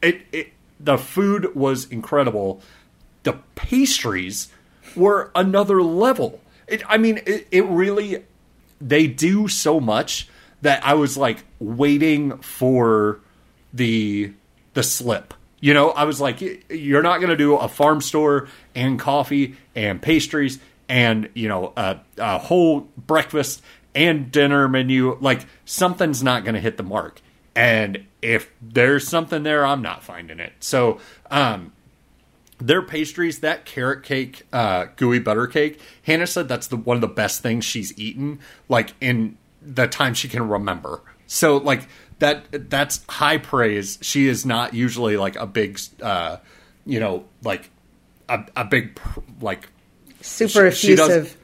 It, 0.02 0.22
it 0.32 0.52
the 0.80 0.98
food 0.98 1.54
was 1.54 1.86
incredible. 1.86 2.60
The 3.22 3.34
pastries 3.54 4.48
were 4.96 5.30
another 5.34 5.82
level. 5.82 6.40
It, 6.66 6.82
I 6.88 6.98
mean, 6.98 7.20
it, 7.26 7.46
it 7.50 7.64
really 7.64 8.24
they 8.84 9.06
do 9.06 9.48
so 9.48 9.80
much 9.80 10.28
that 10.62 10.84
I 10.84 10.94
was 10.94 11.16
like 11.16 11.44
waiting 11.58 12.38
for 12.38 13.20
the 13.72 14.32
the 14.74 14.82
slip. 14.82 15.34
You 15.60 15.72
know, 15.72 15.90
I 15.90 16.04
was 16.04 16.20
like, 16.20 16.40
you're 16.68 17.02
not 17.02 17.18
going 17.18 17.30
to 17.30 17.36
do 17.36 17.56
a 17.56 17.68
farm 17.68 18.02
store 18.02 18.48
and 18.74 18.98
coffee 18.98 19.56
and 19.74 20.00
pastries 20.00 20.58
and 20.88 21.30
you 21.34 21.48
know 21.48 21.72
a, 21.76 22.00
a 22.18 22.38
whole 22.38 22.80
breakfast 22.96 23.62
and 23.94 24.30
dinner 24.30 24.68
menu. 24.68 25.16
Like 25.20 25.46
something's 25.64 26.22
not 26.22 26.44
going 26.44 26.54
to 26.54 26.60
hit 26.60 26.76
the 26.76 26.82
mark. 26.82 27.20
And 27.56 28.04
if 28.20 28.50
there's 28.60 29.06
something 29.06 29.44
there, 29.44 29.64
I'm 29.64 29.80
not 29.80 30.02
finding 30.02 30.40
it. 30.40 30.52
So, 30.58 30.98
um, 31.30 31.72
their 32.58 32.82
pastries, 32.82 33.40
that 33.40 33.64
carrot 33.64 34.02
cake, 34.02 34.42
uh, 34.52 34.86
gooey 34.96 35.18
butter 35.18 35.46
cake, 35.46 35.80
Hannah 36.02 36.26
said 36.26 36.48
that's 36.48 36.66
the 36.68 36.76
one 36.76 36.96
of 36.96 37.00
the 37.00 37.08
best 37.08 37.42
things 37.42 37.64
she's 37.64 37.96
eaten, 37.98 38.40
like 38.68 38.94
in 39.00 39.36
the 39.60 39.86
time 39.86 40.14
she 40.14 40.28
can 40.28 40.48
remember. 40.48 41.00
So, 41.26 41.56
like 41.56 41.88
that, 42.18 42.70
that's 42.70 43.04
high 43.08 43.38
praise. 43.38 43.98
She 44.02 44.28
is 44.28 44.46
not 44.46 44.74
usually 44.74 45.16
like 45.16 45.36
a 45.36 45.46
big, 45.46 45.80
uh, 46.02 46.36
you 46.86 47.00
know, 47.00 47.24
like 47.42 47.70
a, 48.28 48.44
a 48.56 48.64
big, 48.64 48.98
like 49.40 49.68
Super 50.20 50.70
She- 50.70 50.88
she 50.88 50.92
effusive. 50.94 51.36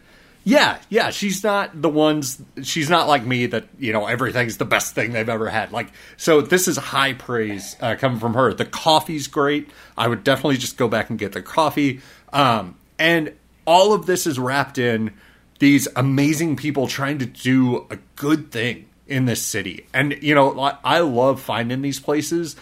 Yeah, 0.42 0.78
yeah, 0.88 1.10
she's 1.10 1.44
not 1.44 1.82
the 1.82 1.88
ones. 1.88 2.40
She's 2.62 2.88
not 2.88 3.08
like 3.08 3.24
me 3.24 3.46
that 3.46 3.68
you 3.78 3.92
know 3.92 4.06
everything's 4.06 4.56
the 4.56 4.64
best 4.64 4.94
thing 4.94 5.12
they've 5.12 5.28
ever 5.28 5.50
had. 5.50 5.70
Like, 5.70 5.92
so 6.16 6.40
this 6.40 6.66
is 6.66 6.76
high 6.78 7.12
praise 7.12 7.76
uh, 7.80 7.96
coming 7.96 8.18
from 8.18 8.34
her. 8.34 8.54
The 8.54 8.64
coffee's 8.64 9.26
great. 9.26 9.68
I 9.98 10.08
would 10.08 10.24
definitely 10.24 10.56
just 10.56 10.78
go 10.78 10.88
back 10.88 11.10
and 11.10 11.18
get 11.18 11.32
the 11.32 11.42
coffee. 11.42 12.00
Um, 12.32 12.76
and 12.98 13.34
all 13.66 13.92
of 13.92 14.06
this 14.06 14.26
is 14.26 14.38
wrapped 14.38 14.78
in 14.78 15.12
these 15.58 15.86
amazing 15.94 16.56
people 16.56 16.86
trying 16.86 17.18
to 17.18 17.26
do 17.26 17.86
a 17.90 17.98
good 18.16 18.50
thing 18.50 18.88
in 19.06 19.26
this 19.26 19.42
city. 19.42 19.86
And 19.92 20.22
you 20.22 20.34
know, 20.34 20.58
I 20.58 20.78
I 20.82 21.00
love 21.00 21.42
finding 21.42 21.82
these 21.82 22.00
places, 22.00 22.56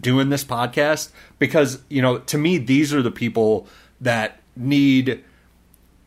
doing 0.00 0.28
this 0.28 0.44
podcast 0.44 1.10
because 1.40 1.82
you 1.88 2.00
know, 2.00 2.18
to 2.18 2.38
me, 2.38 2.58
these 2.58 2.94
are 2.94 3.02
the 3.02 3.10
people 3.10 3.66
that 4.00 4.40
need 4.54 5.24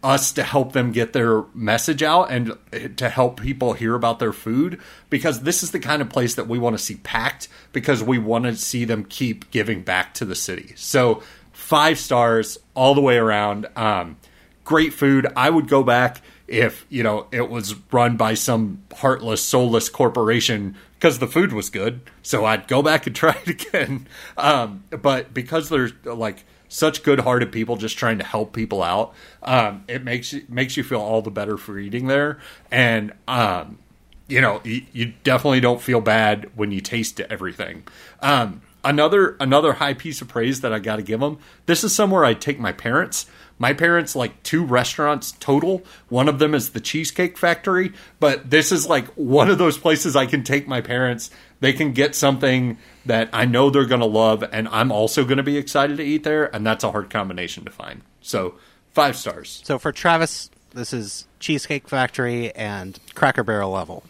us 0.03 0.31
to 0.31 0.43
help 0.43 0.73
them 0.73 0.91
get 0.91 1.13
their 1.13 1.43
message 1.53 2.03
out 2.03 2.31
and 2.31 2.55
to 2.97 3.09
help 3.09 3.41
people 3.41 3.73
hear 3.73 3.95
about 3.95 4.19
their 4.19 4.31
food 4.31 4.79
because 5.09 5.41
this 5.41 5.63
is 5.63 5.71
the 5.71 5.79
kind 5.79 6.01
of 6.01 6.09
place 6.09 6.35
that 6.35 6.47
we 6.47 6.59
want 6.59 6.77
to 6.77 6.83
see 6.83 6.95
packed 6.95 7.47
because 7.73 8.03
we 8.03 8.19
want 8.19 8.45
to 8.45 8.55
see 8.55 8.85
them 8.85 9.03
keep 9.03 9.49
giving 9.49 9.81
back 9.81 10.13
to 10.13 10.23
the 10.23 10.35
city. 10.35 10.73
So, 10.75 11.23
five 11.51 11.97
stars 11.97 12.59
all 12.75 12.93
the 12.93 13.01
way 13.01 13.17
around. 13.17 13.67
Um, 13.75 14.17
great 14.63 14.93
food. 14.93 15.27
I 15.35 15.49
would 15.49 15.67
go 15.67 15.83
back 15.83 16.21
if, 16.47 16.85
you 16.89 17.01
know, 17.01 17.25
it 17.31 17.49
was 17.49 17.75
run 17.91 18.17
by 18.17 18.35
some 18.35 18.83
heartless, 18.97 19.41
soulless 19.41 19.89
corporation 19.89 20.75
because 20.93 21.17
the 21.17 21.27
food 21.27 21.53
was 21.53 21.71
good. 21.71 22.01
So, 22.21 22.45
I'd 22.45 22.67
go 22.67 22.83
back 22.83 23.07
and 23.07 23.15
try 23.15 23.35
it 23.45 23.49
again. 23.49 24.07
Um, 24.37 24.83
but 24.91 25.33
because 25.33 25.69
there's 25.69 25.93
like, 26.05 26.45
such 26.69 27.03
good-hearted 27.03 27.51
people 27.51 27.75
just 27.77 27.97
trying 27.97 28.17
to 28.17 28.25
help 28.25 28.53
people 28.53 28.83
out. 28.83 29.13
Um, 29.43 29.83
it 29.87 30.03
makes 30.03 30.33
makes 30.49 30.77
you 30.77 30.83
feel 30.83 31.01
all 31.01 31.21
the 31.21 31.31
better 31.31 31.57
for 31.57 31.79
eating 31.79 32.07
there, 32.07 32.39
and 32.71 33.13
um, 33.27 33.79
you 34.27 34.41
know 34.41 34.61
you, 34.63 34.83
you 34.93 35.13
definitely 35.23 35.59
don't 35.59 35.81
feel 35.81 36.01
bad 36.01 36.49
when 36.55 36.71
you 36.71 36.81
taste 36.81 37.19
everything. 37.19 37.83
Um, 38.21 38.61
another 38.83 39.35
another 39.39 39.73
high 39.73 39.93
piece 39.93 40.21
of 40.21 40.27
praise 40.27 40.61
that 40.61 40.73
I 40.73 40.79
got 40.79 40.97
to 40.97 41.01
give 41.01 41.19
them. 41.19 41.39
This 41.65 41.83
is 41.83 41.93
somewhere 41.93 42.25
I 42.25 42.33
take 42.33 42.59
my 42.59 42.71
parents. 42.71 43.27
My 43.59 43.73
parents 43.73 44.15
like 44.15 44.43
two 44.43 44.63
restaurants 44.63 45.31
total. 45.33 45.83
One 46.09 46.29
of 46.29 46.39
them 46.39 46.53
is 46.53 46.69
the 46.69 46.79
Cheesecake 46.79 47.37
Factory, 47.37 47.93
but 48.19 48.49
this 48.49 48.71
is 48.71 48.87
like 48.87 49.07
one 49.15 49.49
of 49.49 49.57
those 49.57 49.77
places 49.77 50.15
I 50.15 50.25
can 50.25 50.43
take 50.43 50.67
my 50.67 50.81
parents. 50.81 51.31
They 51.59 51.73
can 51.73 51.93
get 51.93 52.13
something 52.13 52.77
that 53.05 53.29
I 53.33 53.45
know 53.45 53.69
they're 53.69 53.85
going 53.85 54.01
to 54.01 54.05
love, 54.05 54.43
and 54.51 54.67
I'm 54.67 54.91
also 54.91 55.23
going 55.23 55.37
to 55.37 55.43
be 55.43 55.57
excited 55.57 55.97
to 55.97 56.03
eat 56.03 56.23
there, 56.23 56.53
and 56.55 56.65
that's 56.65 56.83
a 56.83 56.91
hard 56.91 57.09
combination 57.09 57.65
to 57.65 57.71
find. 57.71 58.01
So, 58.21 58.55
five 58.93 59.15
stars. 59.15 59.61
So 59.63 59.79
for 59.79 59.91
Travis, 59.91 60.49
this 60.73 60.93
is 60.93 61.27
Cheesecake 61.39 61.87
Factory 61.87 62.53
and 62.55 62.99
Cracker 63.15 63.43
Barrel 63.43 63.71
level. 63.71 64.03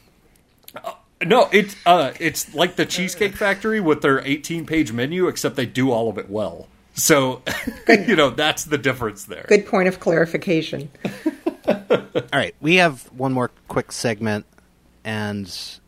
No, 1.26 1.50
it's 1.52 1.76
uh, 1.86 2.14
it's 2.20 2.54
like 2.54 2.76
the 2.76 2.86
Cheesecake 2.86 3.36
Factory 3.36 3.80
with 3.80 4.02
their 4.02 4.20
18 4.26 4.66
page 4.66 4.92
menu, 4.92 5.28
except 5.28 5.56
they 5.56 5.66
do 5.66 5.92
all 5.92 6.10
of 6.10 6.18
it 6.18 6.30
well. 6.30 6.68
So, 6.98 7.44
you 7.88 8.16
know, 8.16 8.32
that's 8.32 8.66
the 8.66 8.78
difference 8.78 9.26
there. 9.26 9.46
Good 9.48 9.68
point 9.68 9.88
of 9.88 10.00
clarification. 10.00 10.90
All 11.68 12.28
right, 12.34 12.56
we 12.60 12.78
have 12.78 13.04
one 13.14 13.34
more 13.34 13.52
quick 13.68 13.92
segment, 13.92 14.46
and 15.04 15.48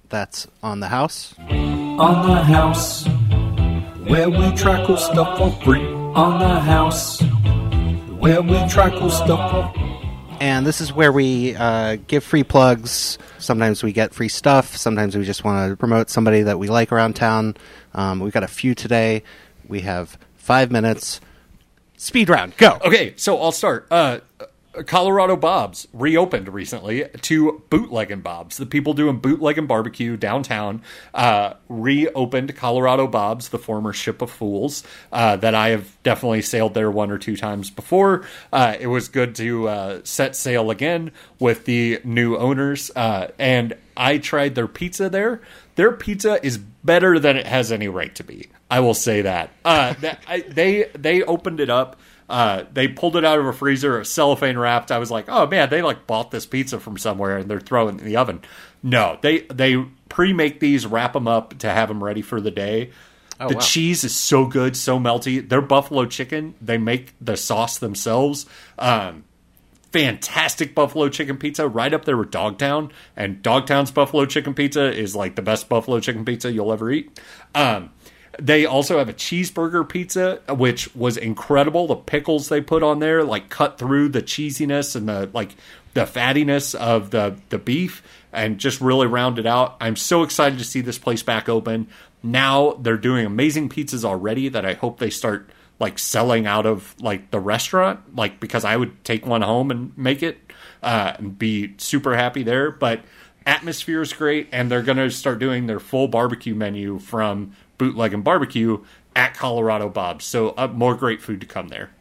that's 0.10 0.48
on 0.62 0.80
the 0.80 0.88
house. 0.88 1.34
on 1.40 2.28
the 2.28 2.44
house 2.44 3.08
where 4.08 4.30
we 4.30 4.52
try 4.56 4.86
cool 4.86 4.98
stuff 4.98 5.38
for 5.38 5.52
free 5.64 5.86
on 5.86 6.40
the 6.40 6.60
house 6.60 7.22
where 8.20 8.42
we 8.42 8.68
try 8.68 8.90
cool 8.90 9.10
stuff 9.10 9.52
for 9.52 10.38
And 10.40 10.66
this 10.66 10.82
is 10.82 10.92
where 10.92 11.12
we 11.12 11.56
uh, 11.56 11.98
give 12.08 12.24
free 12.24 12.44
plugs. 12.44 13.18
Sometimes 13.38 13.84
we 13.84 13.94
get 13.94 14.14
free 14.14 14.30
stuff. 14.30 14.76
Sometimes 14.78 15.16
we 15.18 15.24
just 15.26 15.44
want 15.44 15.72
to 15.72 15.78
promote 15.78 16.10
somebody 16.10 16.42
that 16.44 16.60
we 16.60 16.68
like 16.68 16.92
around 16.92 17.16
town. 17.16 17.56
Um, 17.94 18.20
we've 18.20 18.34
got 18.34 18.44
a 18.44 18.48
few 18.48 18.76
today. 18.76 19.24
We 19.68 19.82
have 19.82 20.18
five 20.50 20.72
minutes. 20.72 21.22
Speed 21.96 22.28
round, 22.28 22.58
go. 22.58 22.80
Okay, 22.84 23.14
so 23.18 23.40
I'll 23.40 23.52
start. 23.52 23.86
Uh, 23.92 24.22
Colorado 24.88 25.36
Bob's 25.36 25.88
reopened 25.94 26.50
recently 26.50 27.06
to 27.22 27.62
bootlegging 27.70 28.22
Bob's. 28.22 28.58
The 28.58 28.66
people 28.66 28.96
doing 28.96 29.18
bootlegging 29.18 29.68
barbecue 29.68 30.18
downtown 30.18 30.82
uh, 31.14 31.54
reopened 31.68 32.56
Colorado 32.56 33.06
Bob's, 33.06 33.50
the 33.50 33.60
former 33.60 33.94
Ship 33.94 34.24
of 34.24 34.32
Fools, 34.32 34.84
uh, 35.12 35.36
that 35.36 35.54
I 35.54 35.70
have 35.70 36.02
definitely 36.02 36.42
sailed 36.42 36.74
there 36.74 36.90
one 36.90 37.12
or 37.12 37.20
two 37.20 37.38
times 37.38 37.70
before. 37.70 38.26
Uh, 38.52 38.76
it 38.80 38.88
was 38.88 39.08
good 39.08 39.36
to 39.36 39.68
uh, 39.68 40.00
set 40.04 40.36
sail 40.36 40.72
again 40.72 41.12
with 41.38 41.66
the 41.66 42.00
new 42.04 42.36
owners, 42.36 42.90
uh, 42.96 43.28
and 43.38 43.76
I 43.96 44.18
tried 44.18 44.56
their 44.56 44.68
pizza 44.68 45.10
there. 45.10 45.42
Their 45.76 45.92
pizza 45.92 46.44
is 46.44 46.60
better 46.90 47.20
than 47.20 47.38
it 47.38 47.46
has 47.46 47.72
any 47.72 47.88
right 47.88 48.16
to 48.16 48.24
be. 48.24 48.48
I 48.68 48.80
will 48.80 48.96
say 48.96 49.22
that. 49.22 49.52
Uh, 49.64 49.94
that 50.02 50.24
I, 50.28 50.40
they 50.40 50.90
they 50.98 51.22
opened 51.22 51.60
it 51.60 51.70
up. 51.70 51.98
Uh, 52.28 52.64
they 52.74 52.88
pulled 52.88 53.16
it 53.16 53.24
out 53.24 53.38
of 53.38 53.46
a 53.46 53.54
freezer, 53.54 54.04
cellophane 54.04 54.58
wrapped. 54.58 54.92
I 54.92 54.98
was 54.98 55.12
like, 55.12 55.26
oh 55.28 55.46
man, 55.46 55.70
they 55.70 55.84
like 55.84 56.08
bought 56.08 56.32
this 56.32 56.48
pizza 56.48 56.80
from 56.80 56.98
somewhere 56.98 57.38
and 57.38 57.48
they're 57.48 57.60
throwing 57.60 57.98
it 57.98 58.02
in 58.02 58.08
the 58.08 58.18
oven. 58.18 58.42
No, 58.82 59.20
they 59.22 59.42
they 59.42 59.86
pre-make 60.10 60.60
these, 60.60 60.88
wrap 60.88 61.14
them 61.14 61.28
up 61.28 61.60
to 61.60 61.70
have 61.70 61.90
them 61.90 62.04
ready 62.04 62.24
for 62.24 62.42
the 62.42 62.50
day. 62.50 62.90
the 63.38 63.54
wow. 63.54 63.60
cheese 63.60 64.04
is 64.04 64.16
so 64.16 64.48
good, 64.48 64.76
so 64.76 64.98
melty. 64.98 65.48
Their 65.48 65.62
buffalo 65.62 66.08
chicken, 66.08 66.56
they 66.60 66.80
make 66.80 67.14
the 67.22 67.38
sauce 67.38 67.78
themselves. 67.78 68.48
Um, 68.80 69.26
fantastic 69.92 70.76
buffalo 70.76 71.10
chicken 71.10 71.38
pizza 71.38 71.68
right 71.68 71.94
up 71.94 72.06
there 72.06 72.18
with 72.18 72.32
Dogtown. 72.32 72.92
And 73.16 73.42
Dogtown's 73.42 73.92
buffalo 73.92 74.26
chicken 74.26 74.54
pizza 74.54 74.92
is 74.92 75.16
like 75.16 75.36
the 75.36 75.42
best 75.42 75.70
buffalo 75.70 76.00
chicken 76.00 76.26
pizza 76.26 76.52
you'll 76.52 76.72
ever 76.72 76.92
eat. 76.92 77.20
Um, 77.56 77.92
they 78.40 78.66
also 78.66 78.98
have 78.98 79.10
a 79.10 79.14
cheeseburger 79.14 79.88
pizza, 79.88 80.42
which 80.50 80.96
was 80.96 81.18
incredible. 81.18 81.88
The 81.88 81.96
pickles 81.96 82.50
they 82.50 82.62
put 82.62 82.84
on 82.84 83.00
there, 83.00 83.24
like 83.24 83.50
cut 83.50 83.78
through 83.78 84.10
the 84.10 84.22
cheesiness 84.22 84.96
and 84.96 85.10
the 85.10 85.30
like 85.34 85.56
the 85.94 86.06
fattiness 86.06 86.76
of 86.76 87.10
the 87.10 87.38
the 87.50 87.58
beef, 87.58 88.02
and 88.32 88.58
just 88.58 88.80
really 88.80 89.08
round 89.08 89.40
it 89.40 89.46
out. 89.46 89.76
I'm 89.82 89.96
so 89.96 90.24
excited 90.24 90.60
to 90.60 90.66
see 90.66 90.82
this 90.82 90.98
place 90.98 91.24
back 91.24 91.50
open. 91.50 91.88
Now 92.24 92.74
they're 92.74 92.98
doing 92.98 93.26
amazing 93.26 93.70
pizzas 93.70 94.06
already 94.06 94.48
that 94.50 94.66
I 94.66 94.74
hope 94.74 95.00
they 95.00 95.10
start 95.10 95.50
like 95.80 95.98
selling 95.98 96.46
out 96.46 96.66
of 96.66 96.94
like 97.00 97.32
the 97.32 97.40
restaurant, 97.40 98.16
like 98.16 98.40
because 98.40 98.66
I 98.66 98.76
would 98.76 99.04
take 99.04 99.26
one 99.26 99.42
home 99.42 99.72
and 99.72 99.98
make 99.98 100.22
it 100.22 100.38
uh, 100.84 101.14
and 101.18 101.38
be 101.38 101.76
super 101.78 102.16
happy 102.16 102.44
there. 102.44 102.70
But 102.72 103.02
atmosphere 103.46 104.02
is 104.02 104.14
great, 104.14 104.50
and 104.52 104.70
they're 104.70 104.84
going 104.84 104.98
to 104.98 105.10
start 105.10 105.40
doing 105.40 105.68
their 105.68 105.80
full 105.80 106.08
barbecue 106.08 106.56
menu 106.56 107.00
from 107.00 107.56
Bootleg 107.78 108.14
and 108.14 108.24
Barbecue 108.24 108.84
at 109.16 109.34
Colorado 109.34 109.90
Bob's. 109.90 110.26
So 110.26 110.50
uh, 110.58 110.68
more 110.68 110.96
great 110.96 111.22
food 111.22 111.42
to 111.42 111.48
come 111.48 111.70
there. 111.70 111.92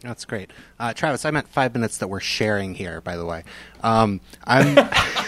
That's 0.00 0.24
great, 0.24 0.52
uh, 0.78 0.92
Travis. 0.92 1.24
I 1.24 1.32
meant 1.32 1.48
five 1.48 1.74
minutes 1.74 1.98
that 1.98 2.08
we're 2.08 2.20
sharing 2.20 2.74
here. 2.74 3.00
By 3.00 3.16
the 3.16 3.24
way, 3.24 3.44
um, 3.82 4.20
I'm. 4.44 4.76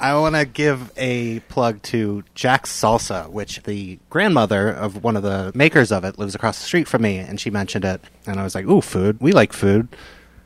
I 0.00 0.14
want 0.14 0.34
to 0.34 0.46
give 0.46 0.90
a 0.96 1.40
plug 1.40 1.82
to 1.82 2.24
Jack's 2.34 2.70
Salsa, 2.70 3.28
which 3.28 3.62
the 3.64 3.98
grandmother 4.08 4.70
of 4.70 5.04
one 5.04 5.14
of 5.14 5.22
the 5.22 5.52
makers 5.54 5.92
of 5.92 6.04
it 6.04 6.18
lives 6.18 6.34
across 6.34 6.58
the 6.58 6.64
street 6.64 6.88
from 6.88 7.02
me, 7.02 7.18
and 7.18 7.38
she 7.38 7.50
mentioned 7.50 7.84
it, 7.84 8.00
and 8.26 8.40
I 8.40 8.44
was 8.44 8.54
like, 8.54 8.64
"Ooh, 8.66 8.80
food! 8.80 9.18
We 9.20 9.32
like 9.32 9.52
food." 9.52 9.88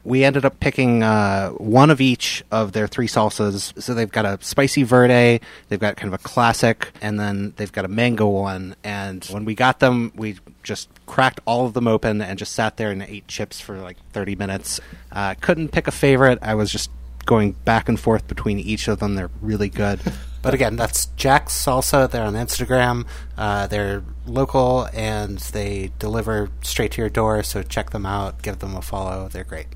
We 0.03 0.23
ended 0.23 0.45
up 0.45 0.61
picking 0.61 1.03
uh, 1.03 1.51
one 1.53 1.89
of 1.89 2.01
each 2.01 2.45
of 2.51 2.73
their 2.73 2.87
three 2.87 3.07
salsas. 3.07 3.81
So 3.81 3.95
they've 3.95 4.11
got 4.11 4.27
a 4.27 4.39
spicy 4.43 4.83
verde, 4.83 5.41
they've 5.69 5.81
got 5.81 5.97
kind 5.97 6.13
of 6.13 6.21
a 6.21 6.23
classic, 6.23 6.91
and 7.01 7.19
then 7.19 7.55
they've 7.57 7.73
got 7.73 7.87
a 7.87 7.89
mango 7.89 8.29
one. 8.29 8.77
And 8.85 9.25
when 9.27 9.47
we 9.47 9.55
got 9.55 9.79
them, 9.79 10.13
we 10.15 10.37
just 10.63 10.91
cracked 11.07 11.41
all 11.47 11.65
of 11.65 11.73
them 11.73 11.89
open 11.89 12.21
and 12.21 12.39
just 12.39 12.53
sat 12.53 12.77
there 12.77 12.91
and 12.91 13.03
ate 13.03 13.29
chips 13.29 13.61
for 13.61 13.79
like 13.79 13.97
30 14.13 14.37
minutes. 14.37 14.79
Uh, 15.11 15.37
couldn't 15.41 15.69
pick 15.69 15.87
a 15.87 15.91
favorite. 15.93 16.39
I 16.43 16.55
was 16.55 16.71
just 16.71 16.91
going 17.27 17.53
back 17.65 17.89
and 17.89 17.99
forth 17.99 18.27
between 18.29 18.59
each 18.59 18.89
of 18.89 18.99
them. 18.99 19.15
They're 19.15 19.31
really 19.41 19.69
good. 19.69 20.01
But 20.45 20.53
again, 20.53 20.77
that's 20.77 21.07
Jack's 21.17 21.55
Salsa. 21.55 22.11
They're 22.11 22.23
on 22.23 22.35
Instagram. 22.35 23.07
Uh, 23.35 23.67
they're 23.67 24.05
local 24.27 24.91
and 24.93 25.39
they 25.39 25.91
deliver 25.99 26.51
straight 26.63 26.93
to 26.93 27.01
your 27.01 27.09
door. 27.09 27.43
So 27.43 27.63
check 27.63 27.91
them 27.91 28.05
out. 28.05 28.43
Give 28.43 28.59
them 28.59 28.77
a 28.77 28.83
follow. 28.83 29.29
They're 29.29 29.43
great. 29.43 29.69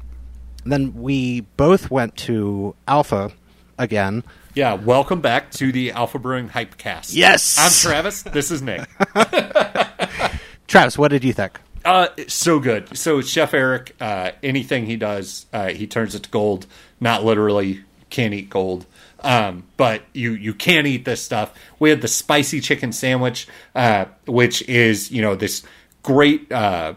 And 0.65 0.71
then 0.71 0.93
we 0.93 1.41
both 1.41 1.91
went 1.91 2.19
to 2.19 2.75
Alpha 2.87 3.33
again. 3.79 4.25
Yeah, 4.53 4.75
welcome 4.75 5.23
back 5.23 5.51
to 5.53 5.73
the 5.73 5.93
Alpha 5.93 6.19
Brewing 6.19 6.51
Hypecast. 6.51 7.15
Yes! 7.15 7.57
I'm 7.59 7.71
Travis. 7.91 8.21
This 8.25 8.51
is 8.51 8.61
Nick. 8.61 8.87
Travis, 10.67 10.99
what 10.99 11.09
did 11.09 11.25
you 11.25 11.33
think? 11.33 11.59
Uh, 11.85 12.09
so 12.27 12.59
good. 12.61 12.97
So 12.97 13.21
Chef 13.21 13.55
Eric, 13.55 13.95
uh, 14.01 14.33
anything 14.43 14.87
he 14.87 14.97
does, 14.97 15.47
uh, 15.53 15.69
he 15.69 15.87
turns 15.87 16.15
it 16.15 16.25
to 16.25 16.31
gold. 16.31 16.67
Not 17.01 17.25
literally, 17.25 17.85
can't 18.11 18.35
eat 18.35 18.51
gold. 18.51 18.87
Um, 19.21 19.65
but 19.77 20.03
you 20.13 20.33
you 20.33 20.55
can 20.55 20.87
eat 20.87 21.05
this 21.05 21.23
stuff. 21.23 21.53
We 21.79 21.91
had 21.91 22.01
the 22.03 22.09
spicy 22.09 22.61
chicken 22.61 22.93
sandwich, 22.93 23.49
uh, 23.75 24.07
which 24.27 24.63
is 24.69 25.11
you 25.11 25.23
know 25.23 25.35
this 25.35 25.63
great, 26.03 26.51
uh, 26.53 26.95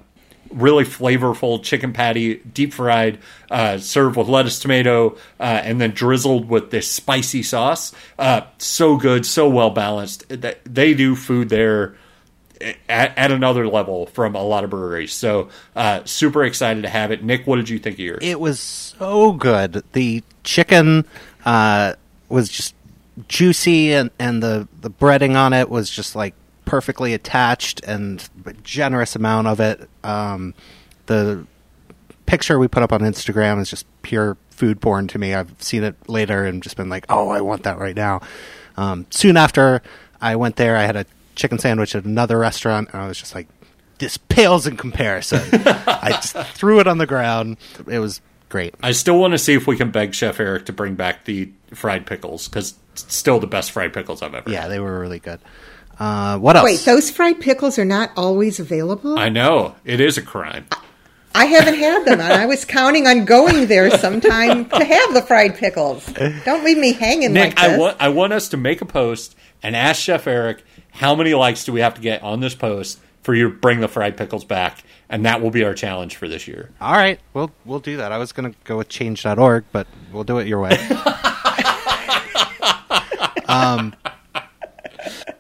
really 0.52 0.84
flavorful 0.84 1.64
chicken 1.64 1.94
patty, 1.94 2.36
deep 2.36 2.74
fried, 2.74 3.18
uh, 3.50 3.78
served 3.80 4.18
with 4.18 4.28
lettuce, 4.28 4.60
tomato, 4.60 5.16
uh, 5.40 5.44
and 5.64 5.82
then 5.82 5.92
drizzled 5.92 6.48
with 6.50 6.70
this 6.70 6.90
spicy 6.92 7.42
sauce. 7.42 7.92
Uh, 8.20 8.42
so 8.60 8.98
good, 8.98 9.26
so 9.26 9.50
well 9.50 9.70
balanced. 9.72 10.28
They- 10.30 10.58
They 10.66 10.94
do 10.94 11.16
food 11.16 11.50
there 11.50 11.96
at, 12.62 13.18
at 13.18 13.32
another 13.32 13.68
level 13.68 14.05
from 14.07 14.36
a 14.36 14.43
lot 14.43 14.64
of 14.64 14.70
breweries. 14.70 15.14
So 15.14 15.49
uh, 15.76 16.01
super 16.05 16.43
excited 16.43 16.84
to 16.84 16.89
have 16.89 17.12
it. 17.12 17.24
Nick, 17.24 17.47
what 17.47 17.57
did 17.57 17.70
you 17.70 17.80
think 17.80 17.95
of 17.95 17.99
yours? 17.99 18.20
It 18.22 18.39
was 18.39 18.59
so 18.59 19.34
good. 19.34 19.84
The 19.93 20.24
chicken 20.43 21.05
uh, 21.45 21.93
was 22.30 22.49
just 22.49 22.76
juicy, 23.28 23.93
and, 23.93 24.12
and 24.20 24.41
the, 24.41 24.68
the 24.82 24.89
breading 24.89 25.36
on 25.36 25.53
it 25.53 25.70
was 25.70 25.89
just 25.89 26.16
like 26.16 26.34
perfectly 26.66 27.14
attached 27.14 27.82
and 27.84 28.30
generous 28.64 29.16
amount 29.16 29.47
of 29.47 29.59
it. 29.59 29.89
Um, 30.03 30.53
the 31.07 31.45
picture 32.26 32.57
we 32.57 32.68
put 32.68 32.84
up 32.84 32.93
on 32.93 33.01
Instagram 33.01 33.59
is 33.59 33.70
just 33.70 33.86
pure 34.03 34.38
food 34.49 34.80
porn 34.80 35.07
to 35.07 35.20
me. 35.20 35.34
I've 35.34 35.53
seen 35.59 35.84
it 35.84 35.95
later 36.07 36.45
and 36.45 36.64
just 36.64 36.78
been 36.78 36.88
like, 36.88 37.05
oh, 37.09 37.30
I 37.30 37.41
want 37.41 37.64
that 37.64 37.78
right 37.78 37.95
now. 37.95 38.22
Um, 38.78 39.05
soon 39.09 39.36
after 39.36 39.82
I 40.22 40.36
went 40.36 40.55
there, 40.55 40.78
I 40.78 40.84
had 40.84 40.95
a 40.95 41.05
chicken 41.36 41.60
sandwich 41.60 41.96
at 41.96 42.06
another 42.06 42.38
restaurant, 42.38 42.90
and 42.92 43.02
I 43.02 43.08
was 43.08 43.18
just 43.18 43.36
like, 43.36 43.48
this 44.00 44.18
pales 44.18 44.66
in 44.68 44.78
comparison. 44.78 45.42
I 45.54 46.12
just 46.22 46.36
threw 46.56 46.80
it 46.80 46.88
on 46.88 46.98
the 46.98 47.06
ground. 47.06 47.58
It 47.88 48.00
was 48.00 48.20
great. 48.50 48.74
I 48.82 48.92
still 48.92 49.18
want 49.20 49.32
to 49.34 49.38
see 49.38 49.54
if 49.54 49.68
we 49.68 49.78
can 49.78 49.92
beg 49.92 50.14
Chef 50.14 50.40
Eric 50.40 50.66
to 50.66 50.74
bring 50.74 50.96
back 50.96 51.26
the 51.26 51.52
fried 51.74 52.06
pickles 52.06 52.48
because 52.48 52.76
still 52.96 53.40
the 53.40 53.48
best 53.48 53.72
fried 53.72 53.94
pickles 53.94 54.22
I've 54.22 54.34
ever. 54.34 54.50
Yeah, 54.50 54.64
had. 54.64 54.72
they 54.72 54.80
were 54.80 55.00
really 55.00 55.20
good. 55.20 55.40
Uh, 56.00 56.38
what 56.40 56.56
else? 56.56 56.66
Wait, 56.66 56.80
those 56.80 57.12
fried 57.12 57.40
pickles 57.40 57.78
are 57.78 57.86
not 57.86 58.12
always 58.18 58.60
available? 58.60 59.20
I 59.20 59.30
know 59.30 59.76
it 59.86 60.00
is 60.02 60.18
a 60.18 60.22
crime. 60.22 60.66
I 61.34 61.46
haven't 61.46 61.76
had 61.76 62.06
them, 62.06 62.20
and 62.20 62.34
I 62.34 62.46
was 62.46 62.66
counting 62.66 63.08
on 63.08 63.24
going 63.24 63.68
there 63.68 63.90
sometime 63.92 64.68
to 64.70 64.84
have 64.84 65.14
the 65.14 65.22
fried 65.22 65.56
pickles. 65.56 66.06
Don't 66.44 66.66
leave 66.66 66.78
me 66.78 66.94
hanging 66.94 67.34
Nick, 67.34 67.56
like 67.56 67.56
this. 67.56 67.76
I 67.76 67.78
want 67.78 67.98
I 68.02 68.10
want 68.10 68.34
us 68.34 68.50
to 68.50 68.58
make 68.58 68.82
a 68.82 68.86
post 68.86 69.36
and 69.64 69.76
ask 69.76 70.01
Chef 70.01 70.28
Eric 70.28 70.64
how 70.91 71.16
many 71.16 71.34
likes 71.34 71.64
do 71.64 71.72
we 71.74 71.82
have 71.82 71.93
to 71.95 72.01
get 72.01 72.22
on 72.24 72.39
this 72.39 72.55
post 72.55 72.99
for 73.22 73.34
you 73.36 73.49
to 73.49 73.55
bring 73.55 73.80
the 73.80 73.88
fried 73.88 74.18
pickles 74.18 74.43
back, 74.43 74.84
and 75.09 75.26
that 75.26 75.41
will 75.41 75.51
be 75.51 75.64
our 75.64 75.74
challenge 75.74 76.16
for 76.16 76.28
this 76.28 76.47
year. 76.47 76.72
All 76.82 76.93
right, 76.93 77.20
we'll 77.34 77.51
we'll 77.66 77.80
do 77.80 77.97
that. 77.97 78.12
I 78.12 78.18
was 78.18 78.32
going 78.32 78.51
to 78.51 78.57
go 78.64 78.78
with 78.78 78.89
change.org, 78.89 79.66
but 79.72 79.88
we'll 80.12 80.24
do 80.24 80.39
it 80.39 80.47
your 80.47 80.59
way. 80.59 80.72
um, 83.47 83.95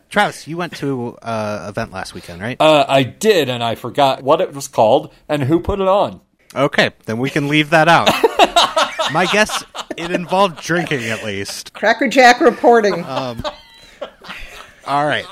Travis, 0.09 0.47
you 0.47 0.57
went 0.57 0.75
to 0.77 1.17
uh, 1.21 1.67
event 1.69 1.91
last 1.91 2.13
weekend, 2.13 2.41
right? 2.41 2.57
Uh, 2.59 2.85
I 2.87 3.03
did, 3.03 3.49
and 3.49 3.63
I 3.63 3.75
forgot 3.75 4.23
what 4.23 4.41
it 4.41 4.53
was 4.53 4.67
called 4.67 5.13
and 5.29 5.43
who 5.43 5.59
put 5.59 5.79
it 5.79 5.87
on. 5.87 6.21
okay, 6.55 6.91
then 7.05 7.17
we 7.17 7.29
can 7.29 7.47
leave 7.47 7.69
that 7.69 7.87
out. 7.87 8.09
My 9.13 9.25
guess, 9.31 9.63
it 9.97 10.11
involved 10.11 10.61
drinking 10.61 11.03
at 11.05 11.23
least. 11.23 11.73
Cracker 11.73 12.07
Jack 12.07 12.41
reporting. 12.41 13.03
All 14.85 15.05
right. 15.05 15.25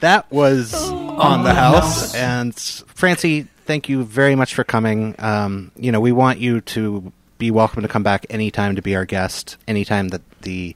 That 0.00 0.30
was 0.32 0.74
on 0.74 1.44
the 1.44 1.54
house. 1.54 2.14
And 2.14 2.54
Francie, 2.58 3.46
thank 3.66 3.88
you 3.88 4.04
very 4.04 4.34
much 4.34 4.54
for 4.54 4.64
coming. 4.64 5.14
Um, 5.18 5.70
you 5.76 5.92
know, 5.92 6.00
we 6.00 6.12
want 6.12 6.38
you 6.38 6.60
to 6.60 7.12
be 7.38 7.50
welcome 7.50 7.82
to 7.82 7.88
come 7.88 8.02
back 8.02 8.26
anytime 8.30 8.76
to 8.76 8.82
be 8.82 8.96
our 8.96 9.04
guest, 9.04 9.56
anytime 9.66 10.08
that 10.08 10.22
the 10.42 10.74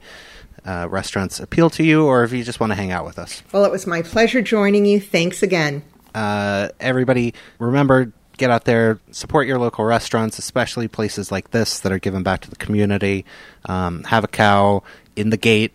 uh, 0.65 0.87
restaurants 0.89 1.39
appeal 1.41 1.71
to 1.71 1.85
you, 1.85 2.05
or 2.07 2.25
if 2.25 2.33
you 2.33 2.43
just 2.43 2.61
want 2.61 2.71
to 2.73 2.75
hang 2.75 2.91
out 2.91 3.05
with 3.05 3.19
us. 3.19 3.43
well, 3.53 3.65
it 3.65 3.71
was 3.71 3.87
my 3.87 4.03
pleasure 4.03 4.43
joining 4.43 4.85
you. 4.85 5.01
Thanks 5.01 5.43
again. 5.43 5.83
Uh, 6.15 6.71
everybody, 6.81 7.35
remember, 7.59 8.13
get 8.37 8.51
out 8.51 8.65
there, 8.65 8.99
support 9.11 9.47
your 9.47 9.59
local 9.59 9.85
restaurants, 9.85 10.39
especially 10.39 10.89
places 10.89 11.31
like 11.31 11.51
this 11.51 11.81
that 11.81 11.93
are 11.93 11.99
giving 11.99 12.23
back 12.23 12.41
to 12.41 12.51
the 12.51 12.57
community. 12.57 13.25
Um, 13.67 14.05
have 14.05 14.25
a 14.25 14.29
cow 14.29 14.83
in 15.15 15.31
the 15.31 15.37
gate. 15.37 15.73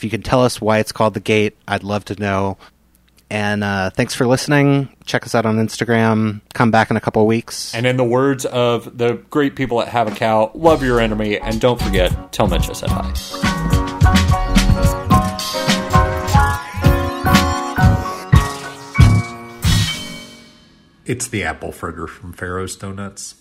If 0.00 0.04
you 0.04 0.08
can 0.08 0.22
tell 0.22 0.42
us 0.42 0.62
why 0.62 0.78
it's 0.78 0.92
called 0.92 1.12
the 1.12 1.20
gate, 1.20 1.58
I'd 1.68 1.82
love 1.82 2.06
to 2.06 2.18
know. 2.18 2.56
And 3.28 3.62
uh, 3.62 3.90
thanks 3.90 4.14
for 4.14 4.26
listening. 4.26 4.88
Check 5.04 5.26
us 5.26 5.34
out 5.34 5.44
on 5.44 5.56
Instagram. 5.56 6.40
Come 6.54 6.70
back 6.70 6.90
in 6.90 6.96
a 6.96 7.02
couple 7.02 7.20
of 7.20 7.28
weeks. 7.28 7.74
And 7.74 7.84
in 7.84 7.98
the 7.98 8.04
words 8.04 8.46
of 8.46 8.96
the 8.96 9.16
great 9.28 9.56
people 9.56 9.82
at 9.82 9.88
Have 9.88 10.10
a 10.10 10.16
Cow, 10.16 10.52
love 10.54 10.82
your 10.82 11.00
enemy, 11.00 11.38
and 11.38 11.60
don't 11.60 11.78
forget, 11.78 12.32
tell 12.32 12.46
Mitch 12.46 12.70
I 12.70 12.72
said 12.72 12.88
hi. 12.88 13.12
It's 21.04 21.28
the 21.28 21.44
apple 21.44 21.72
fritter 21.72 22.06
from 22.06 22.32
Pharaoh's 22.32 22.74
Donuts. 22.74 23.39